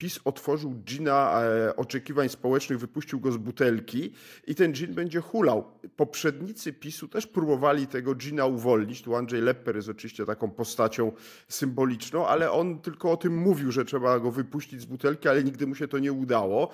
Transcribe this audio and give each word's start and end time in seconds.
PiS 0.00 0.20
otworzył 0.24 0.70
gina 0.70 1.42
e, 1.42 1.76
oczekiwań 1.76 2.28
społecznych, 2.28 2.78
wypuścił 2.78 3.20
go 3.20 3.32
z 3.32 3.36
butelki 3.36 4.12
i 4.46 4.54
ten 4.54 4.72
gin 4.72 4.94
będzie 4.94 5.20
hulał. 5.20 5.64
Poprzednicy 5.96 6.72
PiSu 6.72 7.08
też 7.08 7.26
próbowali 7.26 7.86
tego 7.86 8.14
gina 8.14 8.46
uwolnić. 8.46 9.02
Tu 9.02 9.16
Andrzej 9.16 9.40
Lepper 9.40 9.76
jest 9.76 9.88
oczywiście 9.88 10.26
taką 10.26 10.50
postacią 10.50 11.12
symboliczną, 11.48 12.26
ale 12.26 12.50
on 12.50 12.78
tylko 12.78 13.12
o 13.12 13.16
tym 13.16 13.36
mówił, 13.36 13.72
że 13.72 13.84
trzeba 13.84 14.20
go 14.20 14.30
wypuścić 14.30 14.80
z 14.80 14.84
butelki, 14.84 15.28
ale 15.28 15.44
nigdy 15.44 15.66
mu 15.66 15.74
się 15.74 15.88
to 15.88 15.98
nie 15.98 16.12
udało. 16.12 16.70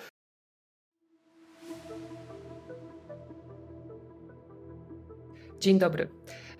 Dzień 5.60 5.78
dobry. 5.78 6.08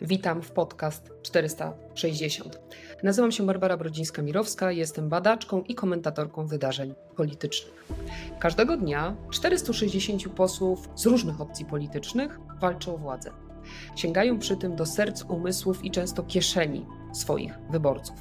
Witam 0.01 0.43
w 0.43 0.51
podcast 0.51 1.11
460. 1.23 2.59
Nazywam 3.03 3.33
się 3.33 3.47
Barbara 3.47 3.77
Brodzińska-Mirowska, 3.77 4.69
jestem 4.69 5.09
badaczką 5.09 5.63
i 5.63 5.75
komentatorką 5.75 6.47
wydarzeń 6.47 6.95
politycznych. 7.17 7.87
Każdego 8.39 8.77
dnia 8.77 9.17
460 9.31 10.29
posłów 10.29 10.89
z 10.95 11.07
różnych 11.07 11.41
opcji 11.41 11.65
politycznych 11.65 12.41
walczy 12.61 12.91
o 12.91 12.99
władzę. 12.99 13.31
Sięgają 13.97 14.39
przy 14.39 14.57
tym 14.57 14.77
do 14.77 14.87
serc, 14.87 15.23
umysłów 15.23 15.85
i 15.85 15.91
często 15.91 16.23
kieszeni 16.23 16.87
swoich 17.13 17.59
wyborców. 17.71 18.17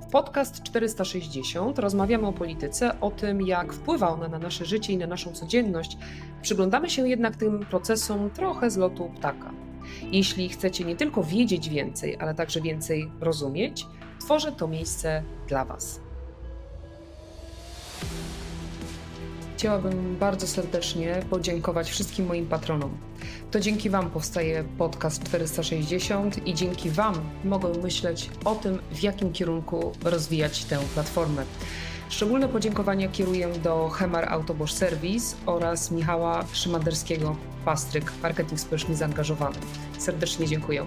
W 0.00 0.10
podcast 0.10 0.62
460 0.62 1.78
rozmawiamy 1.78 2.26
o 2.26 2.32
polityce, 2.32 3.00
o 3.00 3.10
tym, 3.10 3.42
jak 3.42 3.72
wpływa 3.72 4.08
ona 4.08 4.28
na 4.28 4.38
nasze 4.38 4.64
życie 4.64 4.92
i 4.92 4.96
na 4.96 5.06
naszą 5.06 5.32
codzienność. 5.32 5.98
Przyglądamy 6.42 6.90
się 6.90 7.08
jednak 7.08 7.36
tym 7.36 7.60
procesom 7.60 8.30
trochę 8.30 8.70
z 8.70 8.76
lotu 8.76 9.10
ptaka. 9.16 9.52
Jeśli 10.12 10.48
chcecie 10.48 10.84
nie 10.84 10.96
tylko 10.96 11.22
wiedzieć 11.22 11.68
więcej, 11.68 12.16
ale 12.20 12.34
także 12.34 12.60
więcej 12.60 13.10
rozumieć, 13.20 13.86
tworzę 14.28 14.52
to 14.52 14.68
miejsce 14.68 15.22
dla 15.46 15.64
Was. 15.64 16.00
Chciałabym 19.56 20.16
bardzo 20.16 20.46
serdecznie 20.46 21.22
podziękować 21.30 21.90
wszystkim 21.90 22.26
moim 22.26 22.46
patronom. 22.46 22.98
To 23.50 23.60
dzięki 23.60 23.90
Wam 23.90 24.10
powstaje 24.10 24.64
podcast 24.78 25.24
460 25.24 26.46
i 26.46 26.54
dzięki 26.54 26.90
Wam 26.90 27.14
mogę 27.44 27.68
myśleć 27.68 28.30
o 28.44 28.54
tym, 28.54 28.78
w 28.90 29.02
jakim 29.02 29.32
kierunku 29.32 29.92
rozwijać 30.04 30.64
tę 30.64 30.78
platformę. 30.94 31.44
Szczególne 32.08 32.48
podziękowania 32.48 33.08
kieruję 33.08 33.48
do 33.48 33.88
Hemar 33.88 34.32
Autobosz 34.32 34.72
Service 34.72 35.36
oraz 35.46 35.90
Michała 35.90 36.44
Szymanderskiego, 36.52 37.36
Pastryk, 37.68 38.12
marketing 38.22 38.60
społeczny 38.60 38.96
zaangażowany. 38.96 39.56
Serdecznie 39.98 40.46
dziękuję. 40.46 40.86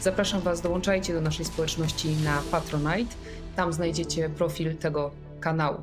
Zapraszam 0.00 0.40
Was, 0.40 0.60
dołączajcie 0.60 1.14
do 1.14 1.20
naszej 1.20 1.44
społeczności 1.44 2.08
na 2.24 2.42
Patronite. 2.50 3.14
Tam 3.56 3.72
znajdziecie 3.72 4.28
profil 4.28 4.76
tego 4.76 5.10
kanału. 5.40 5.78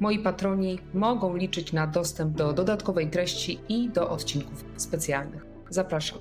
Moi 0.00 0.18
patroni 0.18 0.78
mogą 0.94 1.36
liczyć 1.36 1.72
na 1.72 1.86
dostęp 1.86 2.36
do 2.36 2.52
dodatkowej 2.52 3.10
treści 3.10 3.60
i 3.68 3.90
do 3.90 4.10
odcinków 4.10 4.64
specjalnych. 4.76 5.46
Zapraszam. 5.70 6.18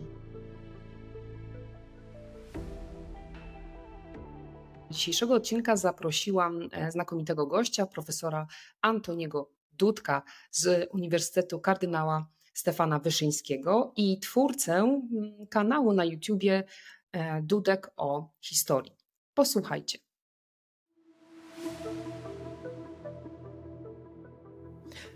dzisiejszego 4.92 5.34
odcinka 5.34 5.76
zaprosiłam 5.76 6.70
e, 6.72 6.92
znakomitego 6.92 7.48
gościa, 7.48 7.86
profesora 7.86 8.48
Antoniego 8.82 9.50
Dudka 9.73 10.22
z 10.52 10.90
Uniwersytetu 10.94 11.60
Kardynała 11.60 12.28
Stefana 12.62 13.00
Wyszyńskiego 13.00 13.94
i 13.95 14.20
twórcę 14.20 14.73
mm, 14.76 15.48
kanału 15.50 15.94
na 15.94 16.06
YouTubie 16.06 16.64
e, 17.12 17.42
Dudek 17.42 17.92
o 17.98 18.30
historii. 18.42 18.95
Posłuchajcie. 19.34 19.98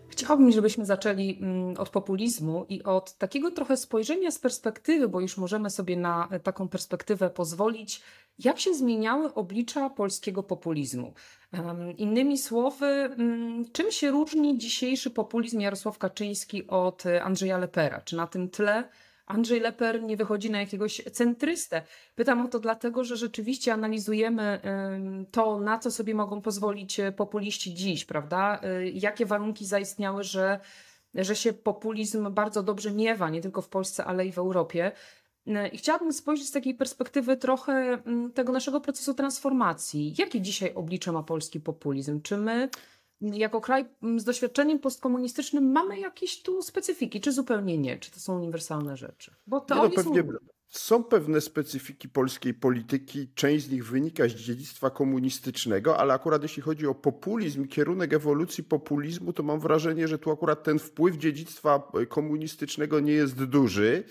Chciałabym, 0.07 0.51
żebyśmy 0.51 0.85
zaczęli 0.85 1.37
mm, 1.41 1.77
od 1.77 1.89
populizmu 1.89 2.65
i 2.69 2.83
od 2.83 3.17
takiego 3.17 3.51
trochę 3.51 3.77
spojrzenia 3.77 4.31
z 4.31 4.39
perspektywy, 4.39 5.07
bo 5.07 5.19
już 5.19 5.37
możemy 5.37 5.69
sobie 5.69 5.97
na 5.97 6.29
taką 6.43 6.69
perspektywę 6.69 7.29
pozwolić, 7.29 8.01
jak 8.39 8.59
się 8.59 8.73
zmieniały 8.73 9.33
oblicza 9.33 9.89
polskiego 9.89 10.43
populizmu. 10.43 11.13
Innymi 11.97 12.37
słowy, 12.37 12.85
mm, 12.85 13.65
czym 13.71 13.91
się 13.91 14.11
różni 14.11 14.57
dzisiejszy 14.57 15.09
populizm 15.09 15.59
Jarosław 15.59 15.97
Kaczyński 15.97 16.67
od 16.67 17.03
Andrzeja 17.21 17.57
Lepera? 17.57 18.01
Czy 18.01 18.15
na 18.15 18.27
tym 18.27 18.49
tle 18.49 18.89
Andrzej 19.25 19.59
Leper 19.59 20.03
nie 20.03 20.17
wychodzi 20.17 20.51
na 20.51 20.59
jakiegoś 20.59 21.01
centrystę. 21.11 21.81
Pytam 22.15 22.45
o 22.45 22.47
to 22.47 22.59
dlatego, 22.59 23.03
że 23.03 23.17
rzeczywiście 23.17 23.73
analizujemy 23.73 24.59
to, 25.31 25.59
na 25.59 25.79
co 25.79 25.91
sobie 25.91 26.15
mogą 26.15 26.41
pozwolić 26.41 26.99
e, 26.99 27.11
populiści 27.11 27.73
dziś, 27.73 28.05
prawda? 28.05 28.59
E, 28.61 28.89
jakie 28.89 29.25
warunki 29.25 29.65
zaistniały, 29.65 30.23
że, 30.23 30.59
że 31.13 31.35
się 31.35 31.53
populizm 31.53 32.33
bardzo 32.33 32.63
dobrze 32.63 32.91
miewa, 32.91 33.29
nie 33.29 33.41
tylko 33.41 33.61
w 33.61 33.69
Polsce, 33.69 34.05
ale 34.05 34.25
i 34.25 34.31
w 34.31 34.37
Europie. 34.37 34.91
E, 35.47 35.67
I 35.67 35.77
chciałabym 35.77 36.13
spojrzeć 36.13 36.47
z 36.47 36.51
takiej 36.51 36.73
perspektywy 36.73 37.37
trochę 37.37 38.01
tego 38.33 38.51
naszego 38.51 38.81
procesu 38.81 39.13
transformacji. 39.13 40.15
Jakie 40.17 40.41
dzisiaj 40.41 40.73
oblicze 40.73 41.11
ma 41.11 41.23
polski 41.23 41.59
populizm? 41.59 42.21
Czy 42.21 42.37
my 42.37 42.69
jako 43.21 43.61
kraj 43.61 43.85
mm, 44.03 44.19
z 44.19 44.23
doświadczeniem 44.23 44.79
postkomunistycznym 44.79 45.71
mamy 45.71 45.99
jakieś 45.99 46.41
tu 46.41 46.61
specyfiki, 46.61 47.21
czy 47.21 47.31
zupełnie 47.31 47.77
nie? 47.77 47.97
Czy 47.97 48.11
to 48.11 48.19
są 48.19 48.35
uniwersalne 48.35 48.97
rzeczy? 48.97 49.35
Bo 49.47 49.59
to 49.59 49.75
no, 49.75 49.89
pewnie 49.89 50.23
są... 50.23 50.29
są 50.67 51.03
pewne 51.03 51.41
specyfiki 51.41 52.09
polskiej 52.09 52.53
polityki, 52.53 53.29
część 53.35 53.65
z 53.65 53.71
nich 53.71 53.87
wynika 53.87 54.27
z 54.27 54.31
dziedzictwa 54.31 54.89
komunistycznego, 54.89 55.97
ale 55.97 56.13
akurat 56.13 56.43
jeśli 56.43 56.61
chodzi 56.61 56.87
o 56.87 56.95
populizm, 56.95 57.67
kierunek 57.67 58.13
ewolucji 58.13 58.63
populizmu, 58.63 59.33
to 59.33 59.43
mam 59.43 59.59
wrażenie, 59.59 60.07
że 60.07 60.19
tu 60.19 60.31
akurat 60.31 60.63
ten 60.63 60.79
wpływ 60.79 61.17
dziedzictwa 61.17 61.91
e, 62.01 62.05
komunistycznego 62.05 62.99
nie 62.99 63.13
jest 63.13 63.43
duży. 63.43 64.03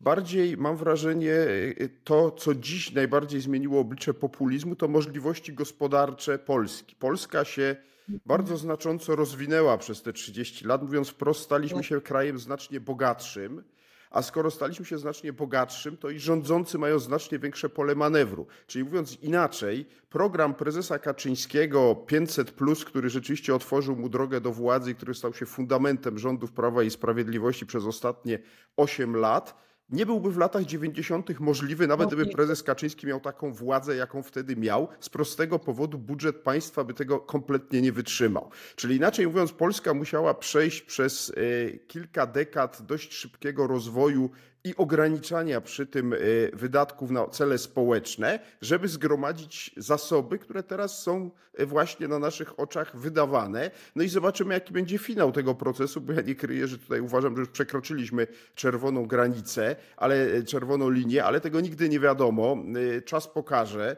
Bardziej 0.00 0.56
mam 0.56 0.76
wrażenie, 0.76 1.32
e, 1.32 1.88
to 2.04 2.30
co 2.30 2.54
dziś 2.54 2.92
najbardziej 2.92 3.40
zmieniło 3.40 3.80
oblicze 3.80 4.14
populizmu, 4.14 4.76
to 4.76 4.88
możliwości 4.88 5.52
gospodarcze 5.52 6.38
Polski. 6.38 6.96
Polska 6.96 7.44
się 7.44 7.76
bardzo 8.26 8.56
znacząco 8.56 9.16
rozwinęła 9.16 9.78
przez 9.78 10.02
te 10.02 10.12
30 10.12 10.64
lat. 10.64 10.82
Mówiąc 10.82 11.08
wprost, 11.08 11.40
staliśmy 11.40 11.84
się 11.84 12.00
krajem 12.00 12.38
znacznie 12.38 12.80
bogatszym. 12.80 13.64
A 14.10 14.22
skoro 14.22 14.50
staliśmy 14.50 14.84
się 14.84 14.98
znacznie 14.98 15.32
bogatszym, 15.32 15.96
to 15.96 16.10
i 16.10 16.18
rządzący 16.18 16.78
mają 16.78 16.98
znacznie 16.98 17.38
większe 17.38 17.68
pole 17.68 17.94
manewru. 17.94 18.46
Czyli 18.66 18.84
mówiąc 18.84 19.18
inaczej, 19.22 19.86
program 20.10 20.54
prezesa 20.54 20.98
Kaczyńskiego 20.98 21.94
500, 21.94 22.52
który 22.84 23.10
rzeczywiście 23.10 23.54
otworzył 23.54 23.96
mu 23.96 24.08
drogę 24.08 24.40
do 24.40 24.52
władzy 24.52 24.90
i 24.90 24.94
który 24.94 25.14
stał 25.14 25.34
się 25.34 25.46
fundamentem 25.46 26.18
rządów 26.18 26.52
Prawa 26.52 26.82
i 26.82 26.90
Sprawiedliwości 26.90 27.66
przez 27.66 27.84
ostatnie 27.84 28.38
8 28.76 29.16
lat, 29.16 29.68
nie 29.90 30.06
byłby 30.06 30.30
w 30.30 30.36
latach 30.36 30.64
90. 30.64 31.40
możliwy, 31.40 31.86
nawet 31.86 32.10
no 32.10 32.16
gdyby 32.16 32.30
prezes 32.30 32.62
Kaczyński 32.62 33.06
miał 33.06 33.20
taką 33.20 33.52
władzę, 33.52 33.96
jaką 33.96 34.22
wtedy 34.22 34.56
miał. 34.56 34.88
Z 35.00 35.08
prostego 35.08 35.58
powodu 35.58 35.98
budżet 35.98 36.36
państwa 36.36 36.84
by 36.84 36.94
tego 36.94 37.20
kompletnie 37.20 37.82
nie 37.82 37.92
wytrzymał. 37.92 38.50
Czyli 38.76 38.96
inaczej 38.96 39.26
mówiąc, 39.26 39.52
Polska 39.52 39.94
musiała 39.94 40.34
przejść 40.34 40.82
przez 40.82 41.32
e, 41.36 41.78
kilka 41.78 42.26
dekad 42.26 42.82
dość 42.82 43.12
szybkiego 43.12 43.66
rozwoju 43.66 44.30
i 44.64 44.76
ograniczania 44.76 45.60
przy 45.60 45.86
tym 45.86 46.12
e, 46.12 46.16
wydatków 46.52 47.10
na 47.10 47.26
cele 47.26 47.58
społeczne, 47.58 48.38
żeby 48.60 48.88
zgromadzić 48.88 49.70
zasoby, 49.76 50.38
które 50.38 50.62
teraz 50.62 51.02
są 51.02 51.30
e, 51.54 51.66
właśnie 51.66 52.08
na 52.08 52.18
naszych 52.18 52.60
oczach 52.60 52.96
wydawane. 52.96 53.70
No 53.96 54.02
i 54.02 54.08
zobaczymy, 54.08 54.54
jaki 54.54 54.72
będzie 54.72 54.98
finał 54.98 55.32
tego 55.32 55.54
procesu, 55.54 56.00
bo 56.00 56.12
ja 56.12 56.20
nie 56.20 56.34
kryję, 56.34 56.66
że 56.66 56.78
tutaj 56.78 57.00
uważam, 57.00 57.36
że 57.36 57.40
już 57.40 57.48
przekroczyliśmy 57.48 58.26
czerwoną 58.54 59.06
granicę, 59.06 59.76
ale 59.96 60.32
e, 60.32 60.42
czerwoną 60.42 60.90
linię, 60.90 61.24
ale 61.24 61.40
tego 61.40 61.60
nigdy 61.60 61.88
nie 61.88 62.00
wiadomo. 62.00 62.56
Czas 63.04 63.28
pokaże, 63.28 63.96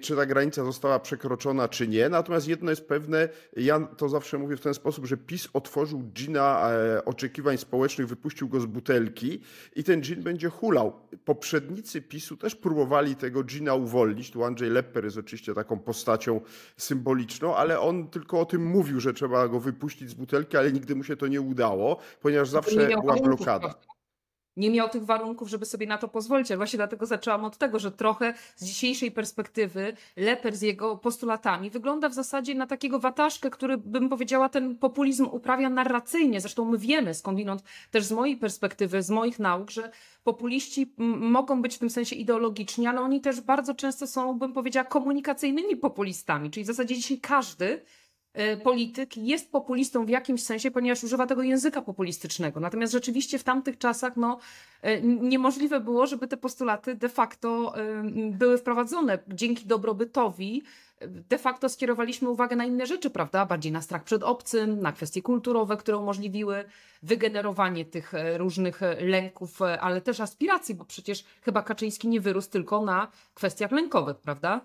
czy 0.00 0.16
ta 0.16 0.26
granica 0.26 0.64
została 0.64 0.98
przekroczona, 0.98 1.68
czy 1.68 1.88
nie. 1.88 2.08
Natomiast 2.08 2.48
jedno 2.48 2.70
jest 2.70 2.88
pewne, 2.88 3.28
ja 3.56 3.80
to 3.80 4.08
zawsze 4.08 4.38
mówię 4.38 4.56
w 4.56 4.60
ten 4.60 4.74
sposób, 4.74 5.06
że 5.06 5.16
PiS 5.16 5.48
otworzył 5.52 6.00
gina 6.00 6.70
oczekiwań 7.04 7.58
społecznych, 7.58 8.08
wypuścił 8.08 8.48
go 8.48 8.60
z 8.60 8.66
butelki 8.66 9.40
i 9.76 9.84
ten 9.84 10.02
dżin 10.02 10.22
będzie 10.22 10.48
hulał. 10.48 10.92
Poprzednicy 11.24 12.02
PiSu 12.02 12.36
też 12.36 12.54
próbowali 12.54 13.16
tego 13.16 13.44
dżina 13.44 13.74
uwolnić. 13.74 14.30
Tu 14.30 14.44
Andrzej 14.44 14.70
Lepper 14.70 15.04
jest 15.04 15.18
oczywiście 15.18 15.54
taką 15.54 15.78
postacią 15.78 16.40
symboliczną, 16.76 17.56
ale 17.56 17.80
on 17.80 18.08
tylko 18.08 18.40
o 18.40 18.44
tym 18.44 18.66
mówił, 18.66 19.00
że 19.00 19.14
trzeba 19.14 19.48
go 19.48 19.60
wypuścić 19.60 20.10
z 20.10 20.14
butelki, 20.14 20.56
ale 20.56 20.72
nigdy 20.72 20.94
mu 20.94 21.04
się 21.04 21.16
to 21.16 21.26
nie 21.26 21.40
udało, 21.40 21.96
ponieważ 22.20 22.48
zawsze 22.48 22.88
była 22.88 23.16
blokada 23.16 23.74
nie 24.56 24.70
miał 24.70 24.88
tych 24.88 25.04
warunków, 25.04 25.48
żeby 25.48 25.66
sobie 25.66 25.86
na 25.86 25.98
to 25.98 26.08
pozwolić. 26.08 26.50
Ale 26.50 26.56
właśnie 26.56 26.76
dlatego 26.76 27.06
zaczęłam 27.06 27.44
od 27.44 27.58
tego, 27.58 27.78
że 27.78 27.92
trochę 27.92 28.34
z 28.56 28.64
dzisiejszej 28.64 29.10
perspektywy 29.10 29.96
Leper 30.16 30.56
z 30.56 30.62
jego 30.62 30.96
postulatami 30.96 31.70
wygląda 31.70 32.08
w 32.08 32.14
zasadzie 32.14 32.54
na 32.54 32.66
takiego 32.66 32.98
wataszkę, 32.98 33.50
który 33.50 33.78
bym 33.78 34.08
powiedziała 34.08 34.48
ten 34.48 34.78
populizm 34.78 35.28
uprawia 35.32 35.70
narracyjnie. 35.70 36.40
Zresztą 36.40 36.64
my 36.64 36.78
wiemy 36.78 37.14
skądinąd 37.14 37.62
też 37.90 38.04
z 38.04 38.12
mojej 38.12 38.36
perspektywy, 38.36 39.02
z 39.02 39.10
moich 39.10 39.38
nauk, 39.38 39.70
że 39.70 39.90
populiści 40.24 40.94
mogą 40.96 41.62
być 41.62 41.76
w 41.76 41.78
tym 41.78 41.90
sensie 41.90 42.16
ideologiczni, 42.16 42.86
ale 42.86 43.00
oni 43.00 43.20
też 43.20 43.40
bardzo 43.40 43.74
często 43.74 44.06
są, 44.06 44.38
bym 44.38 44.52
powiedziała, 44.52 44.84
komunikacyjnymi 44.84 45.76
populistami. 45.76 46.50
Czyli 46.50 46.64
w 46.64 46.66
zasadzie 46.66 46.94
dzisiaj 46.94 47.18
każdy 47.18 47.82
polityk 48.62 49.16
jest 49.16 49.52
populistą 49.52 50.06
w 50.06 50.08
jakimś 50.08 50.42
sensie, 50.42 50.70
ponieważ 50.70 51.04
używa 51.04 51.26
tego 51.26 51.42
języka 51.42 51.82
populistycznego. 51.82 52.60
Natomiast 52.60 52.92
rzeczywiście 52.92 53.38
w 53.38 53.44
tamtych 53.44 53.78
czasach 53.78 54.16
no, 54.16 54.38
e, 54.82 55.00
niemożliwe 55.02 55.80
było, 55.80 56.06
żeby 56.06 56.28
te 56.28 56.36
postulaty 56.36 56.94
de 56.94 57.08
facto 57.08 57.78
e, 57.78 58.02
były 58.30 58.58
wprowadzone. 58.58 59.18
Dzięki 59.28 59.66
dobrobytowi 59.66 60.62
de 61.06 61.38
facto 61.38 61.68
skierowaliśmy 61.68 62.28
uwagę 62.28 62.56
na 62.56 62.64
inne 62.64 62.86
rzeczy, 62.86 63.10
prawda? 63.10 63.46
Bardziej 63.46 63.72
na 63.72 63.82
strach 63.82 64.04
przed 64.04 64.22
obcym, 64.22 64.80
na 64.80 64.92
kwestie 64.92 65.22
kulturowe, 65.22 65.76
które 65.76 65.98
umożliwiły 65.98 66.64
wygenerowanie 67.02 67.84
tych 67.84 68.12
różnych 68.36 68.80
lęków, 69.00 69.62
ale 69.62 70.00
też 70.00 70.20
aspiracji, 70.20 70.74
bo 70.74 70.84
przecież 70.84 71.24
chyba 71.42 71.62
Kaczyński 71.62 72.08
nie 72.08 72.20
wyrósł 72.20 72.50
tylko 72.50 72.84
na 72.84 73.08
kwestiach 73.34 73.72
lękowych, 73.72 74.16
prawda? 74.16 74.60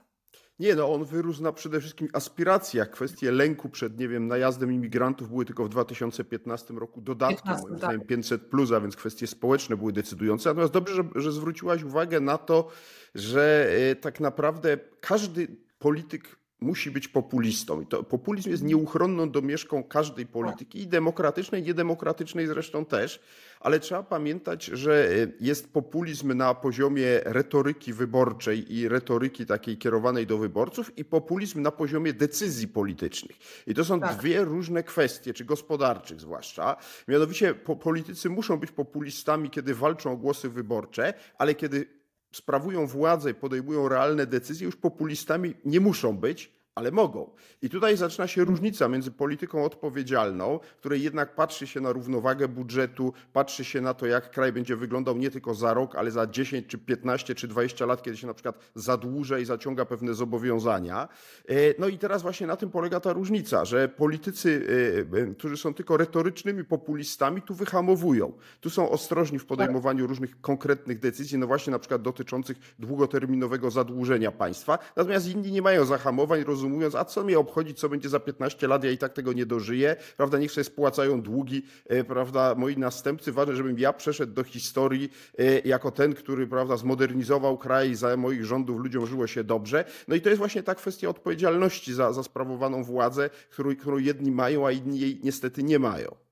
Nie, 0.59 0.75
no 0.75 0.93
on 0.93 1.05
wyrósł 1.05 1.43
na 1.43 1.51
przede 1.51 1.79
wszystkim 1.79 2.07
aspiracjach. 2.13 2.89
Kwestie 2.89 3.31
lęku 3.31 3.69
przed, 3.69 3.99
nie 3.99 4.07
wiem, 4.07 4.27
najazdem 4.27 4.71
imigrantów 4.71 5.29
były 5.29 5.45
tylko 5.45 5.65
w 5.65 5.69
2015 5.69 6.73
roku 6.73 7.01
dodatkiem, 7.01 7.43
15, 7.43 7.63
moim 7.67 7.77
zdaniem 7.77 8.01
500 8.01 8.41
plus, 8.41 8.71
a 8.71 8.81
więc 8.81 8.95
kwestie 8.95 9.27
społeczne 9.27 9.77
były 9.77 9.93
decydujące. 9.93 10.49
Natomiast 10.49 10.73
dobrze, 10.73 10.95
że, 10.95 11.03
że 11.15 11.31
zwróciłaś 11.31 11.83
uwagę 11.83 12.19
na 12.19 12.37
to, 12.37 12.67
że 13.15 13.69
e, 13.91 13.95
tak 13.95 14.19
naprawdę 14.19 14.77
każdy 14.99 15.47
polityk 15.79 16.44
musi 16.59 16.91
być 16.91 17.07
populistą. 17.07 17.81
I 17.81 17.87
to 17.87 18.03
populizm 18.03 18.49
jest 18.49 18.63
nieuchronną 18.63 19.29
domieszką 19.29 19.83
każdej 19.83 20.25
polityki, 20.25 20.81
i 20.81 20.87
demokratycznej, 20.87 21.61
i 21.61 21.65
niedemokratycznej 21.65 22.47
zresztą 22.47 22.85
też, 22.85 23.19
ale 23.59 23.79
trzeba 23.79 24.03
pamiętać, 24.03 24.65
że 24.65 25.09
e, 25.09 25.27
jest 25.39 25.73
populizm 25.73 26.33
na 26.33 26.53
poziomie 26.53 27.19
retoryki 27.23 27.93
wyborczej 27.93 28.73
i 28.73 28.87
retoryki 28.87 29.45
takiej 29.45 29.77
kierowanej 29.77 30.27
do 30.27 30.37
wyborców, 30.37 30.97
i 30.97 31.05
populizm 31.05 31.61
na 31.61 31.71
poziomie 31.71 32.13
decyzji 32.13 32.67
politycznych. 32.67 33.37
I 33.67 33.73
to 33.73 33.85
są 33.85 33.99
tak. 33.99 34.17
dwie 34.17 34.43
różne 34.43 34.83
kwestie, 34.83 35.33
czy 35.33 35.45
gospodarczych 35.45 36.21
zwłaszcza. 36.21 36.75
Mianowicie 37.07 37.53
po, 37.53 37.75
politycy 37.75 38.29
muszą 38.29 38.57
być 38.57 38.71
populistami, 38.71 39.49
kiedy 39.49 39.75
walczą 39.75 40.11
o 40.11 40.17
głosy 40.17 40.49
wyborcze, 40.49 41.13
ale 41.37 41.55
kiedy 41.55 42.04
sprawują 42.35 42.87
władzę 42.87 43.31
i 43.31 43.33
podejmują 43.33 43.89
realne 43.89 44.25
decyzje, 44.27 44.65
już 44.65 44.75
populistami 44.75 45.53
nie 45.65 45.79
muszą 45.79 46.17
być, 46.17 46.51
ale 46.75 46.91
mogą. 46.91 47.29
I 47.61 47.69
tutaj 47.69 47.97
zaczyna 47.97 48.27
się 48.27 48.43
różnica 48.43 48.87
między 48.87 49.11
polityką 49.11 49.65
odpowiedzialną, 49.65 50.59
której 50.77 51.03
jednak 51.03 51.35
patrzy 51.35 51.67
się 51.67 51.81
na 51.81 51.91
równowagę 51.91 52.47
budżetu, 52.47 53.13
patrzy 53.33 53.65
się 53.65 53.81
na 53.81 53.93
to, 53.93 54.05
jak 54.05 54.31
kraj 54.31 54.53
będzie 54.53 54.75
wyglądał 54.75 55.17
nie 55.17 55.31
tylko 55.31 55.53
za 55.53 55.73
rok, 55.73 55.95
ale 55.95 56.11
za 56.11 56.27
10 56.27 56.67
czy 56.67 56.77
15 56.77 57.35
czy 57.35 57.47
20 57.47 57.85
lat, 57.85 58.03
kiedy 58.03 58.17
się 58.17 58.27
na 58.27 58.33
przykład 58.33 58.59
zadłuża 58.75 59.39
i 59.39 59.45
zaciąga 59.45 59.85
pewne 59.85 60.13
zobowiązania. 60.13 61.07
E, 61.49 61.55
no 61.79 61.87
i 61.87 61.97
teraz 61.97 62.21
właśnie 62.21 62.47
na 62.47 62.55
tym 62.55 62.69
polega 62.69 62.99
ta 62.99 63.13
różnica, 63.13 63.65
że 63.65 63.89
politycy, 63.89 64.67
e, 65.13 65.17
e, 65.21 65.33
którzy 65.33 65.57
są 65.57 65.73
tylko 65.73 65.97
retorycznymi 65.97 66.63
populistami, 66.63 67.41
tu 67.41 67.53
wyhamowują. 67.53 68.33
Tu 68.61 68.69
są 68.69 68.89
ostrożni 68.89 69.39
w 69.39 69.45
podejmowaniu 69.45 70.07
różnych 70.07 70.41
konkretnych 70.41 70.99
decyzji, 70.99 71.37
no 71.37 71.47
właśnie 71.47 71.71
na 71.71 71.79
przykład 71.79 72.01
dotyczących 72.01 72.57
długoterminowego 72.79 73.71
zadłużenia 73.71 74.31
państwa. 74.31 74.79
Natomiast 74.95 75.29
inni 75.29 75.51
nie 75.51 75.61
mają 75.61 75.85
zahamowań, 75.85 76.43
rozumieją, 76.43 76.64
rozumując, 76.65 76.95
a 76.95 77.05
co 77.05 77.23
mnie 77.23 77.39
obchodzi, 77.39 77.73
co 77.73 77.89
będzie 77.89 78.09
za 78.09 78.19
15 78.19 78.67
lat, 78.67 78.83
ja 78.83 78.91
i 78.91 78.97
tak 78.97 79.13
tego 79.13 79.33
nie 79.33 79.45
dożyję, 79.45 79.95
prawda, 80.17 80.37
niech 80.37 80.51
sobie 80.51 80.63
spłacają 80.63 81.21
długi, 81.21 81.65
e, 81.85 82.03
prawda, 82.03 82.55
moi 82.57 82.77
następcy, 82.77 83.31
ważne, 83.31 83.55
żebym 83.55 83.79
ja 83.79 83.93
przeszedł 83.93 84.33
do 84.33 84.43
historii 84.43 85.09
e, 85.39 85.59
jako 85.59 85.91
ten, 85.91 86.13
który, 86.13 86.47
prawda, 86.47 86.77
zmodernizował 86.77 87.57
kraj, 87.57 87.95
za 87.95 88.17
moich 88.17 88.45
rządów 88.45 88.79
ludziom 88.79 89.05
żyło 89.07 89.27
się 89.27 89.43
dobrze. 89.43 89.85
No 90.07 90.15
i 90.15 90.21
to 90.21 90.29
jest 90.29 90.39
właśnie 90.39 90.63
ta 90.63 90.75
kwestia 90.75 91.09
odpowiedzialności 91.09 91.93
za, 91.93 92.13
za 92.13 92.23
sprawowaną 92.23 92.83
władzę, 92.83 93.29
którą, 93.49 93.75
którą 93.75 93.97
jedni 93.97 94.31
mają, 94.31 94.67
a 94.67 94.71
inni 94.71 94.99
jej 94.99 95.19
niestety 95.23 95.63
nie 95.63 95.79
mają. 95.79 96.24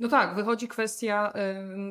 No 0.00 0.08
tak, 0.08 0.34
wychodzi 0.34 0.68
kwestia 0.68 1.32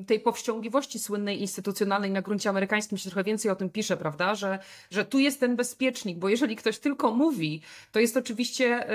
tej 0.07 0.19
powściągliwości 0.19 0.99
słynnej 0.99 1.41
instytucjonalnej 1.41 2.11
na 2.11 2.21
gruncie 2.21 2.49
amerykańskim, 2.49 2.97
się 2.97 3.09
trochę 3.09 3.23
więcej 3.23 3.51
o 3.51 3.55
tym 3.55 3.69
pisze, 3.69 3.97
prawda, 3.97 4.35
że, 4.35 4.59
że 4.91 5.05
tu 5.05 5.19
jest 5.19 5.39
ten 5.39 5.55
bezpiecznik, 5.55 6.17
bo 6.17 6.29
jeżeli 6.29 6.55
ktoś 6.55 6.79
tylko 6.79 7.11
mówi, 7.11 7.61
to 7.91 7.99
jest 7.99 8.17
oczywiście 8.17 8.87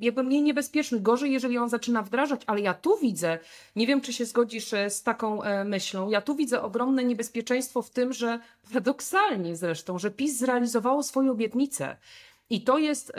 jakby 0.00 0.22
mniej 0.22 0.42
niebezpieczny. 0.42 1.00
Gorzej, 1.00 1.32
jeżeli 1.32 1.58
on 1.58 1.68
zaczyna 1.68 2.02
wdrażać, 2.02 2.42
ale 2.46 2.60
ja 2.60 2.74
tu 2.74 2.98
widzę, 2.98 3.38
nie 3.76 3.86
wiem, 3.86 4.00
czy 4.00 4.12
się 4.12 4.24
zgodzisz 4.24 4.72
e, 4.72 4.90
z 4.90 5.02
taką 5.02 5.42
y, 5.42 5.64
myślą, 5.64 6.10
ja 6.10 6.20
tu 6.20 6.34
widzę 6.36 6.62
ogromne 6.62 7.04
niebezpieczeństwo 7.04 7.82
w 7.82 7.90
tym, 7.90 8.12
że 8.12 8.38
paradoksalnie 8.68 9.56
zresztą, 9.56 9.98
że 9.98 10.10
PiS 10.10 10.38
zrealizowało 10.38 11.02
swoje 11.02 11.30
obietnice. 11.30 11.96
I 12.50 12.60
to 12.60 12.78
jest, 12.78 13.12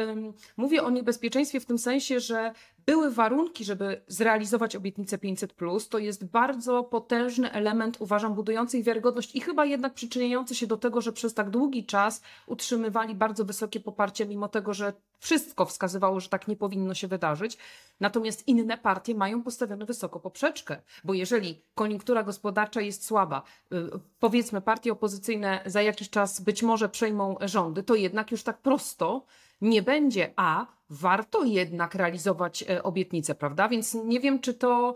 mówię 0.57 0.83
o 0.83 0.89
niebezpieczeństwie 0.89 1.59
w 1.59 1.65
tym 1.65 1.77
sensie, 1.77 2.19
że 2.19 2.53
były 2.85 3.11
warunki, 3.11 3.65
żeby 3.65 4.01
zrealizować 4.07 4.75
obietnicę 4.75 5.17
500. 5.17 5.53
To 5.89 5.99
jest 5.99 6.25
bardzo 6.25 6.83
potężny 6.83 7.51
element, 7.51 7.97
uważam, 7.99 8.33
budujący 8.33 8.77
ich 8.77 8.85
wiarygodność 8.85 9.35
i 9.35 9.41
chyba 9.41 9.65
jednak 9.65 9.93
przyczyniający 9.93 10.55
się 10.55 10.67
do 10.67 10.77
tego, 10.77 11.01
że 11.01 11.13
przez 11.13 11.33
tak 11.33 11.49
długi 11.49 11.85
czas 11.85 12.21
utrzymywali 12.47 13.15
bardzo 13.15 13.45
wysokie 13.45 13.79
poparcie, 13.79 14.25
mimo 14.25 14.47
tego, 14.47 14.73
że 14.73 14.93
wszystko 15.19 15.65
wskazywało, 15.65 16.19
że 16.19 16.29
tak 16.29 16.47
nie 16.47 16.55
powinno 16.55 16.93
się 16.93 17.07
wydarzyć. 17.07 17.57
Natomiast 17.99 18.47
inne 18.47 18.77
partie 18.77 19.15
mają 19.15 19.43
postawione 19.43 19.85
wysoko 19.85 20.19
poprzeczkę, 20.19 20.77
bo 21.03 21.13
jeżeli 21.13 21.61
koniunktura 21.75 22.23
gospodarcza 22.23 22.81
jest 22.81 23.05
słaba, 23.05 23.43
y, 23.73 23.75
powiedzmy 24.19 24.61
partie 24.61 24.91
opozycyjne 24.91 25.61
za 25.65 25.81
jakiś 25.81 26.09
czas 26.09 26.41
być 26.41 26.63
może 26.63 26.89
przejmą 26.89 27.35
rządy, 27.41 27.83
to 27.83 27.95
jednak 27.95 28.31
już 28.31 28.43
tak 28.43 28.57
prosto 28.57 29.25
nie 29.61 29.81
będzie, 29.81 30.33
a 30.35 30.74
warto 30.89 31.43
jednak 31.43 31.95
realizować 31.95 32.63
e, 32.69 32.83
obietnice, 32.83 33.35
prawda? 33.35 33.69
Więc 33.69 33.93
nie 33.93 34.19
wiem, 34.19 34.39
czy 34.39 34.53
to 34.53 34.95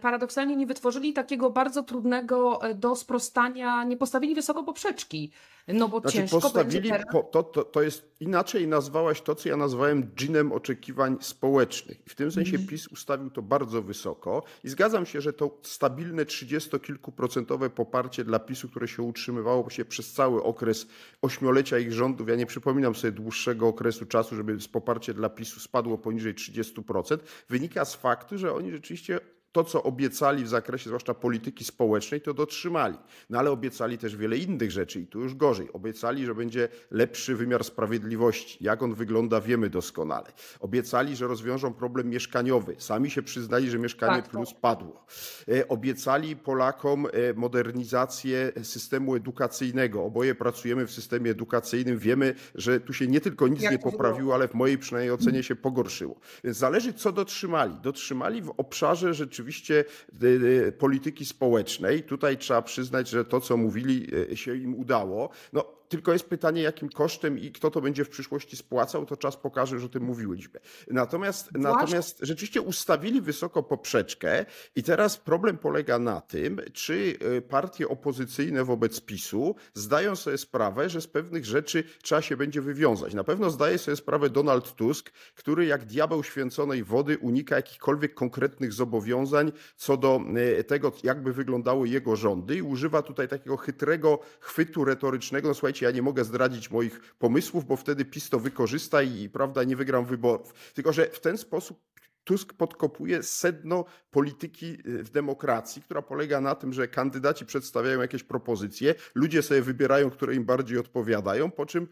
paradoksalnie 0.00 0.56
nie 0.56 0.66
wytworzyli 0.66 1.12
takiego 1.12 1.50
bardzo 1.50 1.82
trudnego 1.82 2.62
e, 2.62 2.74
do 2.74 2.96
sprostania, 2.96 3.84
nie 3.84 3.96
postawili 3.96 4.34
wysoko 4.34 4.64
poprzeczki. 4.64 5.30
No 5.68 5.88
bo 5.88 6.00
znaczy, 6.00 6.16
ciężko 6.16 6.40
postawili, 6.40 6.80
będzie 6.80 6.90
teraz... 6.90 7.24
to, 7.32 7.42
to, 7.42 7.64
to 7.64 7.82
jest 7.82 8.10
inaczej 8.20 8.68
nazwałaś 8.68 9.20
to, 9.20 9.34
co 9.34 9.48
ja 9.48 9.56
nazwałem 9.56 10.10
dżinem 10.16 10.52
oczekiwań 10.52 11.16
społecznych. 11.20 12.06
I 12.06 12.10
w 12.10 12.14
tym 12.14 12.32
sensie 12.32 12.56
mm. 12.56 12.66
PiS 12.68 12.88
ustawił 12.88 13.30
to 13.30 13.42
bardzo 13.42 13.82
wysoko 13.82 14.42
i 14.64 14.68
zgadzam 14.68 15.06
się, 15.06 15.20
że 15.20 15.32
to 15.32 15.58
stabilne 15.62 16.24
30-kilkuprocentowe 16.24 17.68
poparcie 17.68 18.24
dla 18.24 18.38
PiSu, 18.38 18.68
które 18.68 18.88
się 18.88 19.02
utrzymywało 19.02 19.70
się 19.70 19.84
przez 19.84 20.12
cały 20.12 20.42
okres 20.42 20.86
ośmiolecia 21.22 21.78
ich 21.78 21.92
rządów, 21.92 22.28
ja 22.28 22.36
nie 22.36 22.46
przypominam 22.46 22.94
sobie 22.94 23.12
dłuższego 23.12 23.68
okresu 23.68 24.06
czasu, 24.06 24.36
żeby 24.36 24.56
poparcie 24.72 25.14
dla 25.14 25.28
PiSu 25.28 25.60
spadło 25.60 25.98
poniżej 25.98 26.34
30%, 26.34 27.18
wynika 27.48 27.84
z 27.84 27.94
faktu, 27.94 28.38
że 28.38 28.54
oni 28.54 28.70
rzeczywiście 28.70 29.20
to, 29.56 29.64
co 29.64 29.82
obiecali 29.82 30.44
w 30.44 30.48
zakresie 30.48 30.90
zwłaszcza 30.90 31.14
polityki 31.14 31.64
społecznej, 31.64 32.20
to 32.20 32.34
dotrzymali. 32.34 32.98
No 33.30 33.38
ale 33.38 33.50
obiecali 33.50 33.98
też 33.98 34.16
wiele 34.16 34.36
innych 34.36 34.70
rzeczy 34.70 35.00
i 35.00 35.06
tu 35.06 35.20
już 35.20 35.34
gorzej. 35.34 35.72
Obiecali, 35.72 36.26
że 36.26 36.34
będzie 36.34 36.68
lepszy 36.90 37.36
wymiar 37.36 37.64
sprawiedliwości. 37.64 38.64
Jak 38.64 38.82
on 38.82 38.94
wygląda, 38.94 39.40
wiemy 39.40 39.70
doskonale. 39.70 40.32
Obiecali, 40.60 41.16
że 41.16 41.26
rozwiążą 41.26 41.74
problem 41.74 42.10
mieszkaniowy. 42.10 42.76
Sami 42.78 43.10
się 43.10 43.22
przyznali, 43.22 43.70
że 43.70 43.78
mieszkanie 43.78 44.22
tak, 44.22 44.30
plus 44.30 44.54
padło. 44.54 45.06
E, 45.48 45.68
obiecali 45.68 46.36
Polakom 46.36 47.06
e, 47.06 47.10
modernizację 47.34 48.52
systemu 48.62 49.14
edukacyjnego. 49.14 50.04
Oboje 50.04 50.34
pracujemy 50.34 50.86
w 50.86 50.92
systemie 50.92 51.30
edukacyjnym. 51.30 51.98
Wiemy, 51.98 52.34
że 52.54 52.80
tu 52.80 52.92
się 52.92 53.06
nie 53.06 53.20
tylko 53.20 53.48
nic 53.48 53.62
Jak 53.62 53.72
nie 53.72 53.78
poprawiło, 53.78 54.34
ale 54.34 54.48
w 54.48 54.54
mojej 54.54 54.78
przynajmniej 54.78 55.12
ocenie 55.12 55.42
się 55.42 55.56
pogorszyło. 55.56 56.20
Więc 56.44 56.56
zależy, 56.56 56.92
co 56.92 57.12
dotrzymali. 57.12 57.74
Dotrzymali 57.82 58.42
w 58.42 58.50
obszarze 58.56 59.14
rzeczywiście 59.46 59.84
y, 60.22 60.26
y, 60.68 60.72
polityki 60.72 61.24
społecznej. 61.24 62.02
Tutaj 62.02 62.38
trzeba 62.38 62.62
przyznać, 62.62 63.08
że 63.08 63.24
to, 63.24 63.40
co 63.40 63.56
mówili, 63.56 64.14
y, 64.32 64.36
się 64.36 64.56
im 64.56 64.74
udało. 64.74 65.30
No, 65.52 65.64
tylko 65.88 66.12
jest 66.12 66.28
pytanie, 66.28 66.62
jakim 66.62 66.88
kosztem 66.88 67.38
i 67.38 67.52
kto 67.52 67.70
to 67.70 67.80
będzie 67.80 68.04
w 68.04 68.08
przyszłości 68.08 68.56
spłacał, 68.56 69.06
to 69.06 69.16
czas 69.16 69.36
pokaże, 69.36 69.78
że 69.80 69.86
o 69.86 69.88
tym 69.88 70.02
mówiliśmy. 70.02 70.60
Natomiast, 70.90 71.48
natomiast 71.54 72.18
rzeczywiście 72.22 72.60
ustawili 72.60 73.20
wysoko 73.20 73.62
poprzeczkę 73.62 74.46
i 74.76 74.82
teraz 74.82 75.16
problem 75.16 75.58
polega 75.58 75.98
na 75.98 76.20
tym, 76.20 76.60
czy 76.72 77.18
e, 77.36 77.42
partie 77.42 77.88
opozycyjne 77.88 78.64
wobec 78.64 79.00
PiSu 79.00 79.54
zdają 79.74 80.16
sobie 80.16 80.38
sprawę, 80.38 80.88
że 80.90 81.00
z 81.00 81.06
pewnych 81.06 81.44
rzeczy 81.44 81.84
trzeba 82.02 82.22
się 82.22 82.36
będzie 82.36 82.62
wywiązać. 82.62 83.14
Na 83.14 83.24
pewno 83.24 83.50
zdaje 83.50 83.78
sobie 83.78 83.96
sprawę 83.96 84.30
Donald 84.30 84.74
Tusk, 84.74 85.10
który 85.34 85.66
jak 85.66 85.84
diabeł 85.84 86.24
święconej 86.24 86.84
wody 86.84 87.18
unika 87.18 87.56
jakichkolwiek 87.56 88.14
konkretnych 88.14 88.72
zobowiązań 88.72 89.52
co 89.76 89.96
do 89.96 90.20
e, 90.58 90.64
tego, 90.64 90.92
jakby 91.02 91.32
wyglądały 91.32 91.88
jego 91.88 92.16
rządy 92.16 92.56
i 92.56 92.62
używa 92.62 93.02
tutaj 93.02 93.28
takiego 93.28 93.56
chytrego 93.56 94.18
chwytu 94.40 94.84
retorycznego. 94.84 95.48
No 95.48 95.54
słuchajcie, 95.54 95.75
słuchajcie, 95.76 95.86
ja 95.86 95.90
nie 95.96 96.02
mogę 96.02 96.24
zdradzić 96.24 96.70
moich 96.70 97.14
pomysłów, 97.18 97.64
bo 97.64 97.76
wtedy 97.76 98.04
PiS 98.04 98.30
to 98.30 98.40
wykorzysta 98.40 99.02
i 99.02 99.28
prawda, 99.28 99.64
nie 99.64 99.76
wygram 99.76 100.06
wyborów. 100.06 100.52
Tylko, 100.74 100.92
że 100.92 101.06
w 101.06 101.20
ten 101.20 101.38
sposób 101.38 101.78
Tusk 102.26 102.52
podkopuje 102.52 103.22
sedno 103.22 103.84
polityki 104.10 104.78
w 104.84 105.10
demokracji, 105.10 105.82
która 105.82 106.02
polega 106.02 106.40
na 106.40 106.54
tym, 106.54 106.72
że 106.72 106.88
kandydaci 106.88 107.46
przedstawiają 107.46 108.00
jakieś 108.00 108.22
propozycje, 108.22 108.94
ludzie 109.14 109.42
sobie 109.42 109.62
wybierają, 109.62 110.10
które 110.10 110.34
im 110.34 110.44
bardziej 110.44 110.78
odpowiadają, 110.78 111.50
po 111.50 111.66
czym 111.66 111.88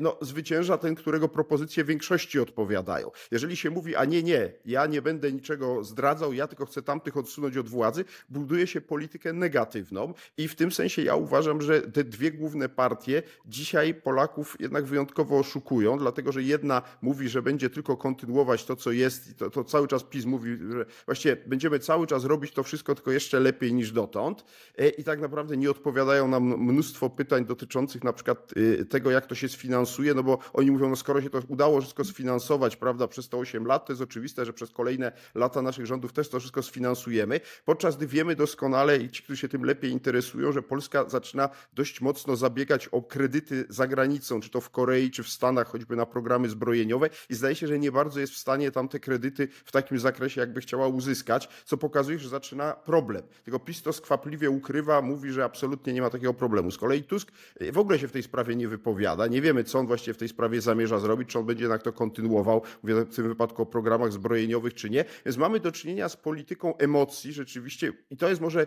no, 0.00 0.18
zwycięża 0.20 0.78
ten, 0.78 0.94
którego 0.94 1.28
propozycje 1.28 1.84
większości 1.84 2.40
odpowiadają. 2.40 3.10
Jeżeli 3.30 3.56
się 3.56 3.70
mówi, 3.70 3.96
a 3.96 4.04
nie, 4.04 4.22
nie, 4.22 4.52
ja 4.64 4.86
nie 4.86 5.02
będę 5.02 5.32
niczego 5.32 5.84
zdradzał, 5.84 6.32
ja 6.32 6.46
tylko 6.46 6.66
chcę 6.66 6.82
tamtych 6.82 7.16
odsunąć 7.16 7.56
od 7.56 7.68
władzy, 7.68 8.04
buduje 8.28 8.66
się 8.66 8.80
politykę 8.80 9.32
negatywną 9.32 10.14
i 10.36 10.48
w 10.48 10.56
tym 10.56 10.72
sensie 10.72 11.02
ja 11.02 11.14
uważam, 11.14 11.62
że 11.62 11.82
te 11.82 12.04
dwie 12.04 12.32
główne 12.32 12.68
partie 12.68 13.22
dzisiaj 13.46 13.94
Polaków 13.94 14.56
jednak 14.60 14.84
wyjątkowo 14.84 15.38
oszukują, 15.38 15.98
dlatego 15.98 16.32
że 16.32 16.42
jedna 16.42 16.82
mówi, 17.02 17.28
że 17.28 17.42
będzie 17.42 17.70
tylko 17.70 17.96
kontynuować 17.96 18.64
to, 18.64 18.76
co 18.76 18.92
jest 18.92 19.30
i 19.30 19.34
to, 19.34 19.50
to 19.50 19.64
cały 19.76 19.88
czas 19.88 20.04
PiS 20.04 20.24
mówi, 20.24 20.58
że 20.72 20.86
właściwie 21.06 21.36
będziemy 21.36 21.78
cały 21.78 22.06
czas 22.06 22.24
robić 22.24 22.52
to 22.52 22.62
wszystko 22.62 22.94
tylko 22.94 23.12
jeszcze 23.12 23.40
lepiej 23.40 23.74
niż 23.74 23.92
dotąd. 23.92 24.44
E, 24.78 24.88
i 24.88 25.04
tak 25.04 25.20
naprawdę 25.20 25.56
nie 25.56 25.70
odpowiadają 25.70 26.28
nam 26.28 26.42
mnóstwo 26.42 27.10
pytań 27.10 27.44
dotyczących 27.44 28.04
na 28.04 28.12
przykład 28.12 28.52
e, 28.80 28.84
tego, 28.84 29.10
jak 29.10 29.26
to 29.26 29.34
się 29.34 29.48
sfinansuje, 29.48 30.14
no 30.14 30.22
bo 30.22 30.38
oni 30.52 30.70
mówią, 30.70 30.88
no 30.88 30.96
skoro 30.96 31.22
się 31.22 31.30
to 31.30 31.42
udało 31.48 31.80
wszystko 31.80 32.04
sfinansować, 32.04 32.76
prawda, 32.76 33.08
przez 33.08 33.28
te 33.28 33.36
8 33.36 33.66
lat, 33.66 33.86
to 33.86 33.92
jest 33.92 34.02
oczywiste, 34.02 34.44
że 34.44 34.52
przez 34.52 34.70
kolejne 34.70 35.12
lata 35.34 35.62
naszych 35.62 35.86
rządów 35.86 36.12
też 36.12 36.28
to 36.28 36.40
wszystko 36.40 36.62
sfinansujemy, 36.62 37.40
podczas 37.64 37.96
gdy 37.96 38.06
wiemy 38.06 38.36
doskonale 38.36 38.98
i 38.98 39.10
ci, 39.10 39.22
którzy 39.22 39.40
się 39.40 39.48
tym 39.48 39.64
lepiej 39.64 39.90
interesują, 39.90 40.52
że 40.52 40.62
Polska 40.62 41.08
zaczyna 41.08 41.48
dość 41.74 42.00
mocno 42.00 42.36
zabiegać 42.36 42.88
o 42.88 43.02
kredyty 43.02 43.64
za 43.68 43.86
granicą, 43.86 44.40
czy 44.40 44.50
to 44.50 44.60
w 44.60 44.70
Korei, 44.70 45.10
czy 45.10 45.22
w 45.22 45.28
Stanach, 45.28 45.68
choćby 45.68 45.96
na 45.96 46.06
programy 46.06 46.48
zbrojeniowe. 46.48 47.10
I 47.30 47.34
zdaje 47.34 47.54
się, 47.54 47.66
że 47.66 47.78
nie 47.78 47.92
bardzo 47.92 48.20
jest 48.20 48.32
w 48.32 48.38
stanie 48.38 48.70
tam 48.70 48.88
te 48.88 49.00
kredyty 49.00 49.48
w 49.66 49.72
takim 49.72 49.98
zakresie, 49.98 50.40
jakby 50.40 50.60
chciała 50.60 50.88
uzyskać, 50.88 51.48
co 51.64 51.76
pokazuje, 51.76 52.18
że 52.18 52.28
zaczyna 52.28 52.72
problem. 52.72 53.22
Tylko 53.44 53.58
PiS 53.58 53.82
to 53.82 53.92
skwapliwie 53.92 54.50
ukrywa, 54.50 55.02
mówi, 55.02 55.32
że 55.32 55.44
absolutnie 55.44 55.92
nie 55.92 56.02
ma 56.02 56.10
takiego 56.10 56.34
problemu. 56.34 56.70
Z 56.70 56.78
kolei 56.78 57.02
Tusk 57.02 57.32
w 57.72 57.78
ogóle 57.78 57.98
się 57.98 58.08
w 58.08 58.12
tej 58.12 58.22
sprawie 58.22 58.56
nie 58.56 58.68
wypowiada. 58.68 59.26
Nie 59.26 59.42
wiemy, 59.42 59.64
co 59.64 59.78
on 59.78 59.86
właściwie 59.86 60.14
w 60.14 60.16
tej 60.16 60.28
sprawie 60.28 60.60
zamierza 60.60 60.98
zrobić, 60.98 61.28
czy 61.28 61.38
on 61.38 61.46
będzie 61.46 61.64
jednak 61.64 61.82
to 61.82 61.92
kontynuował, 61.92 62.62
mówię 62.82 62.94
w 62.94 63.14
tym 63.14 63.28
wypadku 63.28 63.62
o 63.62 63.66
programach 63.66 64.12
zbrojeniowych, 64.12 64.74
czy 64.74 64.90
nie. 64.90 65.04
Więc 65.24 65.36
mamy 65.36 65.60
do 65.60 65.72
czynienia 65.72 66.08
z 66.08 66.16
polityką 66.16 66.76
emocji 66.76 67.32
rzeczywiście 67.32 67.92
i 68.10 68.16
to 68.16 68.28
jest 68.28 68.40
może 68.40 68.62
e, 68.62 68.66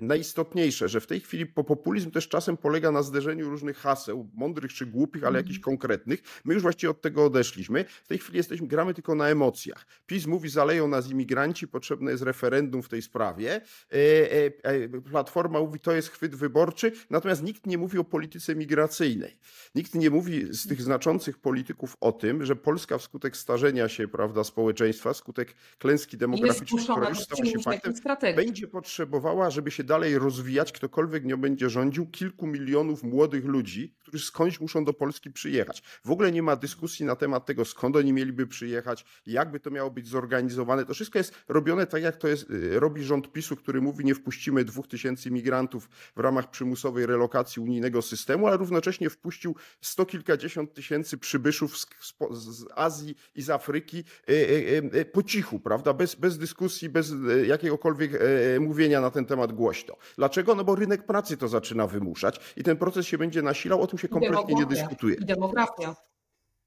najistotniejsze, 0.00 0.88
że 0.88 1.00
w 1.00 1.06
tej 1.06 1.20
chwili 1.20 1.46
populizm 1.46 2.10
też 2.10 2.28
czasem 2.28 2.56
polega 2.56 2.90
na 2.90 3.02
zderzeniu 3.02 3.50
różnych 3.50 3.76
haseł, 3.76 4.30
mądrych 4.34 4.72
czy 4.72 4.86
głupich, 4.86 5.24
ale 5.24 5.38
jakichś 5.38 5.58
mhm. 5.58 5.76
konkretnych. 5.76 6.22
My 6.44 6.54
już 6.54 6.62
właściwie 6.62 6.90
od 6.90 7.00
tego 7.00 7.24
odeszliśmy. 7.24 7.84
W 7.84 8.08
tej 8.08 8.18
chwili 8.18 8.36
jesteśmy, 8.36 8.66
gramy 8.66 8.94
tylko 8.94 9.14
na 9.14 9.28
emocjach. 9.28 9.86
PiS 10.06 10.26
mówi, 10.26 10.48
zaleją 10.48 10.88
nas 10.88 11.10
imigranci, 11.10 11.68
potrzebne 11.68 12.10
jest 12.10 12.22
referendum 12.22 12.82
w 12.82 12.88
tej 12.88 13.02
sprawie. 13.02 13.60
E, 13.92 13.96
e, 14.62 14.88
Platforma 15.10 15.60
mówi, 15.60 15.80
to 15.80 15.92
jest 15.92 16.08
chwyt 16.08 16.34
wyborczy, 16.34 16.92
natomiast 17.10 17.42
nikt 17.42 17.66
nie 17.66 17.78
mówi 17.78 17.98
o 17.98 18.04
polityce 18.04 18.54
migracyjnej. 18.54 19.38
Nikt 19.74 19.94
nie 19.94 20.10
mówi 20.10 20.54
z 20.54 20.68
tych 20.68 20.82
znaczących 20.82 21.38
polityków 21.38 21.96
o 22.00 22.12
tym, 22.12 22.44
że 22.44 22.56
Polska 22.56 22.98
wskutek 22.98 23.36
starzenia 23.36 23.88
się 23.88 24.08
prawda, 24.08 24.44
społeczeństwa, 24.44 25.14
skutek 25.14 25.54
klęski 25.78 26.16
demograficznej, 26.16 26.84
która 26.84 27.08
już 27.08 27.20
stała 27.20 27.44
się 27.44 27.58
faktem, 27.58 27.94
będzie 28.36 28.68
potrzebowała, 28.68 29.50
żeby 29.50 29.70
się 29.70 29.84
dalej 29.84 30.18
rozwijać, 30.18 30.72
ktokolwiek 30.72 31.24
nie 31.24 31.36
będzie 31.36 31.70
rządził, 31.70 32.06
kilku 32.06 32.46
milionów 32.46 33.02
młodych 33.02 33.44
ludzi, 33.44 33.94
którzy 33.98 34.26
skądś 34.26 34.60
muszą 34.60 34.84
do 34.84 34.92
Polski 34.92 35.30
przyjechać. 35.30 35.82
W 36.04 36.10
ogóle 36.10 36.32
nie 36.32 36.42
ma 36.42 36.56
dyskusji 36.56 37.06
na 37.06 37.16
temat 37.16 37.46
tego, 37.46 37.64
skąd 37.64 37.96
oni 37.96 38.12
mieliby 38.12 38.46
przyjechać, 38.46 39.04
jakby 39.26 39.60
to 39.60 39.70
miało 39.70 39.81
być 39.90 40.08
zorganizowane. 40.08 40.84
To 40.84 40.94
wszystko 40.94 41.18
jest 41.18 41.34
robione 41.48 41.86
tak, 41.86 42.02
jak 42.02 42.16
to 42.16 42.28
jest, 42.28 42.50
y, 42.50 42.80
robi 42.80 43.04
rząd 43.04 43.32
PiSu, 43.32 43.56
który 43.56 43.80
mówi, 43.80 44.04
nie 44.04 44.14
wpuścimy 44.14 44.64
dwóch 44.64 44.88
tysięcy 44.88 45.30
migrantów 45.30 45.88
w 46.16 46.20
ramach 46.20 46.50
przymusowej 46.50 47.06
relokacji 47.06 47.62
unijnego 47.62 48.02
systemu, 48.02 48.46
ale 48.46 48.56
równocześnie 48.56 49.10
wpuścił 49.10 49.56
sto 49.80 50.06
kilkadziesiąt 50.06 50.74
tysięcy 50.74 51.18
przybyszów 51.18 51.78
z, 51.78 51.86
z 52.30 52.64
Azji 52.74 53.14
i 53.34 53.42
z 53.42 53.50
Afryki 53.50 54.04
y, 54.30 54.32
y, 54.94 55.04
po 55.04 55.22
cichu, 55.22 55.60
prawda? 55.60 55.92
Bez, 55.92 56.14
bez 56.14 56.38
dyskusji, 56.38 56.88
bez 56.88 57.12
jakiegokolwiek 57.46 58.12
mówienia 58.60 59.00
na 59.00 59.10
ten 59.10 59.24
temat 59.24 59.52
głośno. 59.52 59.96
Dlaczego? 60.16 60.54
No 60.54 60.64
bo 60.64 60.74
rynek 60.74 61.06
pracy 61.06 61.36
to 61.36 61.48
zaczyna 61.48 61.86
wymuszać 61.86 62.40
i 62.56 62.62
ten 62.62 62.76
proces 62.76 63.06
się 63.06 63.18
będzie 63.18 63.42
nasilał. 63.42 63.82
O 63.82 63.86
tym 63.86 63.98
się 63.98 64.08
kompletnie 64.08 64.54
nie 64.54 64.66
dyskutuje. 64.66 65.14
I 65.14 65.24
demografia. 65.24 65.96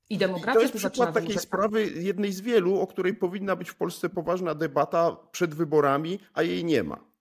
I 0.09 0.17
demografia 0.17 0.53
to 0.53 0.61
jest 0.61 0.75
przykład 0.75 1.13
takiej 1.13 1.39
sprawy, 1.39 1.85
jednej 1.85 2.31
z 2.31 2.41
wielu, 2.41 2.79
o 2.79 2.87
której 2.87 3.13
powinna 3.13 3.55
być 3.55 3.69
w 3.69 3.75
Polsce 3.75 4.09
poważna 4.09 4.55
debata 4.55 5.17
przed 5.31 5.55
wyborami, 5.55 6.19
a 6.33 6.43
jej 6.43 6.65
nie 6.65 6.83
ma. 6.83 7.15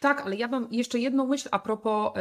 Tak, 0.00 0.20
ale 0.20 0.36
ja 0.36 0.48
mam 0.48 0.68
jeszcze 0.70 0.98
jedną 0.98 1.26
myśl 1.26 1.48
a 1.50 1.58
propos 1.58 2.12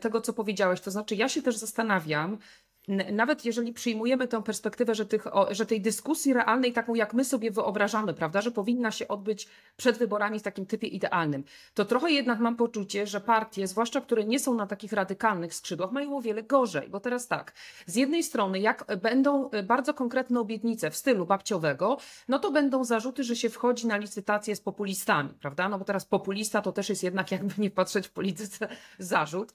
tego, 0.00 0.20
co 0.20 0.32
powiedziałeś. 0.32 0.80
To 0.80 0.90
znaczy, 0.90 1.14
ja 1.14 1.28
się 1.28 1.42
też 1.42 1.56
zastanawiam, 1.56 2.38
nawet 2.88 3.44
jeżeli 3.44 3.72
przyjmujemy 3.72 4.28
tę 4.28 4.42
perspektywę, 4.42 4.94
że, 4.94 5.06
tych, 5.06 5.24
że 5.50 5.66
tej 5.66 5.80
dyskusji 5.80 6.32
realnej, 6.32 6.72
taką 6.72 6.94
jak 6.94 7.14
my 7.14 7.24
sobie 7.24 7.50
wyobrażamy, 7.50 8.14
prawda, 8.14 8.40
że 8.40 8.50
powinna 8.50 8.90
się 8.90 9.08
odbyć 9.08 9.48
przed 9.76 9.98
wyborami 9.98 10.38
w 10.38 10.42
takim 10.42 10.66
typie 10.66 10.86
idealnym, 10.86 11.44
to 11.74 11.84
trochę 11.84 12.10
jednak 12.10 12.38
mam 12.38 12.56
poczucie, 12.56 13.06
że 13.06 13.20
partie, 13.20 13.66
zwłaszcza 13.66 14.00
które 14.00 14.24
nie 14.24 14.38
są 14.38 14.54
na 14.54 14.66
takich 14.66 14.92
radykalnych 14.92 15.54
skrzydłach, 15.54 15.92
mają 15.92 16.16
o 16.16 16.20
wiele 16.20 16.42
gorzej. 16.42 16.88
Bo 16.88 17.00
teraz 17.00 17.28
tak, 17.28 17.52
z 17.86 17.96
jednej 17.96 18.22
strony, 18.22 18.60
jak 18.60 18.84
będą 19.02 19.50
bardzo 19.64 19.94
konkretne 19.94 20.40
obietnice 20.40 20.90
w 20.90 20.96
stylu 20.96 21.26
babciowego, 21.26 21.98
no 22.28 22.38
to 22.38 22.50
będą 22.50 22.84
zarzuty, 22.84 23.24
że 23.24 23.36
się 23.36 23.50
wchodzi 23.50 23.86
na 23.86 23.96
licytację 23.96 24.56
z 24.56 24.60
populistami, 24.60 25.30
prawda? 25.40 25.68
No 25.68 25.78
bo 25.78 25.84
teraz 25.84 26.04
populista 26.04 26.62
to 26.62 26.72
też 26.72 26.88
jest 26.88 27.02
jednak, 27.02 27.32
jakby 27.32 27.54
nie 27.58 27.70
patrzeć 27.70 28.06
w 28.06 28.10
polityce, 28.10 28.68
zarzut. 28.98 29.52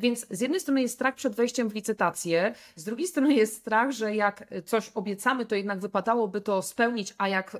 Więc 0.00 0.26
z 0.30 0.40
jednej 0.40 0.60
strony 0.60 0.82
jest 0.82 0.94
strach 0.94 1.14
przed 1.14 1.34
wejściem 1.34 1.68
w 1.68 1.74
licytację, 1.74 2.54
z 2.76 2.84
drugiej 2.84 3.06
strony 3.06 3.34
jest 3.34 3.56
strach, 3.56 3.90
że 3.90 4.14
jak 4.14 4.44
coś 4.64 4.90
obiecamy, 4.94 5.46
to 5.46 5.54
jednak 5.54 5.80
wypadałoby 5.80 6.40
to 6.40 6.62
spełnić, 6.62 7.14
a 7.18 7.28
jak 7.28 7.54
e, 7.54 7.58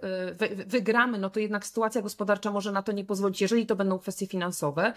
wygramy, 0.66 1.18
no 1.18 1.30
to 1.30 1.40
jednak 1.40 1.66
sytuacja 1.66 2.02
gospodarcza 2.02 2.50
może 2.50 2.72
na 2.72 2.82
to 2.82 2.92
nie 2.92 3.04
pozwolić, 3.04 3.40
jeżeli 3.40 3.66
to 3.66 3.76
będą 3.76 3.98
kwestie 3.98 4.26
finansowe. 4.26 4.92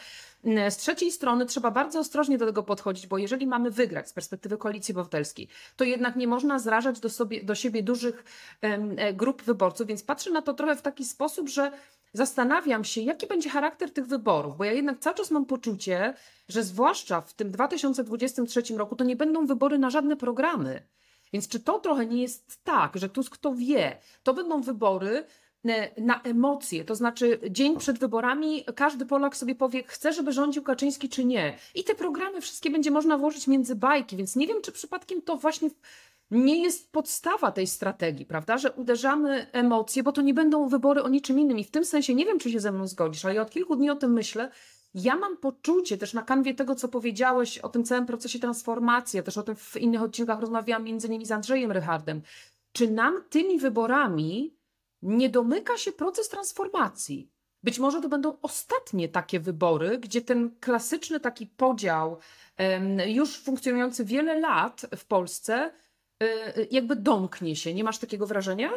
Z 0.70 0.78
trzeciej 0.78 1.12
strony 1.12 1.46
trzeba 1.46 1.72
bardzo 1.72 2.00
ostrożnie 2.00 2.38
do 2.38 2.46
tego 2.46 2.64
podchodzić, 2.64 3.08
bo 3.08 3.18
jeżeli 3.18 3.48
mamy 3.48 3.72
wygrać 3.72 4.10
z 4.10 4.14
perspektywy 4.14 4.58
koalicji 4.58 4.94
obywatelskiej, 4.94 5.48
to 5.76 5.84
jednak 5.84 6.16
nie 6.16 6.28
można 6.28 6.60
zrażać 6.60 7.00
do, 7.00 7.10
sobie, 7.10 7.44
do 7.44 7.56
siebie 7.56 7.84
dużych 7.84 8.24
e, 8.62 9.14
grup 9.14 9.42
wyborców, 9.42 9.88
więc 9.88 10.04
patrzę 10.04 10.32
na 10.32 10.42
to 10.42 10.54
trochę 10.54 10.76
w 10.76 10.82
taki 10.82 11.06
sposób, 11.06 11.50
że 11.50 11.72
zastanawiam 12.14 12.84
się, 12.84 13.02
jaki 13.02 13.28
będzie 13.28 13.50
charakter 13.50 13.94
tych 13.94 14.06
wyborów, 14.06 14.58
bo 14.58 14.64
ja 14.64 14.72
jednak 14.72 15.00
cały 15.00 15.16
czas 15.16 15.32
mam 15.32 15.46
poczucie, 15.46 16.14
że 16.48 16.64
zwłaszcza 16.64 17.22
w 17.22 17.34
tym 17.34 17.52
2023 17.52 18.78
roku 18.78 18.96
to 18.96 19.04
nie 19.04 19.16
będą 19.16 19.46
wybory 19.46 19.80
na 19.80 19.90
żadne 19.90 20.18
programy. 20.18 20.88
Więc 21.34 21.48
czy 21.48 21.60
to 21.60 21.80
trochę 21.80 22.06
nie 22.06 22.22
jest 22.22 22.64
tak, 22.64 22.98
że 22.98 23.10
Tusk 23.10 23.38
to 23.38 23.56
wie, 23.56 23.98
to 24.24 24.34
będą 24.34 24.62
wybory 24.62 25.26
na 25.98 26.22
emocje, 26.22 26.86
to 26.86 26.96
znaczy 26.96 27.40
dzień 27.50 27.78
przed 27.78 28.00
wyborami 28.00 28.66
każdy 28.76 29.06
Polak 29.06 29.38
sobie 29.38 29.56
powie, 29.56 29.84
chce, 29.84 30.14
żeby 30.14 30.32
rządził 30.32 30.64
Kaczyński 30.64 31.10
czy 31.10 31.26
nie. 31.26 31.58
I 31.76 31.84
te 31.84 31.96
programy 31.96 32.42
wszystkie 32.42 32.70
będzie 32.70 32.92
można 32.92 33.18
włożyć 33.18 33.48
między 33.48 33.76
bajki, 33.76 34.18
więc 34.18 34.36
nie 34.36 34.48
wiem, 34.48 34.62
czy 34.62 34.72
przypadkiem 34.72 35.22
to 35.22 35.38
właśnie 35.38 35.70
nie 36.32 36.64
jest 36.64 36.92
podstawa 36.92 37.52
tej 37.52 37.68
strategii, 37.68 38.26
prawda? 38.26 38.58
Że 38.58 38.72
uderzamy 38.72 39.48
emocje, 39.52 40.04
bo 40.04 40.12
to 40.12 40.22
nie 40.22 40.34
będą 40.34 40.68
wybory 40.68 41.04
o 41.04 41.10
niczym 41.10 41.40
innym. 41.40 41.60
I 41.60 41.64
w 41.64 41.72
tym 41.72 41.86
sensie 41.86 42.16
nie 42.16 42.26
wiem, 42.26 42.40
czy 42.40 42.52
się 42.52 42.60
ze 42.60 42.72
mną 42.72 42.88
zgodzisz, 42.88 43.26
ale 43.26 43.36
ja 43.36 43.42
od 43.42 43.50
kilku 43.50 43.76
dni 43.76 43.90
o 43.90 43.96
tym 43.96 44.14
myślę. 44.14 44.52
Ja 44.94 45.16
mam 45.16 45.38
poczucie 45.38 45.98
też 45.98 46.14
na 46.14 46.22
kanwie 46.22 46.54
tego, 46.54 46.76
co 46.76 46.88
powiedziałeś 46.88 47.58
o 47.58 47.70
tym 47.70 47.84
całym 47.84 48.06
procesie 48.06 48.40
transformacji, 48.40 49.18
ja 49.18 49.24
też 49.24 49.38
o 49.38 49.44
tym 49.44 49.56
w 49.56 49.78
innych 49.78 50.02
odcinkach 50.02 50.40
rozmawiałam 50.40 50.84
między 50.84 51.08
innymi 51.08 51.26
z 51.26 51.32
Andrzejem 51.32 51.72
Rychardem. 51.72 52.22
Czy 52.72 52.92
nam 52.92 53.24
tymi 53.30 53.60
wyborami 53.60 54.54
nie 55.04 55.30
domyka 55.30 55.78
się 55.78 55.92
proces 55.92 56.30
transformacji? 56.30 57.32
Być 57.64 57.80
może 57.80 58.02
to 58.02 58.10
będą 58.10 58.38
ostatnie 58.42 59.10
takie 59.10 59.40
wybory, 59.40 59.98
gdzie 59.98 60.22
ten 60.22 60.56
klasyczny 60.60 61.20
taki 61.20 61.48
podział, 61.48 62.18
już 63.06 63.38
funkcjonujący 63.38 64.06
wiele 64.06 64.40
lat 64.40 64.86
w 64.96 65.06
Polsce, 65.06 65.72
Y, 66.24 66.68
jakby 66.72 66.96
domknie 66.96 67.56
się. 67.56 67.74
Nie 67.74 67.84
masz 67.84 67.98
takiego 67.98 68.28
wrażenia? 68.28 68.70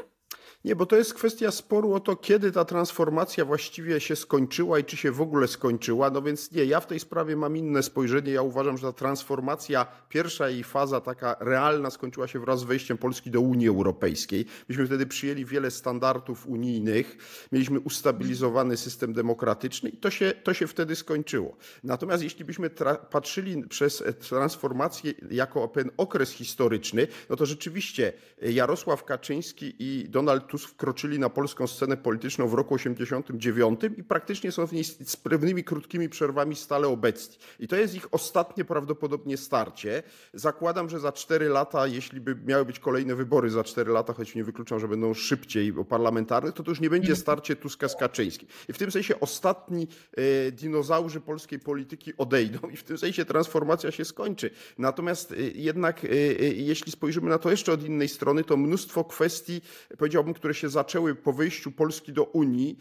Nie, 0.65 0.77
bo 0.77 0.87
to 0.87 0.97
jest 0.97 1.15
kwestia 1.15 1.51
sporu 1.51 1.95
o 1.95 2.01
to, 2.01 2.17
kiedy 2.17 2.53
ta 2.53 2.65
transformacja 2.65 3.45
właściwie 3.45 4.01
się 4.01 4.17
skończyła 4.17 4.79
i 4.79 4.85
czy 4.85 4.97
się 4.97 5.13
w 5.13 5.21
ogóle 5.21 5.49
skończyła. 5.49 6.11
No 6.11 6.23
więc 6.23 6.53
nie, 6.53 6.65
ja 6.65 6.81
w 6.81 6.87
tej 6.87 7.01
sprawie 7.01 7.37
mam 7.37 7.57
inne 7.57 7.83
spojrzenie. 7.83 8.33
Ja 8.33 8.43
uważam, 8.43 8.79
że 8.79 8.87
ta 8.87 8.93
transformacja, 8.93 9.87
pierwsza 10.09 10.49
jej 10.49 10.65
faza 10.65 11.01
taka 11.01 11.37
realna 11.41 11.91
skończyła 11.91 12.29
się 12.29 12.39
wraz 12.41 12.61
z 12.61 12.65
wejściem 12.65 12.99
Polski 12.99 13.31
do 13.31 13.41
Unii 13.41 13.69
Europejskiej. 13.69 14.47
Myśmy 14.69 14.87
wtedy 14.87 15.07
przyjęli 15.07 15.45
wiele 15.45 15.71
standardów 15.71 16.47
unijnych, 16.47 17.17
mieliśmy 17.53 17.81
ustabilizowany 17.81 18.77
system 18.77 19.13
demokratyczny 19.13 19.91
i 19.91 19.97
to 19.97 20.11
się, 20.11 20.33
to 20.43 20.55
się 20.55 20.67
wtedy 20.67 20.97
skończyło. 20.97 21.57
Natomiast 21.85 22.23
jeśli 22.23 22.45
byśmy 22.45 22.71
patrzyli 23.11 23.69
przez 23.69 24.05
transformację 24.29 25.15
jako 25.31 25.69
pewien 25.69 25.91
okres 25.97 26.31
historyczny, 26.31 27.07
no 27.31 27.37
to 27.37 27.47
rzeczywiście 27.47 28.13
Jarosław 28.43 29.05
Kaczyński 29.05 29.75
i 29.79 30.09
Donald 30.09 30.26
Donald 30.27 30.47
Tusk 30.47 30.71
wkroczyli 30.71 31.19
na 31.19 31.31
polską 31.31 31.67
scenę 31.67 31.97
polityczną 31.97 32.49
w 32.49 32.55
roku 32.55 32.75
89 32.75 33.81
i 33.97 34.05
praktycznie 34.05 34.53
są 34.53 34.67
w 34.67 34.73
niej 34.73 34.85
z 34.85 35.17
pewnymi 35.17 35.65
krótkimi 35.65 36.09
przerwami 36.09 36.57
stale 36.57 36.89
obecni. 36.89 37.37
I 37.61 37.69
to 37.69 37.77
jest 37.77 37.95
ich 37.95 38.15
ostatnie 38.15 38.65
prawdopodobnie 38.65 39.37
starcie. 39.37 40.03
Zakładam, 40.35 40.89
że 40.89 41.01
za 41.01 41.13
4 41.13 41.49
lata, 41.49 41.87
jeśli 41.87 42.21
by 42.21 42.37
miały 42.47 42.65
być 42.65 42.79
kolejne 42.79 43.15
wybory 43.15 43.51
za 43.51 43.65
4 43.65 43.93
lata, 43.93 44.13
choć 44.13 44.35
nie 44.35 44.45
wykluczam, 44.45 44.81
że 44.81 44.89
będą 44.89 45.15
szybciej 45.15 45.73
parlamentarne, 45.89 46.53
to 46.53 46.63
to 46.63 46.71
już 46.71 46.81
nie 46.81 46.91
będzie 46.91 47.17
starcie 47.17 47.57
Tuska 47.57 47.89
z 47.89 47.97
Kaczyńskim. 47.97 48.49
I 48.69 48.73
w 48.73 48.79
tym 48.79 48.91
sensie 48.91 49.21
ostatni 49.21 49.89
e, 50.17 50.53
dinozaurzy 50.53 51.21
polskiej 51.21 51.59
polityki 51.59 52.13
odejdą 52.19 52.69
i 52.69 52.77
w 52.77 52.85
tym 52.85 52.99
sensie 52.99 53.25
transformacja 53.25 53.91
się 53.91 54.05
skończy. 54.05 54.51
Natomiast 54.79 55.33
e, 55.33 55.37
jednak, 55.41 56.05
e, 56.05 56.09
jeśli 56.43 56.93
spojrzymy 56.93 57.31
na 57.31 57.39
to 57.39 57.51
jeszcze 57.51 57.73
od 57.73 57.85
innej 57.85 58.09
strony, 58.09 58.45
to 58.45 58.57
mnóstwo 58.57 59.05
kwestii, 59.05 59.61
powiedziałbym, 60.07 60.35
które 60.35 60.55
się 60.55 60.69
zaczęły 60.69 61.15
po 61.15 61.33
wyjściu 61.33 61.73
Polski 61.73 62.13
do 62.13 62.25
Unii, 62.25 62.79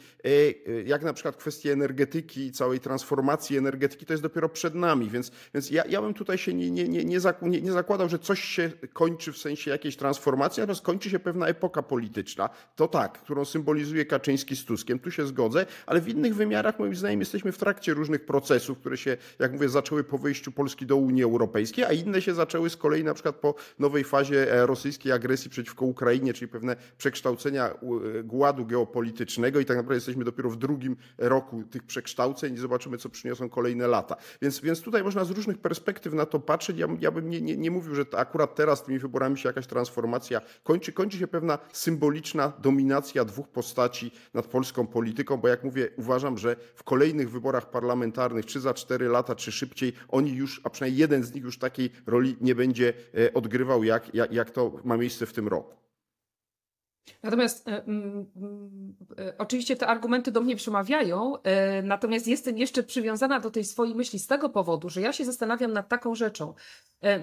jak 0.86 1.03
na 1.03 1.13
przykład 1.13 1.36
kwestie 1.36 1.74
energetyki, 1.74 2.51
całej 2.51 2.79
transformacji 2.79 3.58
energetyki, 3.58 4.05
to 4.05 4.13
jest 4.13 4.24
dopiero 4.24 4.50
przed 4.50 4.75
nami. 4.75 5.10
Więc, 5.10 5.32
więc 5.53 5.72
ja, 5.72 5.84
ja 5.89 6.01
bym 6.01 6.13
tutaj 6.13 6.38
się 6.38 6.53
nie, 6.53 6.72
nie, 6.72 6.88
nie, 6.88 7.05
nie, 7.05 7.62
nie 7.62 7.72
zakładał, 7.72 8.10
że 8.10 8.20
coś 8.20 8.44
się 8.44 8.72
kończy 8.94 9.32
w 9.32 9.38
sensie 9.38 9.72
jakiejś 9.72 9.96
transformacji, 9.96 10.62
natomiast 10.62 10.82
kończy 10.82 11.10
się 11.10 11.20
pewna 11.20 11.48
epoka 11.48 11.84
polityczna. 11.84 12.50
To 12.75 12.88
tak, 12.88 13.22
którą 13.22 13.46
symbolizuje 13.46 14.05
Kaczyński 14.05 14.55
z 14.55 14.65
Tuskiem, 14.65 15.00
tu 15.00 15.12
się 15.12 15.27
zgodzę, 15.27 15.65
ale 15.86 16.01
w 16.01 16.10
innych 16.10 16.36
wymiarach 16.36 16.79
moim 16.79 16.96
zdaniem 16.96 17.20
jesteśmy 17.20 17.51
w 17.51 17.58
trakcie 17.58 17.94
różnych 17.94 18.25
procesów, 18.25 18.77
które 18.77 18.98
się, 18.98 19.17
jak 19.39 19.53
mówię, 19.53 19.70
zaczęły 19.70 20.03
po 20.03 20.17
wyjściu 20.17 20.51
Polski 20.51 20.86
do 20.86 20.96
Unii 20.96 21.24
Europejskiej, 21.24 21.86
a 21.86 21.91
inne 21.91 22.22
się 22.22 22.34
zaczęły 22.34 22.70
z 22.70 22.77
kolei 22.77 23.03
na 23.03 23.13
przykład 23.13 23.36
po 23.36 23.55
nowej 23.79 24.03
fazie 24.03 24.53
e, 24.53 24.65
rosyjskiej 24.65 25.12
agresji 25.12 25.50
przeciwko 25.50 25.86
Ukrainie, 25.86 26.34
czyli 26.34 26.48
pewne 26.48 26.75
przekształcenia 26.98 27.14
e, 27.24 28.24
gładu 28.24 28.65
geopolitycznego 28.65 29.60
i 29.60 29.65
tak 29.65 29.77
naprawdę 29.77 29.95
jesteśmy 29.95 30.24
dopiero 30.24 30.50
w 30.50 30.57
drugim 30.57 30.95
roku 31.17 31.63
tych 31.63 31.84
przekształceń 31.84 32.53
i 32.53 32.57
zobaczymy, 32.57 32.98
co 32.98 33.10
przyniosą 33.10 33.50
kolejne 33.50 33.88
lata. 33.88 34.15
Więc, 34.41 34.60
więc 34.60 34.81
tutaj 34.81 35.03
można 35.03 35.25
z 35.25 35.31
różnych 35.31 35.57
perspektyw 35.57 36.13
na 36.13 36.25
to 36.25 36.39
patrzeć. 36.39 36.77
Ja, 36.77 36.88
ja 37.00 37.12
bym 37.12 37.29
nie, 37.29 37.41
nie, 37.41 37.57
nie 37.57 37.72
mówił, 37.72 37.95
że 37.95 38.05
akurat 38.17 38.55
teraz 38.55 38.84
tymi 38.84 39.00
wyborami 39.00 39.38
się 39.38 39.50
jakaś 39.50 39.67
transformacja 39.67 40.41
kończy. 40.63 40.93
Kończy 40.93 41.17
się 41.17 41.27
pewna 41.27 41.57
symboliczna 41.74 42.53
dominacja 42.62 43.25
dwóch 43.25 43.48
postaci 43.48 44.12
nad 44.34 44.48
polską 44.48 44.88
polityką, 44.88 45.38
bo 45.38 45.48
jak 45.48 45.63
mówię, 45.63 45.89
uważam, 45.98 46.38
że 46.38 46.55
w 46.75 46.84
kolejnych 46.84 47.31
wyborach 47.31 47.69
parlamentarnych, 47.69 48.45
czy 48.45 48.60
za 48.60 48.74
cztery 48.74 49.07
lata, 49.07 49.36
czy 49.36 49.51
szybciej, 49.51 49.93
oni 50.07 50.34
już, 50.34 50.62
a 50.63 50.69
przynajmniej 50.69 51.00
jeden 51.00 51.24
z 51.24 51.34
nich 51.34 51.43
już 51.43 51.57
takiej 51.57 51.91
roli 52.07 52.36
nie 52.41 52.55
będzie 52.55 52.93
e, 53.17 53.34
odgrywał, 53.34 53.84
jak, 53.84 54.15
jak, 54.15 54.34
jak 54.34 54.51
to 54.51 54.72
ma 54.84 54.98
miejsce 54.98 55.25
w 55.25 55.34
tym 55.34 55.48
roku. 55.48 55.86
Natomiast 57.24 57.67
e, 57.67 57.83
mm, 57.83 58.25
e, 59.19 59.38
oczywiście 59.38 59.75
te 59.75 59.88
argumenty 59.88 60.31
do 60.31 60.41
mnie 60.41 60.55
przemawiają, 60.55 61.41
e, 61.41 61.81
natomiast 61.81 62.27
jestem 62.27 62.57
jeszcze 62.57 62.83
przywiązana 62.83 63.39
do 63.39 63.51
tej 63.51 63.63
swojej 63.63 63.95
myśli 63.95 64.19
z 64.19 64.27
tego 64.27 64.50
powodu, 64.50 64.89
że 64.89 65.01
ja 65.01 65.13
się 65.13 65.25
zastanawiam 65.25 65.74
nad 65.74 65.89
taką 65.89 66.15
rzeczą. 66.15 66.53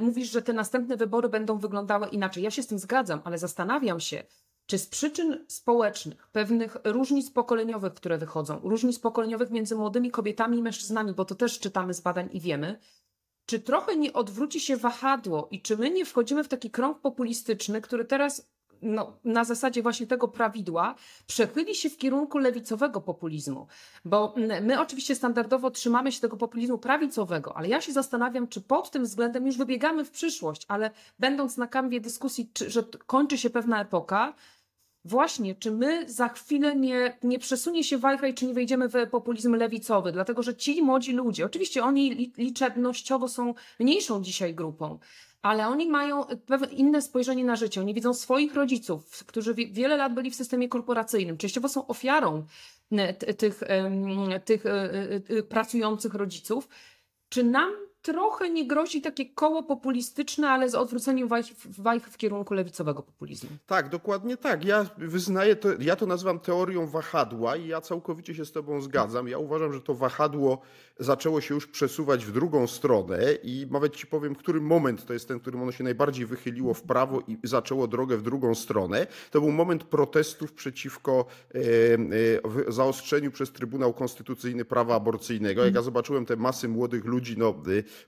Mówisz, 0.00 0.30
że 0.30 0.42
te 0.42 0.52
następne 0.52 0.96
wybory 0.96 1.28
będą 1.28 1.58
wyglądały 1.58 2.08
inaczej. 2.08 2.42
Ja 2.42 2.50
się 2.50 2.62
z 2.62 2.66
tym 2.66 2.78
zgadzam, 2.78 3.20
ale 3.24 3.38
zastanawiam 3.38 4.00
się, 4.00 4.24
czy 4.66 4.78
z 4.78 4.86
przyczyn 4.86 5.44
społecznych, 5.48 6.28
pewnych 6.28 6.76
różnic 6.84 7.30
pokoleniowych, 7.30 7.94
które 7.94 8.18
wychodzą, 8.18 8.60
różnic 8.64 8.98
pokoleniowych 8.98 9.50
między 9.50 9.76
młodymi 9.76 10.10
kobietami 10.10 10.58
i 10.58 10.62
mężczyznami, 10.62 11.12
bo 11.12 11.24
to 11.24 11.34
też 11.34 11.58
czytamy 11.58 11.94
z 11.94 12.00
badań 12.00 12.28
i 12.32 12.40
wiemy, 12.40 12.78
czy 13.46 13.60
trochę 13.60 13.96
nie 13.96 14.12
odwróci 14.12 14.60
się 14.60 14.76
wahadło 14.76 15.48
i 15.50 15.62
czy 15.62 15.76
my 15.76 15.90
nie 15.90 16.04
wchodzimy 16.04 16.44
w 16.44 16.48
taki 16.48 16.70
krąg 16.70 17.00
populistyczny, 17.00 17.80
który 17.80 18.04
teraz 18.04 18.52
no, 18.82 19.18
na 19.24 19.44
zasadzie 19.44 19.82
właśnie 19.82 20.06
tego 20.06 20.28
prawidła 20.28 20.94
przechyli 21.26 21.74
się 21.74 21.90
w 21.90 21.96
kierunku 21.96 22.38
lewicowego 22.38 23.00
populizmu. 23.00 23.66
Bo 24.04 24.34
my 24.62 24.80
oczywiście 24.80 25.14
standardowo 25.14 25.70
trzymamy 25.70 26.12
się 26.12 26.20
tego 26.20 26.36
populizmu 26.36 26.78
prawicowego, 26.78 27.56
ale 27.56 27.68
ja 27.68 27.80
się 27.80 27.92
zastanawiam, 27.92 28.48
czy 28.48 28.60
pod 28.60 28.90
tym 28.90 29.04
względem 29.04 29.46
już 29.46 29.56
wybiegamy 29.56 30.04
w 30.04 30.10
przyszłość, 30.10 30.64
ale 30.68 30.90
będąc 31.18 31.56
na 31.56 31.66
kanwie 31.66 32.00
dyskusji, 32.00 32.50
czy, 32.52 32.70
że 32.70 32.82
kończy 33.06 33.38
się 33.38 33.50
pewna 33.50 33.80
epoka, 33.80 34.34
Właśnie, 35.04 35.54
czy 35.54 35.70
my 35.70 36.10
za 36.10 36.28
chwilę 36.28 36.76
nie, 36.76 37.18
nie 37.22 37.38
przesunie 37.38 37.84
się 37.84 37.98
wajcha 37.98 38.26
i 38.26 38.34
czy 38.34 38.46
nie 38.46 38.54
wejdziemy 38.54 38.88
w 38.88 38.92
populizm 39.10 39.54
lewicowy, 39.54 40.12
dlatego 40.12 40.42
że 40.42 40.56
ci 40.56 40.82
młodzi 40.82 41.12
ludzie, 41.12 41.46
oczywiście 41.46 41.84
oni 41.84 42.32
liczebnościowo 42.36 43.28
są 43.28 43.54
mniejszą 43.80 44.22
dzisiaj 44.22 44.54
grupą, 44.54 44.98
ale 45.42 45.68
oni 45.68 45.86
mają 45.88 46.24
pewne 46.46 46.66
inne 46.66 47.02
spojrzenie 47.02 47.44
na 47.44 47.56
życie. 47.56 47.80
Oni 47.80 47.94
widzą 47.94 48.14
swoich 48.14 48.54
rodziców, 48.54 49.24
którzy 49.26 49.54
wiele 49.54 49.96
lat 49.96 50.14
byli 50.14 50.30
w 50.30 50.34
systemie 50.34 50.68
korporacyjnym, 50.68 51.38
częściowo 51.38 51.68
są 51.68 51.86
ofiarą 51.86 52.46
tych, 53.18 53.36
tych 53.36 53.62
e, 53.62 54.66
e, 54.66 55.38
e, 55.38 55.42
pracujących 55.42 56.14
rodziców. 56.14 56.68
Czy 57.28 57.44
nam 57.44 57.72
trochę 58.02 58.50
nie 58.50 58.66
grozi 58.66 59.00
takie 59.00 59.26
koło 59.26 59.62
populistyczne, 59.62 60.50
ale 60.50 60.68
z 60.68 60.74
odwróceniem 60.74 61.28
wajch, 61.28 61.46
wajch 61.78 62.04
w 62.04 62.16
kierunku 62.16 62.54
lewicowego 62.54 63.02
populizmu. 63.02 63.50
Tak, 63.66 63.88
dokładnie 63.88 64.36
tak. 64.36 64.64
Ja 64.64 64.86
wyznaję, 64.98 65.56
to, 65.56 65.68
ja 65.80 65.96
to 65.96 66.06
nazywam 66.06 66.40
teorią 66.40 66.86
wahadła 66.86 67.56
i 67.56 67.66
ja 67.66 67.80
całkowicie 67.80 68.34
się 68.34 68.44
z 68.44 68.52
tobą 68.52 68.80
zgadzam. 68.80 69.28
Ja 69.28 69.38
uważam, 69.38 69.72
że 69.72 69.80
to 69.80 69.94
wahadło 69.94 70.58
zaczęło 70.98 71.40
się 71.40 71.54
już 71.54 71.66
przesuwać 71.66 72.24
w 72.24 72.32
drugą 72.32 72.66
stronę 72.66 73.18
i 73.42 73.66
nawet 73.70 73.96
ci 73.96 74.06
powiem, 74.06 74.34
który 74.34 74.60
moment 74.60 75.06
to 75.06 75.12
jest 75.12 75.28
ten, 75.28 75.40
którym 75.40 75.62
ono 75.62 75.72
się 75.72 75.84
najbardziej 75.84 76.26
wychyliło 76.26 76.74
w 76.74 76.82
prawo 76.82 77.22
i 77.28 77.38
zaczęło 77.44 77.86
drogę 77.86 78.16
w 78.16 78.22
drugą 78.22 78.54
stronę. 78.54 79.06
To 79.30 79.40
był 79.40 79.52
moment 79.52 79.84
protestów 79.84 80.52
przeciwko 80.52 81.26
e, 81.54 81.58
e, 82.68 82.72
zaostrzeniu 82.72 83.30
przez 83.30 83.52
Trybunał 83.52 83.92
Konstytucyjny 83.92 84.64
prawa 84.64 84.94
aborcyjnego. 84.94 85.64
Jak 85.64 85.74
ja 85.74 85.82
zobaczyłem 85.82 86.26
te 86.26 86.36
masy 86.36 86.68
młodych 86.68 87.04
ludzi, 87.04 87.34
no 87.38 87.54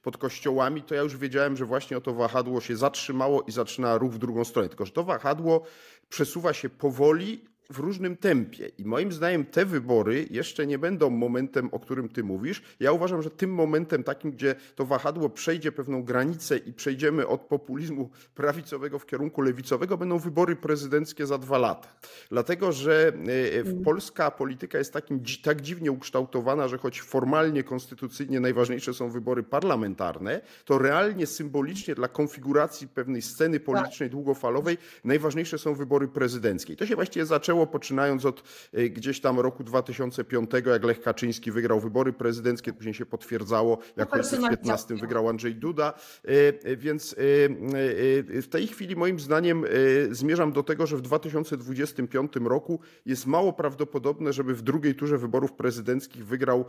pod 0.03 0.17
kościołami, 0.17 0.83
to 0.83 0.95
ja 0.95 1.03
już 1.03 1.17
wiedziałem, 1.17 1.57
że 1.57 1.65
właśnie 1.65 2.01
to 2.01 2.15
wahadło 2.15 2.61
się 2.61 2.77
zatrzymało 2.77 3.43
i 3.43 3.53
zaczyna 3.53 3.99
ruch 3.99 4.13
w 4.13 4.19
drugą 4.19 4.45
stronę. 4.45 4.69
Tylko, 4.69 4.87
że 4.87 4.93
to 4.93 5.05
wahadło 5.05 5.63
przesuwa 6.09 6.53
się 6.53 6.69
powoli, 6.69 7.45
w 7.71 7.79
różnym 7.79 8.17
tempie. 8.17 8.71
I 8.79 8.85
moim 8.85 9.13
zdaniem 9.13 9.45
te 9.45 9.65
wybory 9.65 10.27
jeszcze 10.31 10.67
nie 10.67 10.79
będą 10.79 11.11
momentem, 11.11 11.69
o 11.73 11.81
którym 11.81 12.09
ty 12.09 12.25
mówisz. 12.25 12.63
Ja 12.81 12.93
uważam, 12.93 13.23
że 13.23 13.31
tym 13.31 13.55
momentem 13.55 14.05
takim, 14.05 14.31
gdzie 14.31 14.55
to 14.75 14.85
wahadło 14.85 15.31
przejdzie 15.31 15.73
pewną 15.73 16.03
granicę 16.03 16.57
i 16.57 16.73
przejdziemy 16.73 17.27
od 17.27 17.41
populizmu 17.41 18.11
prawicowego 18.35 18.99
w 18.99 19.07
kierunku 19.07 19.43
lewicowego, 19.43 19.99
będą 19.99 20.19
wybory 20.19 20.57
prezydenckie 20.57 21.27
za 21.27 21.39
dwa 21.39 21.59
lata. 21.59 21.89
Dlatego, 22.31 22.73
że 22.73 23.13
e, 23.55 23.61
mm. 23.61 23.83
polska 23.83 24.31
polityka 24.31 24.79
jest 24.79 24.93
takim, 24.93 25.21
tak 25.43 25.61
dziwnie 25.61 25.93
ukształtowana, 25.93 26.69
że 26.69 26.79
choć 26.79 27.01
formalnie, 27.01 27.65
konstytucyjnie 27.65 28.41
najważniejsze 28.41 28.95
są 28.95 29.11
wybory 29.11 29.43
parlamentarne, 29.43 30.41
to 30.65 30.79
realnie, 30.79 31.27
symbolicznie 31.27 31.95
dla 31.95 32.09
konfiguracji 32.09 32.89
pewnej 32.89 33.23
sceny 33.23 33.61
politycznej 33.61 34.11
długofalowej 34.11 34.79
najważniejsze 35.05 35.59
są 35.59 35.75
wybory 35.75 36.09
prezydenckie. 36.09 36.73
I 36.73 36.77
to 36.77 36.87
się 36.87 36.95
właściwie 36.95 37.27
zaczęło 37.27 37.54
zaczęło, 37.55 37.67
poczynając 37.67 38.25
od 38.25 38.43
e, 38.73 38.89
gdzieś 38.89 39.21
tam 39.21 39.41
roku 39.41 39.65
2005, 39.65 40.51
jak 40.67 40.85
Lech 40.85 41.03
Kaczyński 41.03 41.53
wygrał 41.53 41.81
wybory 41.81 42.13
prezydenckie, 42.13 42.73
później 42.73 42.95
się 42.95 43.07
potwierdzało, 43.07 43.79
jak 43.97 44.09
w 44.09 44.13
2015 44.13 44.95
wygrał 44.95 45.29
Andrzej 45.29 45.55
Duda. 45.55 45.93
E, 46.25 46.31
e, 46.71 46.77
więc 46.77 47.15
w 47.19 48.47
tej 48.51 48.67
chwili 48.67 48.97
moim 48.97 49.21
zdaniem 49.21 49.65
zmierzam 50.11 50.53
do 50.53 50.63
tego, 50.63 50.87
że 50.87 50.97
w 50.97 51.01
2025 51.01 52.33
roku 52.37 52.81
jest 53.07 53.27
mało 53.27 53.53
prawdopodobne, 53.53 54.33
żeby 54.33 54.55
w 54.55 54.63
drugiej 54.63 54.95
turze 54.95 55.19
wyborów 55.19 55.53
prezydenckich 55.53 56.27
wygrał 56.27 56.65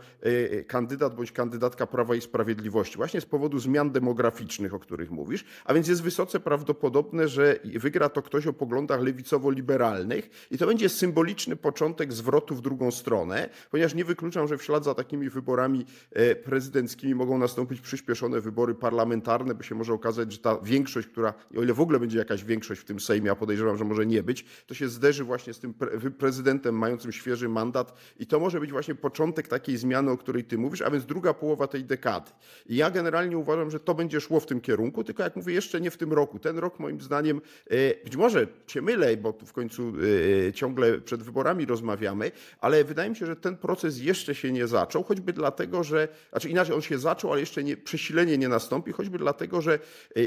kandydat 0.66 1.14
bądź 1.14 1.32
kandydatka 1.32 1.86
Prawa 1.86 2.14
i 2.14 2.20
Sprawiedliwości. 2.20 2.96
Właśnie 2.96 3.20
z 3.20 3.26
powodu 3.26 3.58
zmian 3.58 3.90
demograficznych, 3.90 4.74
o 4.74 4.78
których 4.78 5.10
mówisz. 5.10 5.44
A 5.64 5.74
więc 5.74 5.88
jest 5.88 6.02
wysoce 6.02 6.40
prawdopodobne, 6.40 7.28
że 7.28 7.58
wygra 7.64 8.08
to 8.08 8.22
ktoś 8.22 8.46
o 8.46 8.52
poglądach 8.52 9.00
lewicowo-liberalnych 9.00 10.30
i 10.50 10.58
to 10.58 10.66
będzie 10.66 10.75
będzie 10.76 10.88
symboliczny 10.88 11.56
początek 11.56 12.12
zwrotu 12.12 12.54
w 12.54 12.60
drugą 12.60 12.90
stronę, 12.90 13.48
ponieważ 13.70 13.94
nie 13.94 14.04
wykluczam, 14.04 14.48
że 14.48 14.58
w 14.58 14.62
ślad 14.62 14.84
za 14.84 14.94
takimi 14.94 15.30
wyborami 15.30 15.86
e, 16.12 16.34
prezydenckimi 16.34 17.14
mogą 17.14 17.38
nastąpić 17.38 17.80
przyspieszone 17.80 18.40
wybory 18.40 18.74
parlamentarne, 18.74 19.54
by 19.54 19.64
się 19.64 19.74
może 19.74 19.92
okazać, 19.92 20.32
że 20.32 20.38
ta 20.38 20.58
większość, 20.62 21.08
która, 21.08 21.34
o 21.56 21.62
ile 21.62 21.74
w 21.74 21.80
ogóle 21.80 22.00
będzie 22.00 22.18
jakaś 22.18 22.44
większość 22.44 22.80
w 22.80 22.84
tym 22.84 23.00
Sejmie, 23.00 23.30
a 23.30 23.34
podejrzewam, 23.34 23.76
że 23.76 23.84
może 23.84 24.06
nie 24.06 24.22
być, 24.22 24.44
to 24.66 24.74
się 24.74 24.88
zderzy 24.88 25.24
właśnie 25.24 25.54
z 25.54 25.58
tym 25.60 25.74
prezydentem 26.18 26.78
mającym 26.78 27.12
świeży 27.12 27.48
mandat 27.48 27.94
i 28.18 28.26
to 28.26 28.40
może 28.40 28.60
być 28.60 28.72
właśnie 28.72 28.94
początek 28.94 29.48
takiej 29.48 29.76
zmiany, 29.76 30.10
o 30.10 30.16
której 30.16 30.44
ty 30.44 30.58
mówisz, 30.58 30.82
a 30.82 30.90
więc 30.90 31.06
druga 31.06 31.34
połowa 31.34 31.66
tej 31.66 31.84
dekady. 31.84 32.30
I 32.66 32.76
ja 32.76 32.90
generalnie 32.90 33.38
uważam, 33.38 33.70
że 33.70 33.80
to 33.80 33.94
będzie 33.94 34.20
szło 34.20 34.40
w 34.40 34.46
tym 34.46 34.60
kierunku, 34.60 35.04
tylko 35.04 35.22
jak 35.22 35.36
mówię, 35.36 35.54
jeszcze 35.54 35.80
nie 35.80 35.90
w 35.90 35.96
tym 35.96 36.12
roku. 36.12 36.38
Ten 36.38 36.58
rok 36.58 36.78
moim 36.78 37.00
zdaniem, 37.00 37.40
e, 37.70 38.04
być 38.04 38.16
może 38.16 38.46
się 38.66 38.82
mylę, 38.82 39.16
bo 39.16 39.32
tu 39.32 39.46
w 39.46 39.52
końcu 39.52 39.92
e, 40.48 40.52
ciągle 40.52 40.65
ciągle 40.66 41.00
przed 41.00 41.22
wyborami 41.22 41.66
rozmawiamy, 41.66 42.32
ale 42.60 42.84
wydaje 42.84 43.10
mi 43.10 43.16
się, 43.16 43.26
że 43.26 43.36
ten 43.36 43.56
proces 43.56 43.98
jeszcze 43.98 44.34
się 44.34 44.52
nie 44.52 44.66
zaczął, 44.66 45.02
choćby 45.02 45.32
dlatego, 45.32 45.84
że, 45.84 46.08
znaczy 46.30 46.48
inaczej 46.48 46.74
on 46.74 46.82
się 46.82 46.98
zaczął, 46.98 47.32
ale 47.32 47.40
jeszcze 47.40 47.64
nie, 47.64 47.76
przesilenie 47.76 48.38
nie 48.38 48.48
nastąpi, 48.48 48.92
choćby 48.92 49.18
dlatego, 49.18 49.60
że 49.60 49.78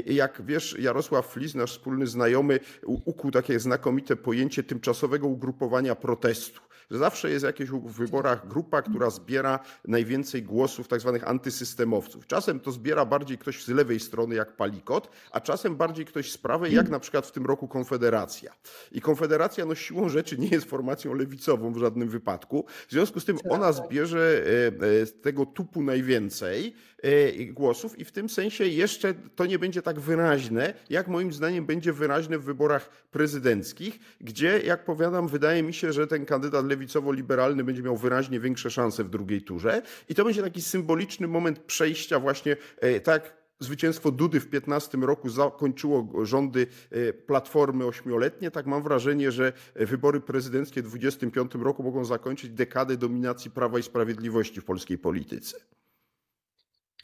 jak 0.06 0.42
wiesz, 0.46 0.76
Jarosław 0.78 1.26
Flis, 1.26 1.54
nasz 1.54 1.72
wspólny 1.72 2.06
znajomy, 2.06 2.60
ukuł 2.84 3.30
takie 3.30 3.60
znakomite 3.60 4.16
pojęcie 4.16 4.62
tymczasowego 4.62 5.26
ugrupowania 5.26 5.94
protestu 5.94 6.60
że 6.90 6.98
zawsze 6.98 7.30
jest 7.30 7.44
jakieś 7.44 7.70
w 7.70 7.92
wyborach 7.92 8.48
grupa, 8.48 8.82
która 8.82 9.10
zbiera 9.10 9.58
najwięcej 9.88 10.42
głosów 10.42 10.88
tak 10.88 11.00
zwanych 11.00 11.28
antysystemowców. 11.28 12.26
Czasem 12.26 12.60
to 12.60 12.72
zbiera 12.72 13.04
bardziej 13.04 13.38
ktoś 13.38 13.64
z 13.64 13.68
lewej 13.68 14.00
strony 14.00 14.34
jak 14.34 14.56
Palikot, 14.56 15.10
a 15.30 15.40
czasem 15.40 15.76
bardziej 15.76 16.04
ktoś 16.04 16.32
z 16.32 16.38
prawej, 16.38 16.74
jak 16.74 16.88
na 16.88 17.00
przykład 17.00 17.26
w 17.26 17.32
tym 17.32 17.46
roku 17.46 17.68
Konfederacja. 17.68 18.52
I 18.92 19.00
Konfederacja 19.00 19.64
no 19.66 19.74
siłą 19.74 20.08
rzeczy 20.08 20.38
nie 20.38 20.48
jest 20.48 20.66
formacją 20.66 21.14
lewicową 21.14 21.72
w 21.72 21.78
żadnym 21.78 22.08
wypadku. 22.08 22.64
W 22.88 22.92
związku 22.92 23.20
z 23.20 23.24
tym 23.24 23.38
ona 23.50 23.72
zbierze 23.72 24.42
e, 24.46 25.02
e, 25.02 25.06
tego 25.06 25.46
tupu 25.46 25.82
najwięcej 25.82 26.74
głosów 27.52 27.98
i 27.98 28.04
w 28.04 28.12
tym 28.12 28.28
sensie 28.28 28.64
jeszcze 28.66 29.14
to 29.14 29.46
nie 29.46 29.58
będzie 29.58 29.82
tak 29.82 30.00
wyraźne, 30.00 30.74
jak 30.90 31.08
moim 31.08 31.32
zdaniem 31.32 31.66
będzie 31.66 31.92
wyraźne 31.92 32.38
w 32.38 32.44
wyborach 32.44 32.90
prezydenckich, 33.10 33.98
gdzie, 34.20 34.60
jak 34.64 34.84
powiadam, 34.84 35.28
wydaje 35.28 35.62
mi 35.62 35.74
się, 35.74 35.92
że 35.92 36.06
ten 36.06 36.26
kandydat 36.26 36.66
lewicowo-liberalny 36.66 37.64
będzie 37.64 37.82
miał 37.82 37.96
wyraźnie 37.96 38.40
większe 38.40 38.70
szanse 38.70 39.04
w 39.04 39.10
drugiej 39.10 39.42
turze. 39.42 39.82
I 40.08 40.14
to 40.14 40.24
będzie 40.24 40.42
taki 40.42 40.62
symboliczny 40.62 41.28
moment 41.28 41.58
przejścia 41.58 42.20
właśnie 42.20 42.56
e, 42.80 43.00
tak 43.00 43.40
zwycięstwo 43.60 44.10
Dudy 44.10 44.40
w 44.40 44.48
15 44.48 44.98
roku 44.98 45.28
zakończyło 45.28 46.26
rządy 46.26 46.66
e, 46.90 47.12
Platformy 47.12 47.86
ośmioletnie, 47.86 48.50
tak 48.50 48.66
mam 48.66 48.82
wrażenie, 48.82 49.32
że 49.32 49.52
wybory 49.74 50.20
prezydenckie 50.20 50.82
w 50.82 50.84
25 50.84 51.54
roku 51.54 51.82
mogą 51.82 52.04
zakończyć 52.04 52.50
dekadę 52.50 52.96
dominacji 52.96 53.50
Prawa 53.50 53.78
i 53.78 53.82
Sprawiedliwości 53.82 54.60
w 54.60 54.64
polskiej 54.64 54.98
polityce. 54.98 55.56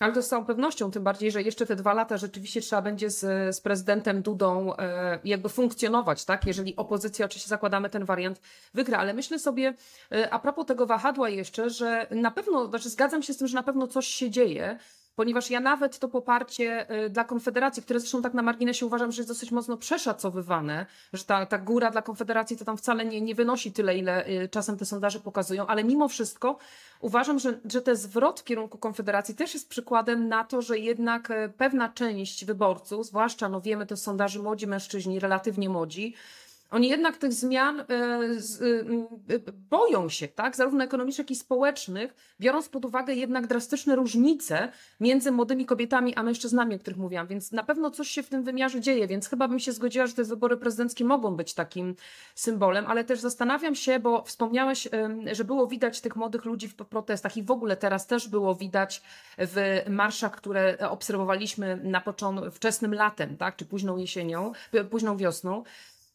Ale 0.01 0.13
to 0.13 0.23
z 0.23 0.29
całą 0.29 0.45
pewnością, 0.45 0.91
tym 0.91 1.05
bardziej, 1.05 1.31
że 1.31 1.43
jeszcze 1.43 1.67
te 1.67 1.77
dwa 1.77 1.95
lata 1.95 2.17
rzeczywiście 2.17 2.61
trzeba 2.61 2.83
będzie 2.83 3.11
z, 3.11 3.57
z 3.57 3.61
prezydentem 3.61 4.23
Dudą 4.23 4.77
e, 4.77 5.19
jakby 5.25 5.49
funkcjonować, 5.49 6.25
tak? 6.25 6.47
Jeżeli 6.47 6.77
opozycja, 6.77 7.27
oczywiście 7.27 7.49
zakładamy 7.49 7.91
ten 7.91 8.05
wariant, 8.05 8.41
wygra. 8.75 8.99
Ale 8.99 9.15
myślę 9.15 9.39
sobie, 9.39 9.75
e, 10.13 10.31
a 10.31 10.39
propos 10.39 10.67
tego 10.67 10.87
wahadła 10.87 11.29
jeszcze, 11.29 11.71
że 11.71 12.07
na 12.11 12.31
pewno, 12.31 12.67
znaczy 12.67 12.91
zgadzam 12.91 13.23
się 13.23 13.33
z 13.33 13.37
tym, 13.37 13.49
że 13.49 13.55
na 13.55 13.63
pewno 13.63 13.87
coś 13.87 14.07
się 14.07 14.31
dzieje, 14.31 14.79
ponieważ 15.17 15.51
ja 15.51 15.61
nawet 15.61 15.99
to 15.99 16.09
poparcie 16.09 16.91
y, 17.05 17.11
dla 17.11 17.25
Konfederacji, 17.25 17.83
które 17.83 18.01
zresztą 18.01 18.23
tak 18.23 18.35
na 18.35 18.43
marginesie 18.43 18.87
uważam, 18.87 19.13
że 19.13 19.21
jest 19.23 19.31
dosyć 19.31 19.51
mocno 19.51 19.77
przeszacowywane, 19.77 20.87
że 21.13 21.25
ta, 21.25 21.47
ta 21.47 21.59
góra 21.59 21.91
dla 21.91 22.03
Konfederacji 22.03 22.57
to 22.57 22.65
tam 22.65 22.77
wcale 22.77 23.05
nie, 23.05 23.21
nie 23.21 23.35
wynosi 23.35 23.73
tyle, 23.73 23.99
ile 23.99 24.29
y, 24.29 24.49
czasem 24.49 24.77
te 24.77 24.85
sondaże 24.85 25.21
pokazują, 25.21 25.67
ale 25.67 25.85
mimo 25.85 26.09
wszystko 26.09 26.59
uważam, 27.01 27.39
że, 27.39 27.61
że 27.71 27.83
ten 27.83 27.97
zwrot 27.97 28.41
w 28.41 28.45
kierunku 28.45 28.79
Konfederacji 28.79 29.35
też 29.35 29.55
jest 29.55 29.69
przykładem 29.69 30.29
na 30.29 30.45
to, 30.45 30.63
że 30.63 30.79
jednak 30.79 31.31
y, 31.31 31.53
pewna 31.57 31.89
część 31.89 32.45
wyborców, 32.45 33.07
zwłaszcza 33.07 33.49
no 33.49 33.61
wiemy, 33.61 33.87
to 33.87 33.97
sondaży 33.97 34.43
młodzi 34.43 34.67
mężczyźni, 34.67 35.21
relatywnie 35.21 35.69
młodzi, 35.69 36.15
oni 36.77 36.89
jednak 36.89 37.17
tych 37.17 37.33
zmian 37.33 37.81
e, 37.81 37.85
e, 37.85 37.87
e, 39.35 39.53
boją 39.71 40.09
się, 40.09 40.29
tak? 40.29 40.57
zarówno 40.57 40.85
ekonomicznych, 40.85 41.25
jak 41.25 41.31
i 41.31 41.37
społecznych, 41.37 42.15
biorąc 42.41 42.69
pod 42.69 42.85
uwagę 42.85 43.15
jednak 43.15 43.47
drastyczne 43.47 43.97
różnice 43.97 44.73
między 45.01 45.33
młodymi 45.33 45.67
kobietami 45.67 46.15
a 46.15 46.23
mężczyznami, 46.23 46.75
o 46.75 46.79
których 46.79 46.99
mówiłam. 46.99 47.27
Więc 47.27 47.53
na 47.53 47.63
pewno 47.63 47.91
coś 47.91 48.09
się 48.09 48.23
w 48.23 48.29
tym 48.29 48.43
wymiarze 48.43 48.81
dzieje, 48.81 49.07
więc 49.07 49.29
chyba 49.29 49.49
bym 49.49 49.59
się 49.59 49.73
zgodziła, 49.73 50.07
że 50.07 50.15
te 50.15 50.25
wybory 50.25 50.57
prezydenckie 50.57 51.05
mogą 51.05 51.37
być 51.37 51.55
takim 51.55 51.95
symbolem, 52.35 52.87
ale 52.87 53.05
też 53.05 53.21
zastanawiam 53.21 53.75
się, 53.75 54.01
bo 54.01 54.23
wspomniałeś, 54.23 54.89
że 55.33 55.45
było 55.45 55.67
widać 55.67 56.01
tych 56.01 56.17
młodych 56.17 56.45
ludzi 56.45 56.69
w 56.69 56.75
protestach 56.75 57.37
i 57.37 57.43
w 57.43 57.51
ogóle 57.51 57.77
teraz 57.77 58.07
też 58.07 58.29
było 58.29 58.55
widać 58.55 59.03
w 59.39 59.83
marszach, 59.89 60.33
które 60.37 60.79
obserwowaliśmy 60.91 61.77
na 61.77 62.01
początku, 62.01 62.51
wczesnym 62.51 62.95
latem, 62.95 63.37
tak? 63.37 63.57
czy 63.57 63.65
późną 63.65 63.97
jesienią, 63.97 64.53
późną 64.91 65.17
wiosną. 65.17 65.65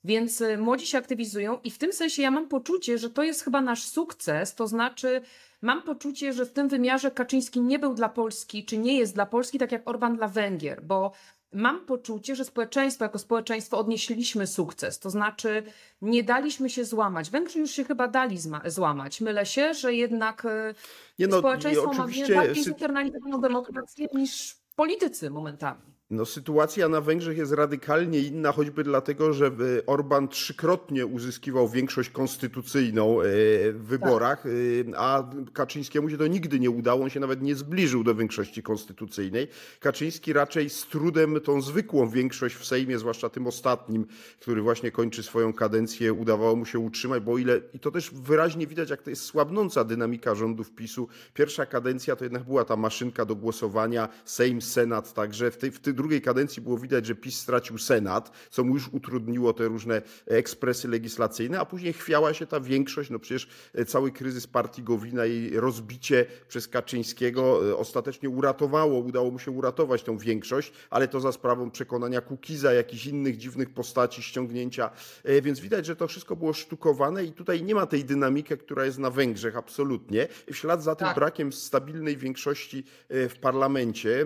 Więc 0.04 0.42
y, 0.42 0.58
młodzi 0.58 0.88
się 0.88 0.98
aktywizują 0.98 1.60
i 1.64 1.72
w 1.72 1.78
tym 1.78 1.94
sensie 1.94 2.22
ja 2.22 2.32
mam 2.32 2.48
poczucie, 2.48 2.98
że 2.98 3.10
to 3.10 3.24
jest 3.24 3.44
chyba 3.44 3.62
nasz 3.62 3.84
sukces, 3.84 4.56
to 4.56 4.68
znaczy 4.68 5.22
mam 5.62 5.82
poczucie, 5.82 6.34
że 6.34 6.46
w 6.46 6.54
tym 6.54 6.68
wymiarze 6.68 7.12
Kaczyński 7.12 7.62
nie 7.62 7.80
był 7.80 7.94
dla 7.94 8.10
Polski, 8.10 8.66
czy 8.66 8.78
nie 8.78 8.98
jest 8.98 9.14
dla 9.14 9.26
Polski 9.26 9.60
tak 9.60 9.72
jak 9.72 9.90
Orban 9.90 10.16
dla 10.16 10.28
Węgier, 10.28 10.84
bo 10.84 11.12
mam 11.54 11.86
poczucie, 11.86 12.36
że 12.36 12.46
społeczeństwo 12.46 13.06
jako 13.06 13.20
społeczeństwo 13.20 13.78
odnieśliśmy 13.78 14.48
sukces, 14.48 15.00
to 15.00 15.10
znaczy 15.10 15.64
nie 16.02 16.24
daliśmy 16.24 16.70
się 16.70 16.86
złamać. 16.86 17.30
Węgrzy 17.30 17.60
już 17.60 17.72
się 17.72 17.84
chyba 17.84 18.08
dali 18.08 18.38
złamać. 18.66 19.22
Mylę 19.22 19.46
się, 19.46 19.74
że 19.74 19.94
jednak 19.94 20.46
y, 20.46 20.76
nie 21.20 21.28
no, 21.28 21.40
społeczeństwo 21.40 21.94
ma 21.94 22.08
bardziej 22.36 22.64
zinternalizowaną 22.64 23.42
demokrację 23.42 24.08
niż 24.14 24.56
politycy 24.76 25.30
momentami. 25.30 25.91
No, 26.12 26.26
sytuacja 26.26 26.90
na 26.90 27.02
Węgrzech 27.02 27.38
jest 27.38 27.52
radykalnie 27.52 28.20
inna, 28.20 28.52
choćby 28.52 28.84
dlatego, 28.84 29.34
że 29.34 29.52
Orban 29.86 30.28
trzykrotnie 30.28 31.06
uzyskiwał 31.06 31.70
większość 31.70 32.10
konstytucyjną 32.10 33.22
e, 33.22 33.24
w 33.72 33.82
wyborach. 33.84 34.46
E, 34.46 34.50
a 34.98 35.30
Kaczyńskiemu 35.54 36.10
się 36.10 36.18
to 36.18 36.28
nigdy 36.28 36.60
nie 36.60 36.70
udało, 36.70 37.04
on 37.04 37.10
się 37.10 37.20
nawet 37.20 37.42
nie 37.42 37.56
zbliżył 37.56 38.04
do 38.04 38.16
większości 38.16 38.64
konstytucyjnej. 38.64 39.48
Kaczyński 39.80 40.34
raczej 40.34 40.70
z 40.70 40.88
trudem 40.88 41.42
tą 41.42 41.62
zwykłą 41.62 42.10
większość 42.10 42.56
w 42.56 42.66
Sejmie, 42.66 43.00
zwłaszcza 43.00 43.30
tym 43.30 43.48
ostatnim, 43.48 44.06
który 44.40 44.62
właśnie 44.62 44.92
kończy 44.92 45.24
swoją 45.24 45.54
kadencję, 45.54 46.14
udawało 46.14 46.56
mu 46.56 46.66
się 46.66 46.80
utrzymać, 46.80 47.24
bo 47.24 47.38
ile, 47.38 47.62
i 47.74 47.80
to 47.80 47.92
też 47.92 48.12
wyraźnie 48.12 48.68
widać, 48.68 48.90
jak 48.90 49.02
to 49.02 49.10
jest 49.10 49.24
słabnąca 49.24 49.84
dynamika 49.84 50.36
rządów 50.36 50.72
PiSu. 50.72 51.08
Pierwsza 51.34 51.66
kadencja 51.66 52.16
to 52.16 52.26
jednak 52.26 52.44
była 52.44 52.66
ta 52.66 52.76
maszynka 52.76 53.26
do 53.26 53.36
głosowania, 53.36 54.10
Sejm, 54.26 54.62
Senat, 54.62 55.14
także 55.14 55.52
w 55.52 55.58
tej, 55.58 55.72
w 55.72 55.80
tej 55.80 56.01
drugiej 56.02 56.22
kadencji 56.22 56.62
było 56.62 56.78
widać, 56.78 57.06
że 57.06 57.16
PiS 57.16 57.40
stracił 57.40 57.78
Senat, 57.78 58.32
co 58.50 58.64
mu 58.64 58.74
już 58.74 58.88
utrudniło 58.88 59.54
te 59.54 59.68
różne 59.68 60.02
ekspresy 60.28 60.88
legislacyjne, 60.88 61.60
a 61.60 61.66
później 61.66 61.94
chwiała 61.94 62.34
się 62.34 62.46
ta 62.46 62.60
większość, 62.60 63.10
no 63.10 63.20
przecież 63.20 63.48
e, 63.74 63.86
cały 63.86 64.12
kryzys 64.12 64.48
partii 64.48 64.84
Gowina 64.84 65.26
i 65.26 65.52
rozbicie 65.56 66.26
przez 66.48 66.68
Kaczyńskiego 66.68 67.70
e, 67.70 67.78
ostatecznie 67.78 68.30
uratowało, 68.30 69.00
udało 69.00 69.32
mu 69.32 69.40
się 69.40 69.52
uratować 69.52 70.04
tą 70.04 70.18
większość, 70.18 70.74
ale 70.90 71.08
to 71.08 71.20
za 71.20 71.32
sprawą 71.32 71.72
przekonania 71.72 72.22
Kukiza, 72.22 72.74
jakichś 72.74 73.06
innych 73.06 73.38
dziwnych 73.38 73.70
postaci, 73.70 74.24
ściągnięcia, 74.24 74.92
e, 75.24 75.42
więc 75.42 75.60
widać, 75.60 75.86
że 75.86 75.96
to 75.96 76.08
wszystko 76.08 76.36
było 76.36 76.54
sztukowane 76.54 77.26
i 77.26 77.32
tutaj 77.32 77.64
nie 77.64 77.76
ma 77.76 77.86
tej 77.86 78.06
dynamiki, 78.06 78.58
która 78.58 78.86
jest 78.86 79.00
na 79.00 79.10
Węgrzech, 79.10 79.58
absolutnie. 79.58 80.28
W 80.52 80.56
ślad 80.56 80.84
za 80.84 80.96
tym 80.96 81.08
tak. 81.08 81.16
brakiem 81.16 81.54
stabilnej 81.54 82.18
większości 82.18 82.84
w 83.10 83.36
parlamencie 83.42 84.26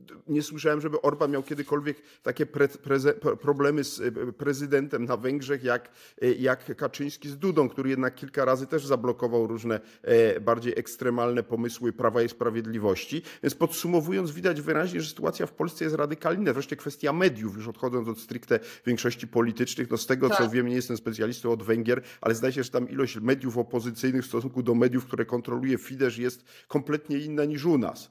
nie 0.27 0.41
słyszałem, 0.41 0.81
żeby 0.81 1.01
Orban 1.01 1.31
miał 1.31 1.43
kiedykolwiek 1.43 2.01
takie 2.23 2.45
pre, 2.45 2.67
preze, 2.67 3.13
problemy 3.13 3.83
z 3.83 4.01
e, 4.01 4.11
prezydentem 4.33 5.05
na 5.05 5.17
Węgrzech, 5.17 5.63
jak, 5.63 5.89
e, 6.21 6.31
jak 6.31 6.75
Kaczyński 6.75 7.29
z 7.29 7.37
Dudą, 7.37 7.69
który 7.69 7.89
jednak 7.89 8.15
kilka 8.15 8.45
razy 8.45 8.67
też 8.67 8.85
zablokował 8.85 9.47
różne 9.47 9.79
e, 10.01 10.39
bardziej 10.39 10.73
ekstremalne 10.79 11.43
pomysły 11.43 11.93
Prawa 11.93 12.21
i 12.21 12.29
Sprawiedliwości. 12.29 13.21
Więc 13.43 13.55
podsumowując, 13.55 14.31
widać 14.31 14.61
wyraźnie, 14.61 15.01
że 15.01 15.09
sytuacja 15.09 15.45
w 15.45 15.51
Polsce 15.51 15.83
jest 15.83 15.95
radykalna. 15.95 16.53
Wreszcie 16.53 16.75
kwestia 16.75 17.13
mediów, 17.13 17.55
już 17.55 17.67
odchodząc 17.67 18.07
od 18.07 18.19
stricte 18.19 18.59
większości 18.85 19.27
politycznych, 19.27 19.91
no 19.91 19.97
z 19.97 20.05
tego 20.05 20.29
tak. 20.29 20.37
co 20.37 20.49
wiem, 20.49 20.67
nie 20.67 20.75
jestem 20.75 20.97
specjalistą 20.97 21.51
od 21.51 21.63
Węgier, 21.63 22.01
ale 22.21 22.35
zdaje 22.35 22.53
się, 22.53 22.63
że 22.63 22.69
tam 22.69 22.89
ilość 22.89 23.19
mediów 23.19 23.57
opozycyjnych 23.57 24.23
w 24.23 24.27
stosunku 24.27 24.63
do 24.63 24.75
mediów, 24.75 25.05
które 25.05 25.25
kontroluje 25.25 25.77
Fidesz 25.77 26.17
jest 26.17 26.45
kompletnie 26.67 27.17
inna 27.17 27.45
niż 27.45 27.65
u 27.65 27.77
nas. 27.77 28.09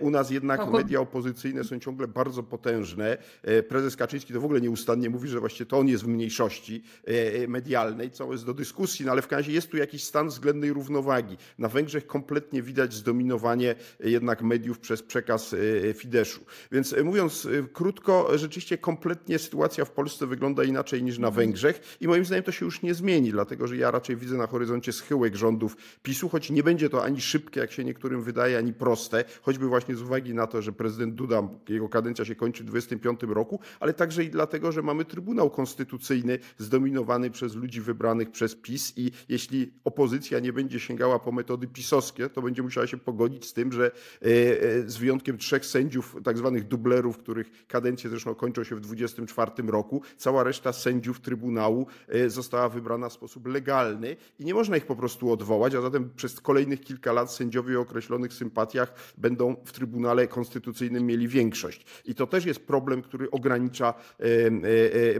U 0.00 0.10
nas 0.10 0.30
jednak 0.30 0.60
no, 0.60 0.70
media 0.70 1.00
opozycyjne 1.00 1.39
opozycyjne 1.40 1.64
są 1.64 1.78
ciągle 1.78 2.08
bardzo 2.08 2.42
potężne. 2.42 3.18
E, 3.42 3.62
prezes 3.62 3.96
Kaczyński 3.96 4.32
to 4.32 4.40
w 4.40 4.44
ogóle 4.44 4.60
nieustannie 4.60 5.10
mówi, 5.10 5.28
że 5.28 5.40
właściwie 5.40 5.70
to 5.70 5.78
on 5.78 5.88
jest 5.88 6.04
w 6.04 6.08
mniejszości 6.08 6.82
e, 7.08 7.34
e, 7.34 7.48
medialnej, 7.48 8.10
co 8.10 8.32
jest 8.32 8.46
do 8.46 8.54
dyskusji, 8.54 9.06
no 9.06 9.12
ale 9.12 9.22
w 9.22 9.26
każdym 9.26 9.40
razie 9.40 9.52
jest 9.52 9.70
tu 9.70 9.76
jakiś 9.76 10.04
stan 10.04 10.28
względnej 10.28 10.72
równowagi. 10.72 11.36
Na 11.58 11.68
Węgrzech 11.68 12.06
kompletnie 12.06 12.62
widać 12.62 12.94
zdominowanie 12.94 13.74
jednak 14.00 14.42
mediów 14.42 14.78
przez 14.78 15.02
przekaz 15.02 15.54
Fideszu. 15.94 16.40
Więc 16.72 16.94
mówiąc 17.04 17.48
krótko, 17.72 18.38
rzeczywiście 18.38 18.78
kompletnie 18.78 19.38
sytuacja 19.38 19.84
w 19.84 19.90
Polsce 19.90 20.26
wygląda 20.26 20.64
inaczej 20.64 21.02
niż 21.02 21.18
na 21.18 21.28
mhm. 21.28 21.46
Węgrzech 21.46 21.96
i 22.00 22.08
moim 22.08 22.24
zdaniem 22.24 22.44
to 22.44 22.52
się 22.52 22.64
już 22.64 22.82
nie 22.82 22.94
zmieni, 22.94 23.30
dlatego 23.30 23.66
że 23.66 23.76
ja 23.76 23.90
raczej 23.90 24.16
widzę 24.16 24.36
na 24.36 24.46
horyzoncie 24.46 24.92
schyłek 24.92 25.36
rządów 25.36 25.76
PiSu, 26.02 26.28
choć 26.28 26.50
nie 26.50 26.62
będzie 26.62 26.90
to 26.90 27.04
ani 27.04 27.20
szybkie, 27.20 27.60
jak 27.60 27.72
się 27.72 27.84
niektórym 27.84 28.22
wydaje, 28.22 28.58
ani 28.58 28.72
proste, 28.72 29.24
choćby 29.42 29.66
właśnie 29.66 29.96
z 29.96 30.02
uwagi 30.02 30.34
na 30.34 30.46
to, 30.46 30.62
że 30.62 30.72
prezydent 30.72 31.14
Duda 31.14 31.29
Jego 31.68 31.88
kadencja 31.88 32.24
się 32.24 32.34
kończy 32.34 32.62
w 32.64 32.66
25 32.66 33.20
roku, 33.22 33.60
ale 33.80 33.94
także 33.94 34.24
i 34.24 34.30
dlatego, 34.30 34.72
że 34.72 34.82
mamy 34.82 35.04
Trybunał 35.04 35.50
Konstytucyjny 35.50 36.38
zdominowany 36.58 37.30
przez 37.30 37.54
ludzi 37.54 37.80
wybranych 37.80 38.30
przez 38.30 38.54
PiS 38.54 38.92
i 38.96 39.10
jeśli 39.28 39.72
opozycja 39.84 40.38
nie 40.38 40.52
będzie 40.52 40.80
sięgała 40.80 41.18
po 41.18 41.32
metody 41.32 41.66
pisowskie, 41.66 42.28
to 42.28 42.42
będzie 42.42 42.62
musiała 42.62 42.86
się 42.86 42.96
pogodzić 42.96 43.46
z 43.46 43.52
tym, 43.52 43.72
że 43.72 43.86
e, 43.86 44.26
e, 44.26 44.88
z 44.90 44.96
wyjątkiem 44.96 45.38
trzech 45.38 45.66
sędziów, 45.66 46.16
tak 46.24 46.38
zwanych 46.38 46.68
dublerów, 46.68 47.18
których 47.18 47.66
kadencje 47.66 48.10
zresztą 48.10 48.34
kończą 48.34 48.64
się 48.64 48.76
w 48.76 48.80
24 48.80 49.50
roku, 49.66 50.02
cała 50.16 50.44
reszta 50.44 50.72
sędziów 50.72 51.20
Trybunału 51.20 51.86
e, 52.08 52.30
została 52.30 52.68
wybrana 52.68 53.08
w 53.08 53.12
sposób 53.12 53.46
legalny 53.46 54.16
i 54.38 54.44
nie 54.44 54.54
można 54.54 54.76
ich 54.76 54.86
po 54.86 54.96
prostu 54.96 55.32
odwołać, 55.32 55.74
a 55.74 55.80
zatem 55.80 56.10
przez 56.16 56.40
kolejnych 56.40 56.80
kilka 56.80 57.12
lat 57.12 57.32
sędziowie 57.32 57.78
o 57.78 57.82
określonych 57.82 58.32
sympatiach 58.32 58.94
będą 59.18 59.56
w 59.64 59.72
Trybunale 59.72 60.28
Konstytucyjnym 60.28 61.06
mieli 61.10 61.28
większość. 61.28 61.84
I 62.04 62.14
to 62.14 62.26
też 62.26 62.44
jest 62.44 62.66
problem, 62.66 63.02
który 63.02 63.30
ogranicza 63.30 63.94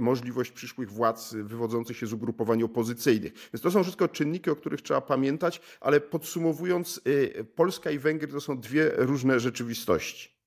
możliwość 0.01 0.51
przyszłych 0.51 0.91
władz 0.91 1.35
wywodzących 1.35 1.97
się 1.97 2.07
z 2.07 2.13
ugrupowań 2.13 2.63
opozycyjnych. 2.63 3.33
Więc 3.53 3.63
to 3.63 3.71
są 3.71 3.83
wszystko 3.83 4.09
czynniki, 4.09 4.51
o 4.51 4.57
których 4.57 4.83
trzeba 4.83 5.01
pamiętać, 5.01 5.61
ale 5.81 6.01
podsumowując, 6.01 7.01
Polska 7.55 7.91
i 7.91 7.99
Węgry 7.99 8.29
to 8.29 8.41
są 8.41 8.61
dwie 8.61 8.91
różne 8.97 9.41
rzeczywistości. 9.41 10.40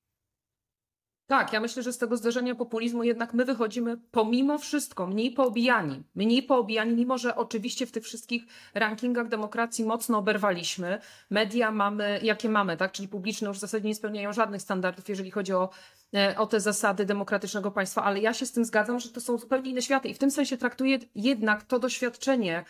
Tak, 1.26 1.52
ja 1.52 1.60
myślę, 1.60 1.82
że 1.82 1.92
z 1.92 1.98
tego 1.98 2.16
zderzenia 2.16 2.54
populizmu 2.54 3.04
jednak 3.04 3.34
my 3.34 3.44
wychodzimy 3.44 3.96
pomimo 4.10 4.58
wszystko 4.58 5.06
mniej 5.06 5.30
poobijani. 5.30 6.02
Mniej 6.14 6.42
poobijani, 6.42 6.94
mimo 6.94 7.18
że 7.18 7.36
oczywiście 7.36 7.86
w 7.86 7.92
tych 7.92 8.04
wszystkich 8.04 8.44
rankingach 8.74 9.28
demokracji 9.28 9.84
mocno 9.84 10.18
oberwaliśmy. 10.18 10.98
Media 11.30 11.70
mamy, 11.70 12.20
jakie 12.22 12.48
mamy, 12.48 12.76
tak? 12.76 12.92
Czyli 12.92 13.08
publiczne 13.08 13.48
już 13.48 13.56
w 13.56 13.60
zasadzie 13.60 13.88
nie 13.88 13.94
spełniają 13.94 14.32
żadnych 14.32 14.62
standardów, 14.62 15.08
jeżeli 15.08 15.30
chodzi 15.30 15.52
o, 15.52 15.70
e, 16.14 16.38
o 16.38 16.46
te 16.46 16.60
zasady 16.60 17.04
demokratycznego 17.04 17.70
państwa, 17.70 18.04
ale 18.04 18.20
ja 18.20 18.34
się 18.34 18.46
z 18.46 18.52
tym 18.52 18.64
zgadzam, 18.64 19.00
że 19.00 19.08
to 19.08 19.20
są 19.20 19.38
zupełnie 19.38 19.70
inne 19.70 19.82
światy 19.82 20.08
i 20.08 20.14
w 20.14 20.18
tym 20.18 20.30
sensie 20.30 20.56
traktuję 20.56 20.98
jednak 21.14 21.62
to 21.62 21.78
doświadczenie 21.78 22.64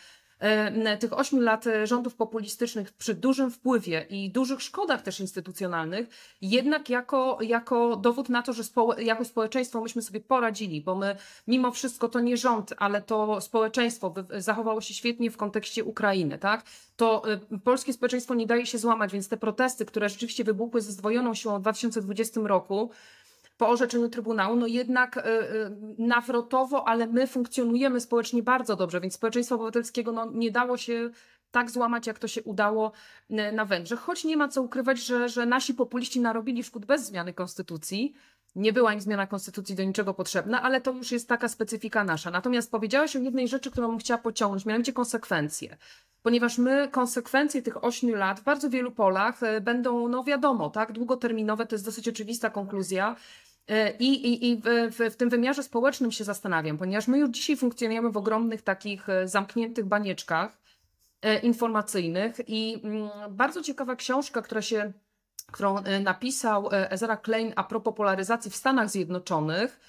tych 1.00 1.12
ośmiu 1.12 1.40
lat 1.40 1.66
e, 1.66 1.86
rządów 1.86 2.14
populistycznych 2.14 2.92
przy 2.92 3.14
dużym 3.14 3.50
wpływie 3.50 4.06
i 4.10 4.30
dużych 4.30 4.62
szkodach 4.62 5.02
też 5.02 5.20
instytucjonalnych, 5.20 6.08
jednak 6.42 6.90
jako, 6.90 7.38
jako 7.40 7.96
dowód 7.96 8.28
na 8.28 8.42
to, 8.42 8.52
że 8.52 8.64
spo, 8.64 9.00
jako 9.00 9.24
społeczeństwo 9.24 9.80
myśmy 9.80 10.02
sobie 10.02 10.20
poradzili, 10.20 10.80
bo 10.80 10.94
my 10.94 11.16
mimo 11.46 11.70
wszystko 11.70 12.08
to 12.08 12.20
nie 12.20 12.36
rząd, 12.36 12.74
ale 12.76 13.02
to 13.02 13.40
społeczeństwo 13.40 14.14
zachowało 14.38 14.80
się 14.80 14.94
świetnie 14.94 15.30
w 15.30 15.36
kontekście 15.36 15.84
Ukrainy, 15.84 16.38
tak? 16.38 16.64
To 16.96 17.22
e, 17.32 17.58
polskie 17.64 17.92
społeczeństwo 17.92 18.34
nie 18.34 18.46
daje 18.46 18.66
się 18.66 18.78
złamać, 18.78 19.12
więc 19.12 19.28
te 19.28 19.36
protesty, 19.36 19.84
które 19.84 20.08
rzeczywiście 20.08 20.44
wybuchły 20.44 20.80
ze 20.80 20.92
zdwojoną 20.92 21.34
siłą 21.34 21.58
w 21.58 21.60
2020 21.60 22.40
roku, 22.44 22.90
po 23.56 23.68
orzeczeniu 23.68 24.08
Trybunału, 24.08 24.56
no 24.56 24.66
jednak 24.66 25.16
y, 25.16 25.20
y, 25.20 25.76
nawrotowo, 25.98 26.88
ale 26.88 27.06
my 27.06 27.26
funkcjonujemy 27.26 28.00
społecznie 28.00 28.42
bardzo 28.42 28.76
dobrze, 28.76 29.00
więc 29.00 29.14
społeczeństwo 29.14 29.54
obywatelskiego 29.54 30.12
no, 30.12 30.30
nie 30.32 30.50
dało 30.50 30.76
się 30.76 31.10
tak 31.50 31.70
złamać, 31.70 32.06
jak 32.06 32.18
to 32.18 32.28
się 32.28 32.42
udało 32.42 32.92
y, 33.30 33.52
na 33.52 33.64
Węgrzech. 33.64 34.00
Choć 34.00 34.24
nie 34.24 34.36
ma 34.36 34.48
co 34.48 34.62
ukrywać, 34.62 34.98
że, 34.98 35.28
że 35.28 35.46
nasi 35.46 35.74
populiści 35.74 36.20
narobili 36.20 36.64
szkód 36.64 36.86
bez 36.86 37.06
zmiany 37.06 37.32
konstytucji. 37.32 38.14
Nie 38.56 38.72
była 38.72 38.94
im 38.94 39.00
zmiana 39.00 39.26
konstytucji 39.26 39.74
do 39.74 39.84
niczego 39.84 40.14
potrzebna, 40.14 40.62
ale 40.62 40.80
to 40.80 40.92
już 40.92 41.12
jest 41.12 41.28
taka 41.28 41.48
specyfika 41.48 42.04
nasza. 42.04 42.30
Natomiast 42.30 42.70
powiedziałaś 42.70 43.16
o 43.16 43.18
jednej 43.18 43.48
rzeczy, 43.48 43.70
którą 43.70 43.88
bym 43.88 43.98
chciała 43.98 44.18
pociągnąć, 44.18 44.66
mianowicie 44.66 44.92
konsekwencje. 44.92 45.76
Ponieważ 46.22 46.58
my 46.58 46.88
konsekwencje 46.88 47.62
tych 47.62 47.84
ośmiu 47.84 48.14
lat 48.14 48.40
w 48.40 48.42
bardzo 48.42 48.70
wielu 48.70 48.90
polach 48.90 49.40
będą, 49.60 50.08
no 50.08 50.24
wiadomo, 50.24 50.70
tak, 50.70 50.92
długoterminowe, 50.92 51.66
to 51.66 51.74
jest 51.74 51.84
dosyć 51.84 52.08
oczywista 52.08 52.50
konkluzja. 52.50 53.16
E, 53.68 53.90
I, 53.90 54.26
i, 54.26 54.50
i 54.50 54.62
w, 54.64 55.10
w, 55.12 55.16
tym 55.16 55.28
wymiarze 55.28 55.62
społecznym 55.62 56.12
się 56.12 56.24
zastanawiam, 56.24 56.78
ponieważ 56.78 57.08
my 57.08 57.18
już 57.18 57.30
dzisiaj 57.30 57.56
funkcjonujemy 57.56 58.10
w 58.10 58.16
ogromnych 58.16 58.62
takich 58.62 59.08
e, 59.08 59.28
zamkniętych 59.28 59.84
banieczkach 59.84 60.58
e, 61.22 61.38
informacyjnych 61.38 62.36
i 62.46 62.80
mm, 62.84 63.10
bardzo 63.30 63.62
ciekawa 63.62 63.96
książka, 63.96 64.42
która 64.42 64.62
się, 64.62 64.92
którą 65.52 65.76
napisał 66.00 66.68
Ezra 66.72 67.16
Klein 67.16 67.52
a 67.56 67.64
propos 67.64 67.94
polaryzacji 67.96 68.50
w 68.50 68.56
Stanach 68.56 68.90
Zjednoczonych, 68.90 69.80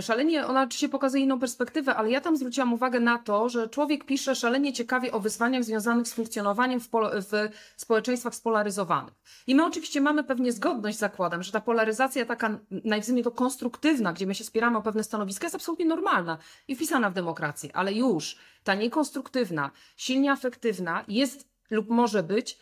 Szalenie, 0.00 0.46
ona 0.46 0.62
oczywiście 0.62 0.88
pokazuje 0.88 1.24
inną 1.24 1.38
perspektywę, 1.38 1.94
ale 1.94 2.10
ja 2.10 2.20
tam 2.20 2.36
zwróciłam 2.36 2.72
uwagę 2.72 3.00
na 3.00 3.18
to, 3.18 3.48
że 3.48 3.68
człowiek 3.68 4.04
pisze 4.04 4.34
szalenie 4.34 4.72
ciekawie 4.72 5.12
o 5.12 5.20
wyzwaniach 5.20 5.64
związanych 5.64 6.08
z 6.08 6.14
funkcjonowaniem 6.14 6.80
w, 6.80 6.88
w 7.22 7.50
społeczeństwach 7.76 8.34
spolaryzowanych. 8.34 9.14
I 9.46 9.54
my 9.54 9.66
oczywiście 9.66 10.00
mamy 10.00 10.24
pewnie 10.24 10.52
zgodność, 10.52 10.98
zakładam, 10.98 11.42
że 11.42 11.52
ta 11.52 11.60
polaryzacja 11.60 12.24
taka, 12.24 12.58
najwyżej 12.70 13.22
to 13.22 13.30
konstruktywna, 13.30 14.12
gdzie 14.12 14.26
my 14.26 14.34
się 14.34 14.44
spieramy 14.44 14.78
o 14.78 14.82
pewne 14.82 15.04
stanowiska, 15.04 15.46
jest 15.46 15.54
absolutnie 15.54 15.86
normalna 15.86 16.38
i 16.68 16.76
wpisana 16.76 17.10
w 17.10 17.14
demokrację, 17.14 17.76
ale 17.76 17.92
już 17.92 18.36
ta 18.64 18.74
niekonstruktywna, 18.74 19.70
silnie 19.96 20.32
afektywna 20.32 21.04
jest 21.08 21.48
lub 21.70 21.88
może 21.88 22.22
być 22.22 22.58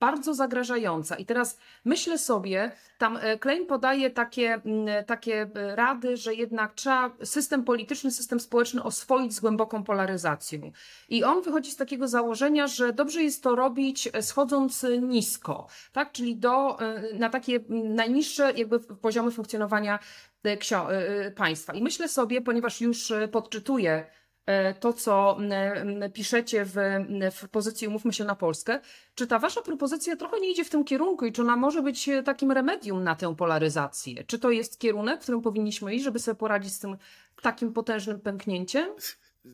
bardzo 0.00 0.34
zagrażająca. 0.34 1.16
I 1.16 1.26
teraz 1.26 1.58
myślę 1.84 2.18
sobie, 2.18 2.72
tam 2.98 3.16
e, 3.16 3.38
Klein 3.38 3.66
podaje 3.66 4.10
takie, 4.10 4.54
mm, 4.54 5.04
takie 5.04 5.50
e, 5.54 5.76
rady, 5.76 6.16
że 6.16 6.34
jednak 6.34 6.74
trzeba 6.74 7.10
system 7.24 7.64
polityczny, 7.64 8.10
system 8.10 8.40
społeczny 8.40 8.82
oswoić 8.82 9.34
z 9.34 9.40
głęboką 9.40 9.84
polaryzacją. 9.84 10.72
I 11.08 11.24
on 11.24 11.42
wychodzi 11.42 11.70
z 11.70 11.76
takiego 11.76 12.08
założenia, 12.08 12.66
że 12.66 12.92
dobrze 12.92 13.22
jest 13.22 13.42
to 13.42 13.56
robić 13.56 14.08
e, 14.12 14.22
schodząc 14.22 14.86
nisko, 15.02 15.66
tak? 15.92 16.12
czyli 16.12 16.36
do, 16.36 16.78
na 17.14 17.30
takie 17.30 17.60
najniższe 17.70 18.52
jakby 18.52 18.80
poziomy 18.80 19.30
funkcjonowania 19.30 19.98
państwa. 21.36 21.74
I 21.74 21.82
myślę 21.82 22.08
sobie, 22.08 22.40
ponieważ 22.40 22.80
już 22.80 23.12
podczytuję 23.32 24.06
to, 24.80 24.92
co 24.92 25.38
piszecie 26.14 26.64
w, 26.64 26.76
w 27.32 27.48
pozycji 27.48 27.88
Umówmy 27.88 28.12
się 28.12 28.24
na 28.24 28.34
Polskę. 28.34 28.80
Czy 29.14 29.26
ta 29.26 29.38
wasza 29.38 29.62
propozycja 29.62 30.16
trochę 30.16 30.40
nie 30.40 30.50
idzie 30.52 30.64
w 30.64 30.70
tym 30.70 30.84
kierunku 30.84 31.26
i 31.26 31.32
czy 31.32 31.42
ona 31.42 31.56
może 31.56 31.82
być 31.82 32.08
e, 32.08 32.22
takim 32.22 32.52
remedium 32.52 33.04
na 33.04 33.14
tę 33.14 33.36
polaryzację? 33.36 34.24
Czy 34.24 34.38
to 34.38 34.50
jest 34.50 34.78
kierunek, 34.78 35.20
w 35.20 35.22
którym 35.22 35.42
powinniśmy 35.42 35.94
iść, 35.94 36.04
żeby 36.04 36.18
sobie 36.18 36.34
poradzić 36.34 36.72
z 36.72 36.78
tym 36.78 36.96
takim 37.42 37.72
potężnym 37.72 38.20
pęknięciem? 38.20 38.88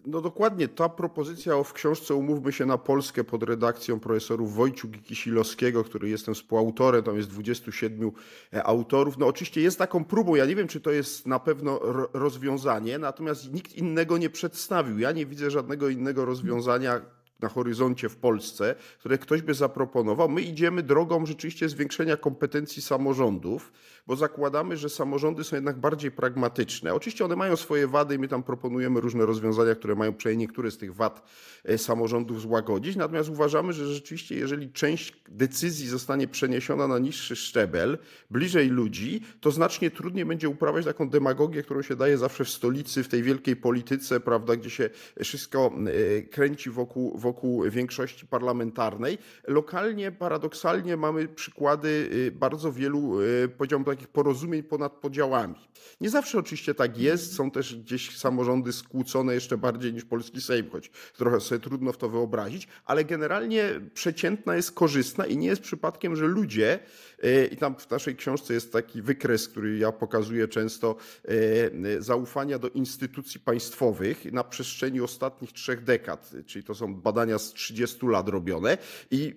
No 0.07 0.20
dokładnie, 0.20 0.68
ta 0.68 0.88
propozycja 0.88 1.62
w 1.62 1.72
książce 1.72 2.14
Umówmy 2.14 2.52
się 2.52 2.66
na 2.66 2.78
Polskę 2.78 3.24
pod 3.24 3.42
redakcją 3.42 4.00
profesorów 4.00 4.55
Wojciuk 4.55 4.96
i 4.96 5.00
Kisilowskiego, 5.00 5.85
który 5.85 6.09
jestem 6.09 6.35
współautorem, 6.35 7.02
tam 7.02 7.16
jest 7.16 7.28
27 7.28 8.11
e, 8.52 8.64
autorów. 8.64 9.18
No 9.18 9.26
oczywiście 9.26 9.61
jest 9.61 9.78
taką 9.78 10.05
próbą, 10.05 10.35
ja 10.35 10.46
nie 10.46 10.57
wiem, 10.57 10.68
czy 10.68 10.81
to 10.81 10.90
jest 10.90 11.26
na 11.26 11.38
pewno 11.38 11.81
rozwiązanie, 12.12 12.98
natomiast 12.98 13.52
nikt 13.52 13.74
innego 13.74 14.18
nie 14.18 14.31
przedstawił. 14.31 14.98
Ja 14.98 15.12
nie 15.12 15.26
widzę 15.26 15.50
żadnego 15.50 15.88
innego 15.88 16.24
rozwiązania, 16.24 17.00
na 17.42 17.48
horyzoncie 17.48 18.09
w 18.09 18.16
Polsce, 18.16 18.74
które 18.98 19.18
ktoś 19.18 19.42
by 19.42 19.55
zaproponował. 19.55 20.28
My 20.28 20.40
idziemy 20.40 20.83
drogą 20.83 21.26
rzeczywiście 21.26 21.68
zwiększenia 21.68 22.16
kompetencji 22.16 22.83
samorządów, 22.83 23.72
bo 24.07 24.17
zakładamy, 24.17 24.77
że 24.77 24.88
samorządy 24.88 25.45
są 25.45 25.57
jednak 25.57 25.81
bardziej 25.81 26.11
pragmatyczne. 26.11 26.95
Oczywiście 26.95 27.25
one 27.25 27.37
mają 27.37 27.57
swoje 27.57 27.88
wady 27.88 28.15
i 28.15 28.19
my 28.19 28.29
tam 28.29 28.43
proponujemy 28.43 29.01
różne 29.01 29.27
rozwiązania, 29.27 29.75
które 29.75 29.95
mają 29.95 30.15
przynajmniej 30.15 30.47
niektóre 30.47 30.71
z 30.71 30.79
tych 30.79 30.95
wad 30.95 31.23
e, 31.65 31.79
samorządów 31.79 32.41
złagodzić. 32.41 32.97
Natomiast 32.97 33.29
uważamy, 33.29 33.73
że 33.73 33.95
rzeczywiście, 33.95 34.35
jeżeli 34.35 34.73
część 34.73 35.23
decyzji 35.29 35.88
zostanie 35.88 36.29
przeniesiona 36.29 36.88
na 36.88 36.99
niższy 36.99 37.37
szczebel, 37.37 37.99
bliżej 38.31 38.69
ludzi, 38.69 39.21
to 39.41 39.51
znacznie 39.51 39.91
trudniej 39.91 40.25
będzie 40.25 40.49
uprawiać 40.49 40.85
taką 40.85 41.09
demagogię, 41.09 41.62
którą 41.62 41.83
się 41.83 41.97
daje 41.97 42.19
zawsze 42.19 42.45
w 42.45 42.49
stolicy, 42.49 43.05
w 43.05 43.09
tej 43.09 43.23
wielkiej 43.23 43.57
polityce, 43.57 44.21
prawda, 44.21 44.57
gdzie 44.57 44.71
się 44.71 44.91
wszystko 45.25 45.73
e, 45.87 46.23
kręci 46.23 46.71
wokół, 46.71 47.19
wokół 47.19 47.71
większości 47.71 48.27
parlamentarnej. 48.27 49.19
Lokalnie, 49.49 50.12
paradoksalnie 50.12 50.97
mamy 50.97 51.29
przykłady 51.29 51.88
y, 52.12 52.33
bardzo 52.33 52.73
wielu, 52.73 53.19
powiedziałbym, 53.59 53.85
takich 53.96 54.09
porozumień 54.09 54.62
ponad 54.62 54.92
podziałami. 54.92 55.55
Nie 56.00 56.11
zawsze 56.11 56.38
oczywiście 56.38 56.74
tak 56.74 56.98
jest, 56.98 57.35
są 57.35 57.50
też 57.50 57.76
gdzieś 57.76 58.18
samorządy 58.18 58.72
skłócone 58.72 59.35
jeszcze 59.35 59.59
bardziej 59.59 59.92
niż 59.92 60.05
polski 60.05 60.40
Sejm, 60.40 60.70
choć 60.70 60.90
trochę 61.16 61.40
sobie 61.40 61.61
trudno 61.61 61.92
w 61.92 61.96
to 61.96 62.09
wyobrazić, 62.09 62.68
ale 62.85 63.05
generalnie 63.05 63.81
przeciętna 63.94 64.57
jest 64.57 64.72
korzystna 64.72 65.26
i 65.26 65.37
nie 65.37 65.46
jest 65.46 65.62
przypadkiem, 65.62 66.16
że 66.16 66.26
ludzie, 66.26 66.78
i 67.51 67.57
tam 67.57 67.75
w 67.75 67.91
naszej 67.91 68.17
książce 68.17 68.55
jest 68.55 68.73
taki 68.73 69.03
wykres, 69.03 69.49
który 69.49 69.79
ja 69.79 69.93
pokazuję 69.93 70.49
często, 70.49 70.97
zaufania 71.99 72.59
do 72.59 72.69
instytucji 72.69 73.41
państwowych 73.41 74.33
na 74.33 74.45
przestrzeni 74.45 75.01
ostatnich 75.01 75.53
trzech 75.53 75.85
dekad, 75.85 76.31
czyli 76.47 76.65
to 76.65 76.75
są 76.75 76.95
badania 76.95 77.23
badania 77.23 77.39
z 77.39 77.53
30 77.53 78.07
lat 78.07 78.29
robione 78.29 78.79
i 79.11 79.35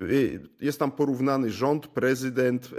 jest 0.62 0.80
tam 0.80 0.91
porównany 0.91 1.52
rząd, 1.52 1.88
prezydent, 1.88 2.69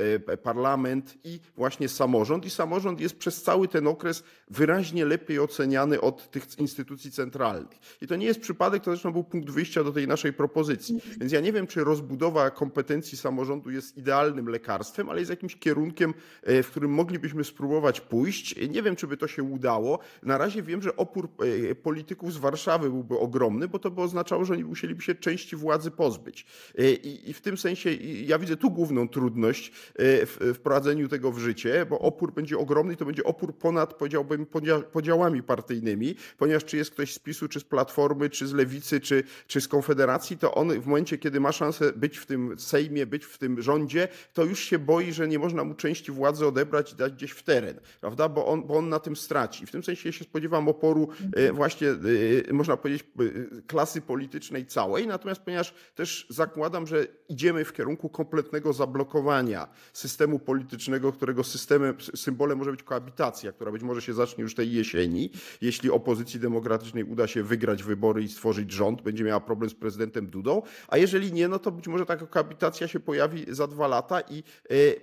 parlament 0.42 1.18
i 1.24 1.40
właśnie 1.56 1.88
samorząd 1.88 2.46
i 2.46 2.50
samorząd 2.50 3.00
jest 3.00 3.16
przez 3.16 3.42
cały 3.42 3.68
ten 3.68 3.86
okres 3.86 4.22
wyraźnie 4.50 5.04
lepiej 5.04 5.38
oceniany 5.38 6.00
od 6.00 6.30
tych 6.30 6.58
instytucji 6.58 7.10
centralnych. 7.10 7.78
I 8.02 8.06
to 8.06 8.16
nie 8.16 8.26
jest 8.26 8.40
przypadek, 8.40 8.82
to 8.82 8.90
zresztą 8.90 9.12
był 9.12 9.24
punkt 9.24 9.50
wyjścia 9.50 9.84
do 9.84 9.92
tej 9.92 10.08
naszej 10.08 10.32
propozycji. 10.32 10.94
Mhm. 10.94 11.18
Więc 11.20 11.32
ja 11.32 11.40
nie 11.40 11.52
wiem, 11.52 11.66
czy 11.66 11.84
rozbudowa 11.84 12.50
kompetencji 12.50 13.18
samorządu 13.18 13.70
jest 13.70 13.96
idealnym 13.96 14.48
lekarstwem, 14.48 14.95
ale 15.08 15.18
jest 15.18 15.30
jakimś 15.30 15.56
kierunkiem, 15.56 16.14
e, 16.42 16.62
w 16.62 16.70
którym 16.70 16.90
moglibyśmy 16.90 17.44
spróbować 17.44 18.00
pójść. 18.00 18.54
Nie 18.68 18.82
wiem, 18.82 18.96
czy 18.96 19.06
by 19.06 19.16
to 19.16 19.28
się 19.28 19.42
udało. 19.42 19.98
Na 20.22 20.38
razie 20.38 20.62
wiem, 20.62 20.82
że 20.82 20.96
opór 20.96 21.28
e, 21.70 21.74
polityków 21.74 22.32
z 22.32 22.36
Warszawy 22.36 22.90
byłby 22.90 23.18
ogromny, 23.18 23.68
bo 23.68 23.78
to 23.78 23.90
by 23.90 24.00
oznaczało, 24.00 24.44
że 24.44 24.54
oni 24.54 24.64
musieliby 24.64 25.02
się 25.02 25.14
części 25.14 25.56
władzy 25.56 25.90
pozbyć. 25.90 26.46
E, 26.78 26.90
I, 26.90 27.32
w 27.32 27.40
tym 27.40 27.56
sensie 27.56 27.90
ja 28.26 28.38
widzę 28.38 28.56
tu 28.56 28.70
główną 28.70 29.08
trudność 29.08 29.72
w 29.98 30.52
wprowadzeniu 30.54 31.08
tego 31.08 31.32
w 31.32 31.38
życie, 31.38 31.86
bo 31.86 31.98
opór 31.98 32.32
będzie 32.32 32.58
ogromny 32.58 32.94
i 32.94 32.96
to 32.96 33.04
będzie 33.04 33.24
opór 33.24 33.54
ponad, 33.54 33.94
powiedziałbym, 33.94 34.46
podziałami 34.92 35.42
partyjnymi, 35.42 36.14
ponieważ 36.38 36.64
czy 36.64 36.76
jest 36.76 36.90
ktoś 36.90 37.14
z 37.14 37.18
PiSu, 37.18 37.48
czy 37.48 37.60
z 37.60 37.64
Platformy, 37.64 38.30
czy 38.30 38.46
z 38.46 38.52
Lewicy, 38.52 39.00
czy, 39.00 39.24
czy 39.46 39.60
z 39.60 39.68
Konfederacji, 39.68 40.38
to 40.38 40.54
on 40.54 40.80
w 40.80 40.86
momencie, 40.86 41.18
kiedy 41.18 41.40
ma 41.40 41.52
szansę 41.52 41.92
być 41.92 42.18
w 42.18 42.26
tym 42.26 42.58
Sejmie, 42.58 43.06
być 43.06 43.24
w 43.24 43.38
tym 43.38 43.62
rządzie, 43.62 44.08
to 44.32 44.44
już 44.44 44.60
się 44.60 44.78
boi, 44.86 45.12
że 45.12 45.28
nie 45.28 45.38
można 45.38 45.64
mu 45.64 45.74
części 45.74 46.12
władzy 46.12 46.46
odebrać 46.46 46.92
i 46.92 46.96
dać 46.96 47.12
gdzieś 47.12 47.30
w 47.30 47.42
teren, 47.42 47.80
prawda? 48.00 48.28
Bo 48.28 48.46
on, 48.46 48.66
bo 48.66 48.76
on 48.76 48.88
na 48.88 48.98
tym 48.98 49.16
straci. 49.16 49.66
W 49.66 49.70
tym 49.70 49.84
sensie 49.84 50.12
się 50.12 50.24
spodziewam 50.24 50.68
oporu 50.68 51.08
e, 51.32 51.52
właśnie, 51.52 51.88
e, 52.48 52.52
można 52.52 52.76
powiedzieć, 52.76 53.04
e, 53.20 53.62
klasy 53.66 54.00
politycznej 54.00 54.66
całej, 54.66 55.06
natomiast 55.06 55.40
ponieważ 55.40 55.74
też 55.94 56.26
zakładam, 56.30 56.86
że 56.86 57.06
idziemy 57.28 57.64
w 57.64 57.72
kierunku 57.72 58.08
kompletnego 58.08 58.72
zablokowania 58.72 59.68
systemu 59.92 60.38
politycznego, 60.38 61.12
którego 61.12 61.44
systemem, 61.44 61.96
symbolem 62.14 62.58
może 62.58 62.70
być 62.70 62.82
koabitacja, 62.82 63.52
która 63.52 63.72
być 63.72 63.82
może 63.82 64.02
się 64.02 64.14
zacznie 64.14 64.42
już 64.42 64.54
tej 64.54 64.72
jesieni, 64.72 65.30
jeśli 65.60 65.90
opozycji 65.90 66.40
demokratycznej 66.40 67.04
uda 67.04 67.26
się 67.26 67.42
wygrać 67.42 67.82
wybory 67.82 68.22
i 68.22 68.28
stworzyć 68.28 68.72
rząd, 68.72 69.02
będzie 69.02 69.24
miała 69.24 69.40
problem 69.40 69.70
z 69.70 69.74
prezydentem 69.74 70.26
Dudą, 70.26 70.62
a 70.88 70.96
jeżeli 70.96 71.32
nie, 71.32 71.48
no 71.48 71.58
to 71.58 71.70
być 71.70 71.88
może 71.88 72.06
taka 72.06 72.26
koabitacja 72.26 72.88
się 72.88 73.00
pojawi 73.00 73.44
za 73.48 73.66
dwa 73.66 73.88
lata 73.88 74.20
i 74.20 74.42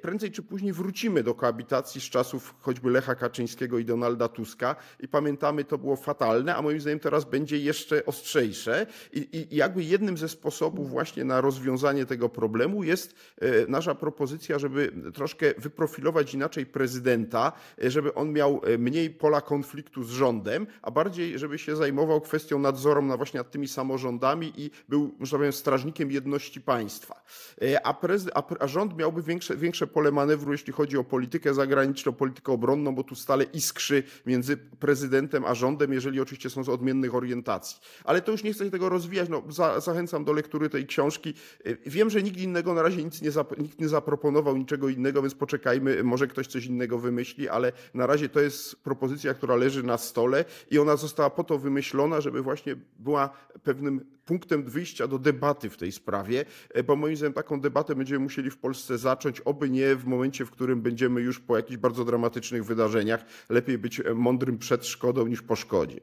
prędzej 0.01 0.31
czy 0.31 0.43
później 0.43 0.73
wrócimy 0.73 1.23
do 1.23 1.33
koabitacji 1.35 2.01
z 2.01 2.03
czasów 2.03 2.55
choćby 2.59 2.89
Lecha 2.89 3.15
Kaczyńskiego 3.15 3.79
i 3.79 3.85
Donalda 3.85 4.27
Tuska 4.27 4.75
i 4.99 5.07
pamiętamy, 5.07 5.63
to 5.63 5.77
było 5.77 5.95
fatalne, 5.95 6.55
a 6.55 6.61
moim 6.61 6.81
zdaniem 6.81 6.99
teraz 6.99 7.25
będzie 7.25 7.57
jeszcze 7.57 8.05
ostrzejsze 8.05 8.87
i, 9.13 9.27
i 9.51 9.55
jakby 9.55 9.83
jednym 9.83 10.17
ze 10.17 10.29
sposobów 10.29 10.89
właśnie 10.89 11.23
na 11.23 11.41
rozwiązanie 11.41 12.05
tego 12.05 12.29
problemu 12.29 12.83
jest 12.83 13.15
e, 13.41 13.67
nasza 13.67 13.95
propozycja, 13.95 14.59
żeby 14.59 14.91
troszkę 15.13 15.53
wyprofilować 15.57 16.33
inaczej 16.33 16.65
prezydenta, 16.65 17.51
e, 17.83 17.91
żeby 17.91 18.13
on 18.13 18.33
miał 18.33 18.61
mniej 18.79 19.09
pola 19.09 19.41
konfliktu 19.41 20.03
z 20.03 20.09
rządem, 20.09 20.67
a 20.81 20.91
bardziej, 20.91 21.39
żeby 21.39 21.57
się 21.57 21.75
zajmował 21.75 22.21
kwestią 22.21 22.59
nadzoru 22.59 23.01
na 23.01 23.17
właśnie 23.17 23.37
nad 23.37 23.51
tymi 23.51 23.67
samorządami 23.67 24.53
i 24.57 24.71
był, 24.89 25.15
można 25.19 25.37
powiedzieć, 25.37 25.59
strażnikiem 25.59 26.11
jedności 26.11 26.61
państwa. 26.61 27.23
E, 27.61 27.87
a, 27.87 27.97
a, 28.33 28.43
a 28.59 28.67
rząd 28.67 28.97
miałby 28.97 29.21
większe, 29.21 29.55
większe 29.63 29.87
pole 29.87 30.11
manewru, 30.11 30.51
jeśli 30.51 30.73
chodzi 30.73 30.97
o 30.97 31.03
politykę 31.03 31.53
zagraniczną, 31.53 32.13
politykę 32.13 32.51
obronną, 32.51 32.95
bo 32.95 33.03
tu 33.03 33.15
stale 33.15 33.43
iskrzy 33.43 34.03
między 34.25 34.57
prezydentem 34.57 35.45
a 35.45 35.55
rządem, 35.55 35.93
jeżeli 35.93 36.19
oczywiście 36.19 36.49
są 36.49 36.63
z 36.63 36.69
odmiennych 36.69 37.15
orientacji. 37.15 37.77
Ale 38.03 38.21
to 38.21 38.31
już 38.31 38.43
nie 38.43 38.53
chcę 38.53 38.71
tego 38.71 38.89
rozwijać. 38.89 39.29
No, 39.29 39.43
za, 39.49 39.79
zachęcam 39.79 40.25
do 40.25 40.33
lektury 40.33 40.69
tej 40.69 40.85
książki. 40.85 41.33
E, 41.65 41.75
wiem, 41.85 42.09
że 42.09 42.23
nikt 42.23 42.37
innego 42.37 42.73
na 42.73 42.81
razie 42.81 43.03
nic 43.03 43.21
nie, 43.21 43.31
nikt 43.57 43.79
nie 43.79 43.89
zaproponował 43.89 44.57
niczego 44.57 44.89
innego, 44.89 45.21
więc 45.21 45.35
poczekajmy, 45.35 46.03
może 46.03 46.27
ktoś 46.27 46.47
coś 46.47 46.65
innego 46.65 46.99
wymyśli, 46.99 47.49
ale 47.49 47.71
na 47.93 48.07
razie 48.07 48.29
to 48.29 48.39
jest 48.39 48.83
propozycja, 48.83 49.33
która 49.33 49.55
leży 49.55 49.83
na 49.83 49.97
stole 49.97 50.45
i 50.71 50.79
ona 50.79 50.95
została 50.95 51.29
po 51.29 51.43
to 51.43 51.57
wymyślona, 51.57 52.21
żeby 52.21 52.41
właśnie 52.41 52.75
była 52.99 53.29
pewnym 53.63 54.05
punktem 54.25 54.63
wyjścia 54.63 55.07
do 55.07 55.19
debaty 55.19 55.69
w 55.69 55.77
tej 55.77 55.91
sprawie, 55.91 56.45
e, 56.69 56.83
bo 56.83 56.95
moim 56.95 57.15
zdaniem 57.15 57.33
taką 57.33 57.61
debatę 57.61 57.95
będziemy 57.95 58.19
musieli 58.19 58.49
w 58.49 58.57
Polsce 58.57 58.97
zacząć, 58.97 59.41
oby 59.45 59.69
nie 59.69 59.95
w 59.95 60.05
momencie, 60.05 60.45
w 60.45 60.51
którym 60.51 60.81
będziemy 60.81 61.21
już 61.21 61.39
po 61.39 61.57
jakichś 61.57 61.77
bardzo 61.77 62.05
dramatycznych 62.05 62.65
wydarzeniach. 62.65 63.25
Lepiej 63.49 63.77
być 63.77 63.99
e, 63.99 64.13
mądrym 64.13 64.57
przed 64.57 64.85
szkodą 64.85 65.27
niż 65.27 65.41
po 65.41 65.55
szkodzie. 65.55 65.99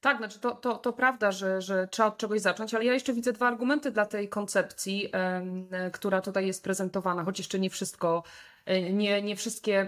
Tak, 0.00 0.18
znaczy 0.18 0.40
to, 0.40 0.50
to, 0.50 0.78
to 0.78 0.92
prawda, 0.92 1.32
że, 1.32 1.62
że 1.62 1.88
trzeba 1.90 2.08
od 2.08 2.16
czegoś 2.16 2.40
zacząć, 2.40 2.74
ale 2.74 2.84
ja 2.84 2.94
jeszcze 2.94 3.12
widzę 3.12 3.32
dwa 3.32 3.46
argumenty 3.46 3.90
dla 3.90 4.06
tej 4.06 4.28
koncepcji, 4.28 5.12
która 5.92 6.20
tutaj 6.20 6.46
jest 6.46 6.64
prezentowana, 6.64 7.24
choć 7.24 7.38
jeszcze 7.38 7.58
nie 7.58 7.70
wszystko 7.70 8.22
nie, 8.92 9.22
nie 9.22 9.36
wszystkie 9.36 9.86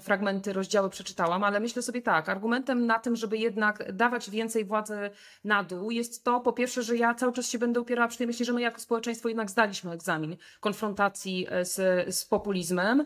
fragmenty, 0.00 0.52
rozdziały 0.52 0.90
przeczytałam, 0.90 1.44
ale 1.44 1.60
myślę 1.60 1.82
sobie 1.82 2.02
tak, 2.02 2.28
argumentem 2.28 2.86
na 2.86 2.98
tym, 2.98 3.16
żeby 3.16 3.38
jednak 3.38 3.92
dawać 3.92 4.30
więcej 4.30 4.64
władzy 4.64 5.10
na 5.44 5.64
dół 5.64 5.90
jest 5.90 6.24
to, 6.24 6.40
po 6.40 6.52
pierwsze, 6.52 6.82
że 6.82 6.96
ja 6.96 7.14
cały 7.14 7.32
czas 7.32 7.50
się 7.50 7.58
będę 7.58 7.80
upierała 7.80 8.08
przy 8.08 8.18
tej 8.18 8.26
myśli, 8.26 8.44
że 8.44 8.52
my 8.52 8.60
jako 8.60 8.80
społeczeństwo 8.80 9.28
jednak 9.28 9.50
zdaliśmy 9.50 9.92
egzamin 9.92 10.36
konfrontacji 10.60 11.46
e, 11.50 11.64
z, 11.64 12.14
z 12.14 12.24
populizmem 12.24 13.04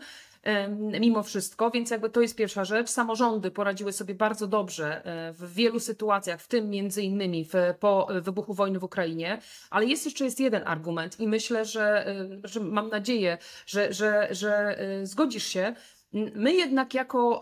mimo 0.99 1.23
wszystko, 1.23 1.71
więc 1.71 1.89
jakby 1.89 2.09
to 2.09 2.21
jest 2.21 2.35
pierwsza 2.35 2.65
rzecz. 2.65 2.89
Samorządy 2.89 3.51
poradziły 3.51 3.93
sobie 3.93 4.15
bardzo 4.15 4.47
dobrze 4.47 5.05
e, 5.05 5.33
w 5.33 5.53
wielu 5.53 5.79
sytuacjach, 5.79 6.41
w 6.41 6.47
tym 6.47 6.69
między 6.69 7.01
innymi 7.01 7.45
w, 7.45 7.53
po 7.79 8.07
wybuchu 8.21 8.53
wojny 8.53 8.79
w 8.79 8.83
Ukrainie, 8.83 9.39
ale 9.69 9.85
jest 9.85 10.05
jeszcze 10.05 10.25
jest 10.25 10.39
jeden 10.39 10.61
argument 10.65 11.19
i 11.19 11.27
myślę, 11.27 11.65
że, 11.65 12.07
e, 12.07 12.27
że 12.43 12.59
mam 12.59 12.89
nadzieję, 12.89 13.37
że, 13.65 13.93
że, 13.93 14.27
że 14.31 14.79
e, 14.79 15.05
zgodzisz 15.05 15.43
się, 15.45 15.75
My 16.35 16.53
jednak 16.53 16.93
jako 16.93 17.39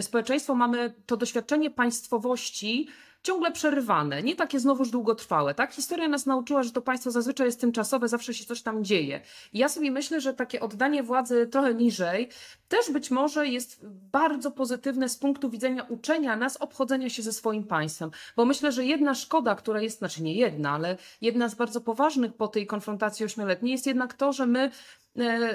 społeczeństwo 0.00 0.54
mamy 0.54 0.94
to 1.06 1.16
doświadczenie 1.16 1.70
państwowości 1.70 2.88
ciągle 3.22 3.52
przerywane, 3.52 4.22
nie 4.22 4.36
takie 4.36 4.60
znowuż 4.60 4.90
długotrwałe. 4.90 5.54
Tak? 5.54 5.72
Historia 5.72 6.08
nas 6.08 6.26
nauczyła, 6.26 6.62
że 6.62 6.70
to 6.70 6.82
państwo 6.82 7.10
zazwyczaj 7.10 7.46
jest 7.46 7.60
tymczasowe, 7.60 8.08
zawsze 8.08 8.34
się 8.34 8.44
coś 8.44 8.62
tam 8.62 8.84
dzieje. 8.84 9.20
I 9.52 9.58
ja 9.58 9.68
sobie 9.68 9.90
myślę, 9.90 10.20
że 10.20 10.34
takie 10.34 10.60
oddanie 10.60 11.02
władzy 11.02 11.46
trochę 11.46 11.74
niżej 11.74 12.28
też 12.68 12.90
być 12.90 13.10
może 13.10 13.46
jest 13.46 13.80
bardzo 14.12 14.50
pozytywne 14.50 15.08
z 15.08 15.16
punktu 15.16 15.50
widzenia 15.50 15.82
uczenia 15.82 16.36
nas 16.36 16.56
obchodzenia 16.56 17.10
się 17.10 17.22
ze 17.22 17.32
swoim 17.32 17.64
państwem. 17.64 18.10
Bo 18.36 18.44
myślę, 18.44 18.72
że 18.72 18.84
jedna 18.84 19.14
szkoda, 19.14 19.54
która 19.54 19.80
jest, 19.80 19.98
znaczy 19.98 20.22
nie 20.22 20.34
jedna, 20.34 20.70
ale 20.70 20.96
jedna 21.20 21.48
z 21.48 21.54
bardzo 21.54 21.80
poważnych 21.80 22.34
po 22.34 22.48
tej 22.48 22.66
konfrontacji 22.66 23.24
ośmioletniej 23.24 23.72
jest 23.72 23.86
jednak 23.86 24.14
to, 24.14 24.32
że 24.32 24.46
my 24.46 24.70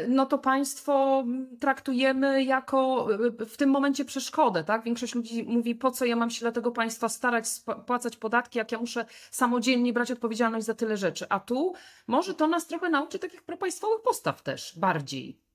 no 0.07 0.25
to 0.25 0.37
państwo 0.37 1.23
traktujemy 1.59 2.43
jako 2.43 3.07
e, 3.41 3.45
w 3.45 3.57
tym 3.57 3.69
momencie 3.69 4.05
przeszkodę, 4.05 4.63
tak? 4.63 4.83
Większość 4.83 5.15
ludzi 5.15 5.43
mówi, 5.43 5.75
po 5.75 5.91
co 5.91 6.05
ja 6.05 6.15
mam 6.15 6.29
się 6.29 6.39
dla 6.39 6.51
tego 6.51 6.71
państwa 6.71 7.09
starać, 7.09 7.45
płacać 7.85 8.17
podatki, 8.17 8.57
jak 8.57 8.71
ja 8.71 8.79
muszę 8.79 9.05
samodzielnie 9.31 9.93
brać 9.93 10.11
odpowiedzialność 10.11 10.65
za 10.65 10.73
tyle 10.73 10.97
rzeczy. 10.97 11.25
A 11.29 11.39
tu 11.39 11.73
może 12.07 12.33
to 12.33 12.47
nas 12.47 12.67
trochę 12.67 12.89
nauczy 12.89 13.19
takich 13.19 13.43
propaństwowych 13.43 14.01
postaw 14.01 14.41
też 14.41 14.79
bardziej. 14.79 15.46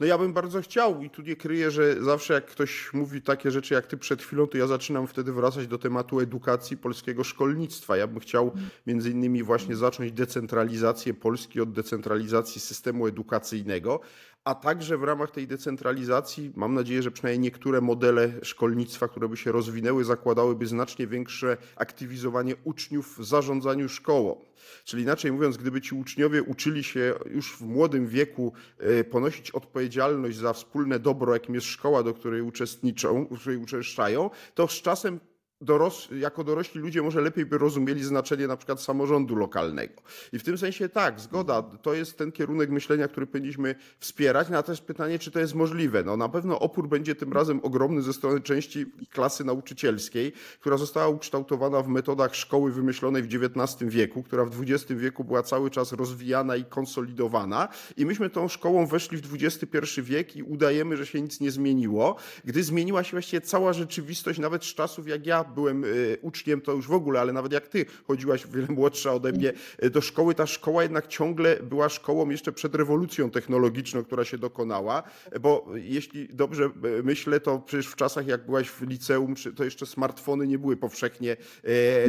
No 0.00 0.06
ja 0.06 0.18
bym 0.18 0.32
bardzo 0.32 0.60
chciał 0.62 1.02
i 1.02 1.10
tu 1.10 1.22
nie 1.22 1.36
kryję, 1.36 1.70
że 1.70 2.02
zawsze 2.02 2.34
jak 2.34 2.46
ktoś 2.46 2.92
mówi 2.92 3.22
takie 3.22 3.50
rzeczy 3.50 3.74
jak 3.74 3.86
ty 3.86 3.96
przed 3.96 4.22
chwilą, 4.22 4.46
to 4.46 4.58
ja 4.58 4.66
zaczynam 4.66 5.06
wtedy 5.06 5.32
wracać 5.32 5.66
do 5.66 5.78
tematu 5.78 6.20
edukacji 6.20 6.76
polskiego 6.76 7.24
szkolnictwa. 7.24 7.96
Ja 7.96 8.06
bym 8.06 8.20
chciał 8.20 8.52
między 8.86 9.10
innymi 9.10 9.42
właśnie 9.42 9.76
zacząć 9.76 10.12
decentralizację 10.12 11.14
Polski 11.14 11.60
od 11.60 11.72
decentralizacji 11.72 12.60
systemu 12.60 13.06
edukacyjnego, 13.06 14.00
a 14.48 14.54
także 14.54 14.98
w 14.98 15.02
ramach 15.02 15.30
tej 15.30 15.46
decentralizacji 15.46 16.52
mam 16.56 16.74
nadzieję, 16.74 17.02
że 17.02 17.10
przynajmniej 17.10 17.40
niektóre 17.40 17.80
modele 17.80 18.32
szkolnictwa, 18.42 19.08
które 19.08 19.28
by 19.28 19.36
się 19.36 19.52
rozwinęły, 19.52 20.04
zakładałyby 20.04 20.66
znacznie 20.66 21.06
większe 21.06 21.56
aktywizowanie 21.76 22.54
uczniów 22.64 23.18
w 23.18 23.24
zarządzaniu 23.24 23.88
szkołą. 23.88 24.40
Czyli 24.84 25.02
inaczej 25.02 25.32
mówiąc, 25.32 25.56
gdyby 25.56 25.80
ci 25.80 25.94
uczniowie 25.94 26.42
uczyli 26.42 26.84
się 26.84 27.14
już 27.30 27.56
w 27.56 27.60
młodym 27.60 28.06
wieku 28.06 28.52
e, 28.78 29.04
ponosić 29.04 29.50
odpowiedzialność 29.50 30.36
za 30.36 30.52
wspólne 30.52 30.98
dobro, 30.98 31.32
jakim 31.34 31.54
jest 31.54 31.66
szkoła, 31.66 32.02
do 32.02 32.14
której 32.14 32.42
uczestniczą, 32.42 33.26
w 33.30 33.40
której 33.40 33.58
uczęszczają, 33.58 34.30
to 34.54 34.68
z 34.68 34.82
czasem 34.82 35.20
doros 35.60 36.08
jako 36.20 36.44
dorośli 36.44 36.80
ludzie 36.80 37.02
może 37.02 37.20
lepiej 37.20 37.46
by 37.46 37.58
rozumieli 37.58 38.04
znaczenie 38.04 38.46
na 38.46 38.56
przykład 38.56 38.82
samorządu 38.82 39.36
lokalnego. 39.36 40.02
I 40.32 40.38
w 40.38 40.42
tym 40.42 40.58
sensie 40.58 40.88
tak, 40.88 41.20
zgoda, 41.20 41.62
to 41.62 41.94
jest 41.94 42.18
ten 42.18 42.32
kierunek 42.32 42.70
myślenia, 42.70 43.08
który 43.08 43.26
powinniśmy 43.26 43.74
wspierać. 43.98 44.48
Natomiast 44.48 44.82
pytanie, 44.82 45.18
czy 45.18 45.30
to 45.30 45.40
jest 45.40 45.54
możliwe? 45.54 46.02
No 46.02 46.16
na 46.16 46.28
pewno 46.28 46.60
opór 46.60 46.88
będzie 46.88 47.14
tym 47.14 47.32
razem 47.32 47.60
ogromny 47.62 48.02
ze 48.02 48.12
strony 48.12 48.40
części 48.40 48.86
klasy 49.10 49.44
nauczycielskiej, 49.44 50.32
która 50.60 50.76
została 50.76 51.08
ukształtowana 51.08 51.82
w 51.82 51.88
metodach 51.88 52.34
szkoły 52.34 52.72
wymyślonej 52.72 53.22
w 53.22 53.26
XIX 53.34 53.90
wieku, 53.90 54.22
która 54.22 54.44
w 54.44 54.62
XX 54.62 55.00
wieku 55.00 55.24
była 55.24 55.42
cały 55.42 55.70
czas 55.70 55.92
rozwijana 55.92 56.56
i 56.56 56.64
konsolidowana. 56.64 57.68
I 57.96 58.06
myśmy 58.06 58.30
tą 58.30 58.48
szkołą 58.48 58.86
weszli 58.86 59.18
w 59.18 59.34
XXI 59.34 60.02
wiek 60.02 60.36
i 60.36 60.42
udajemy, 60.42 60.96
że 60.96 61.06
się 61.06 61.20
nic 61.20 61.40
nie 61.40 61.50
zmieniło, 61.50 62.16
gdy 62.44 62.62
zmieniła 62.62 63.04
się 63.04 63.10
właściwie 63.10 63.40
cała 63.40 63.72
rzeczywistość, 63.72 64.38
nawet 64.38 64.64
z 64.64 64.74
czasów, 64.74 65.08
jak 65.08 65.26
ja 65.26 65.44
byłem 65.54 65.84
uczniem, 66.22 66.60
to 66.60 66.72
już 66.72 66.86
w 66.86 66.92
ogóle, 66.92 67.20
ale 67.20 67.32
nawet 67.32 67.52
jak 67.52 67.68
ty 67.68 67.86
chodziłaś 68.06 68.46
wiele 68.46 68.66
młodsza 68.68 69.12
ode 69.12 69.32
mnie 69.32 69.52
do 69.92 70.00
szkoły, 70.00 70.34
ta 70.34 70.46
szkoła 70.46 70.82
jednak 70.82 71.06
ciągle 71.06 71.56
była 71.62 71.88
szkołą 71.88 72.30
jeszcze 72.30 72.52
przed 72.52 72.74
rewolucją 72.74 73.30
technologiczną, 73.30 74.04
która 74.04 74.24
się 74.24 74.38
dokonała, 74.38 75.02
bo 75.40 75.66
jeśli 75.74 76.28
dobrze 76.28 76.70
myślę, 77.04 77.40
to 77.40 77.58
przecież 77.58 77.86
w 77.86 77.96
czasach 77.96 78.26
jak 78.26 78.46
byłaś 78.46 78.68
w 78.68 78.82
liceum, 78.82 79.34
to 79.56 79.64
jeszcze 79.64 79.86
smartfony 79.86 80.46
nie 80.46 80.58
były 80.58 80.76
powszechnie 80.76 81.36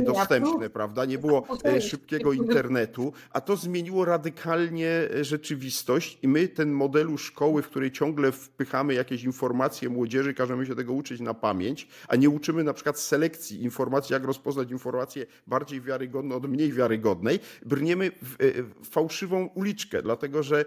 dostępne, 0.01 0.69
prawda? 0.69 1.05
Nie 1.05 1.17
było 1.17 1.47
szybkiego 1.79 2.33
internetu, 2.33 3.13
a 3.31 3.41
to 3.41 3.55
zmieniło 3.55 4.05
radykalnie 4.05 4.89
rzeczywistość 5.21 6.19
i 6.21 6.27
my 6.27 6.47
ten 6.47 6.71
modelu 6.71 7.17
szkoły, 7.17 7.61
w 7.61 7.67
której 7.67 7.91
ciągle 7.91 8.31
wpychamy 8.31 8.93
jakieś 8.93 9.23
informacje 9.23 9.89
młodzieży, 9.89 10.33
każemy 10.33 10.65
się 10.65 10.75
tego 10.75 10.93
uczyć 10.93 11.21
na 11.21 11.33
pamięć, 11.33 11.87
a 12.07 12.15
nie 12.15 12.29
uczymy 12.29 12.63
na 12.63 12.73
przykład 12.73 12.99
selekcji 12.99 13.28
informacji, 13.51 14.13
jak 14.13 14.23
rozpoznać 14.23 14.71
informację 14.71 15.25
bardziej 15.47 15.81
wiarygodną 15.81 16.35
od 16.35 16.49
mniej 16.49 16.73
wiarygodnej, 16.73 17.39
brniemy 17.65 18.11
w, 18.21 18.35
w 18.81 18.89
fałszywą 18.89 19.45
uliczkę, 19.45 20.01
dlatego 20.01 20.43
że 20.43 20.65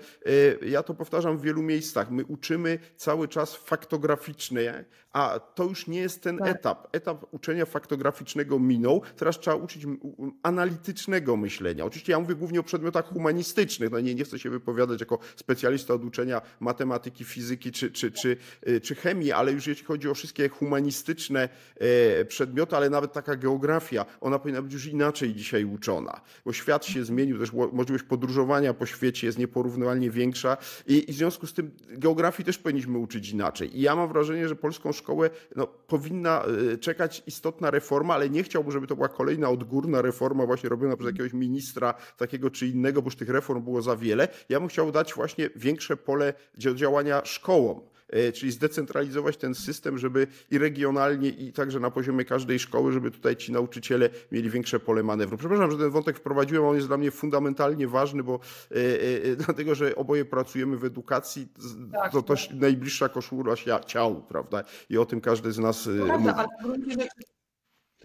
e, 0.63 0.69
ja 0.69 0.83
to 0.83 0.95
powtarzam 0.95 1.39
w 1.39 1.43
wielu 1.43 1.63
miejscach, 1.63 2.11
my 2.11 2.25
uczymy 2.25 2.79
cały 2.97 3.29
czas 3.29 3.57
faktograficznie, 3.57 4.85
a 5.13 5.41
to 5.55 5.65
już 5.65 5.87
nie 5.87 6.01
jest 6.01 6.23
ten 6.23 6.39
tak. 6.39 6.49
etap. 6.49 6.89
Etap 6.93 7.25
uczenia 7.31 7.67
faktograficznego 7.67 8.59
minął, 8.59 9.03
teraz 9.17 9.41
trzeba 9.41 9.57
uczyć 9.57 9.87
analitycznego 10.43 11.37
myślenia. 11.37 11.85
Oczywiście 11.85 12.13
ja 12.13 12.21
mówię 12.21 12.35
głównie 12.35 12.61
o 12.61 12.63
przedmiotach 12.63 13.09
humanistycznych, 13.09 13.91
no 13.91 14.01
nie, 14.01 14.15
nie 14.15 14.25
chcę 14.25 14.39
się 14.39 14.51
wypowiadać 14.51 15.01
jako 15.01 15.19
specjalista 15.37 15.95
od 15.95 16.05
uczenia 16.05 16.43
matematyki, 16.61 17.25
fizyki 17.25 17.73
czy, 17.73 17.91
czy, 17.91 18.13
czy, 18.13 18.37
y, 18.69 18.81
czy 18.81 18.95
chemii, 18.95 19.33
ale 19.33 19.53
już 19.53 19.67
jeśli 19.67 19.85
chodzi 19.85 20.09
o 20.09 20.15
wszystkie 20.15 20.49
humanistyczne 20.49 21.49
e, 21.81 22.25
przedmioty, 22.53 22.77
ale 22.77 22.91
nawet 22.91 23.13
taka 23.13 23.37
geografia, 23.37 24.05
ona 24.21 24.39
powinna 24.39 24.63
być 24.63 24.73
już 24.73 24.87
inaczej 24.87 25.35
dzisiaj 25.35 25.65
uczona, 25.65 26.21
bo 26.45 26.53
świat 26.53 26.85
się 26.85 27.05
zmienił, 27.05 27.39
też 27.39 27.53
możliwość 27.53 28.05
podróżowania 28.05 28.75
po 28.75 28.87
świecie 28.87 29.27
jest 29.27 29.39
nieporównywalnie 29.39 30.11
większa 30.11 30.57
i, 30.87 31.11
i 31.11 31.13
w 31.13 31.17
związku 31.17 31.47
z 31.47 31.55
tym 31.55 31.71
geografii 31.91 32.47
też 32.47 32.59
powinniśmy 32.59 32.99
uczyć 32.99 33.31
inaczej. 33.31 33.79
I 33.79 33.81
ja 33.81 33.97
mam 33.97 34.09
wrażenie, 34.09 34.49
że 34.49 34.57
polską 34.57 34.93
szkołę 34.93 35.31
no, 35.57 35.67
powinna 35.67 36.45
e, 36.73 36.79
czekać 36.79 37.23
istotna 37.27 37.71
reforma, 37.71 38.15
ale 38.15 38.31
nie 38.31 38.43
chciałbym, 38.43 38.73
żeby 38.73 38.87
to 38.87 38.97
była 38.97 39.09
kolejna 39.09 39.49
odgórna 39.49 40.03
reforma 40.03 40.47
właśnie 40.47 40.69
robiona 40.69 40.97
przez 40.97 41.07
jakiegoś 41.07 41.33
ministra 41.33 41.95
takiego 42.17 42.51
czy 42.51 42.67
innego, 42.67 43.03
bo 43.03 43.07
już 43.07 43.17
tych 43.17 43.29
reform 43.29 43.63
było 43.63 43.83
za 43.83 43.97
wiele. 43.97 44.29
Ja 44.49 44.61
bym 44.61 44.69
chciał 44.69 44.93
dać 44.93 45.15
właśnie 45.15 45.51
większe 45.57 45.97
pole 45.97 46.35
działania 46.59 47.23
szkołom 47.25 47.92
czyli 48.35 48.53
zdecentralizować 48.53 49.37
ten 49.37 49.55
system, 49.55 49.99
żeby 49.99 50.27
i 50.51 50.59
regionalnie, 50.59 51.29
i 51.29 51.53
także 51.53 51.81
na 51.81 51.91
poziomie 51.91 52.25
każdej 52.25 52.59
szkoły, 52.59 52.93
żeby 52.93 53.11
tutaj 53.11 53.37
ci 53.37 53.53
nauczyciele 53.53 54.11
mieli 54.33 54.51
większe 54.51 54.81
pole 54.81 55.03
manewru. 55.03 55.39
Przepraszam, 55.39 55.71
że 55.71 55.79
ten 55.79 55.91
wątek 55.91 56.17
wprowadziłem, 56.17 56.65
on 56.65 56.77
jest 56.77 56.87
dla 56.87 56.97
mnie 56.97 57.11
fundamentalnie 57.11 57.89
ważny, 57.89 58.23
bo 58.23 58.41
e, 58.71 58.75
e, 59.33 59.37
dlatego, 59.47 59.75
że 59.75 59.95
oboje 59.97 60.25
pracujemy 60.25 60.77
w 60.77 60.85
edukacji, 60.85 61.49
tak, 61.93 62.13
to 62.13 62.23
też 62.23 62.49
tak. 62.49 62.57
najbliższa 62.57 63.09
koszula 63.09 63.55
ciału, 63.87 64.23
prawda? 64.23 64.65
I 64.91 64.99
o 64.99 65.07
tym 65.07 65.21
każdy 65.21 65.53
z 65.53 65.59
nas 65.59 65.89
Prawda, 66.07 66.19
mówi. 66.19 66.29
ale 66.29 66.49
w 66.61 66.65
gruncie 66.65 66.91
rzeczy 66.91 67.33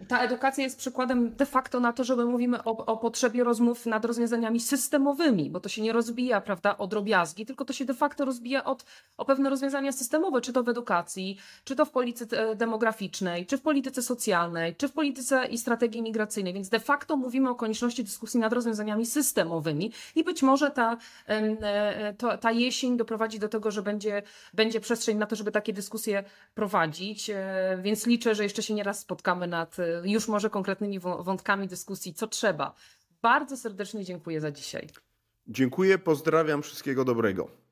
ta 0.08 0.22
edukacja 0.22 0.64
jest 0.64 0.78
przykładem 0.78 1.36
de 1.36 1.46
facto 1.46 1.80
na 1.80 1.92
to, 1.92 2.04
że 2.04 2.16
my 2.16 2.24
mówimy 2.24 2.64
o, 2.64 2.86
o, 2.86 2.96
potrzebie 2.96 3.44
rozmów 3.44 3.86
nad 3.86 4.04
rozwiązaniami 4.04 4.60
systemowymi, 4.60 5.50
bo 5.50 5.60
to 5.60 5.68
się 5.68 5.82
nie 5.82 5.92
rozbija, 5.92 6.40
prawda, 6.40 6.78
o 6.78 6.86
drobiazgi, 6.86 7.46
tylko 7.46 7.64
to 7.64 7.72
się 7.72 7.84
de 7.84 7.94
facto 7.94 8.24
rozbija 8.24 8.64
od, 8.64 8.84
o 9.16 9.24
pewne 9.24 9.50
rozwiązania 9.50 9.92
systemowe, 9.92 10.40
czy 10.40 10.52
to 10.52 10.62
w 10.62 10.68
edukacji, 10.68 11.38
czy 11.64 11.76
to 11.76 11.84
w 11.84 11.90
polityce 11.90 12.56
demograficznej, 12.56 13.46
czy 13.46 13.58
w 13.58 13.62
polityce 13.62 14.02
socjalnej, 14.02 14.76
czy 14.76 14.88
w 14.88 14.92
polityce 14.92 15.46
i 15.46 15.58
strategii 15.58 16.02
migracyjnej. 16.02 16.54
Więc 16.54 16.68
de 16.68 16.80
facto 16.80 17.16
mówimy 17.16 17.50
o 17.50 17.54
konieczności 17.54 18.04
dyskusji 18.04 18.40
nad 18.40 18.52
rozwiązaniami 18.52 19.06
systemowymi 19.06 19.92
i 20.14 20.24
być 20.24 20.42
może 20.42 20.70
ta, 20.70 20.96
e, 21.26 22.14
to, 22.14 22.38
ta 22.38 22.52
jesień 22.52 22.96
doprowadzi 22.96 23.38
do 23.38 23.48
tego, 23.48 23.70
że 23.70 23.82
będzie, 23.82 24.22
będzie 24.54 24.80
przestrzeń 24.80 25.18
na 25.18 25.26
to, 25.26 25.36
żeby 25.36 25.52
takie 25.52 25.72
dyskusje 25.72 26.24
prowadzić. 26.54 27.30
E, 27.30 27.78
więc 27.82 28.06
liczę, 28.06 28.34
że 28.34 28.42
jeszcze 28.42 28.62
się 28.62 28.74
nieraz 28.74 28.98
spotkamy 28.98 29.46
nad 29.46 29.76
już 30.04 30.28
może 30.28 30.50
konkretnymi 30.50 30.98
wątkami 31.00 31.68
dyskusji, 31.68 32.14
co 32.14 32.26
trzeba. 32.26 32.74
Bardzo 33.22 33.56
serdecznie 33.56 34.04
dziękuję 34.04 34.40
za 34.40 34.50
dzisiaj. 34.50 34.88
Dziękuję, 35.46 35.98
pozdrawiam, 35.98 36.62
wszystkiego 36.62 37.04
dobrego. 37.04 37.67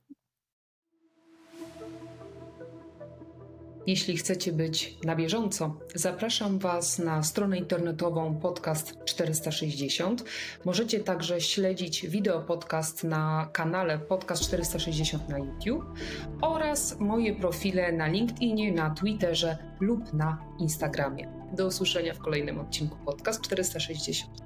Jeśli 3.86 4.16
chcecie 4.16 4.52
być 4.52 4.98
na 5.04 5.16
bieżąco, 5.16 5.76
zapraszam 5.94 6.58
Was 6.58 6.98
na 6.98 7.22
stronę 7.22 7.58
internetową 7.58 8.36
podcast 8.36 8.94
460. 9.04 10.24
Możecie 10.64 11.00
także 11.00 11.40
śledzić 11.40 12.06
wideo 12.06 12.40
podcast 12.40 13.04
na 13.04 13.48
kanale 13.52 13.98
Podcast 13.98 14.42
460 14.42 15.28
na 15.28 15.38
YouTube 15.38 15.84
oraz 16.42 17.00
moje 17.00 17.36
profile 17.36 17.92
na 17.92 18.06
LinkedInie, 18.06 18.72
na 18.72 18.90
Twitterze 18.90 19.58
lub 19.80 20.12
na 20.12 20.38
Instagramie. 20.60 21.28
Do 21.52 21.66
usłyszenia 21.66 22.14
w 22.14 22.18
kolejnym 22.18 22.60
odcinku 22.60 22.96
Podcast 23.04 23.40
460. 23.40 24.45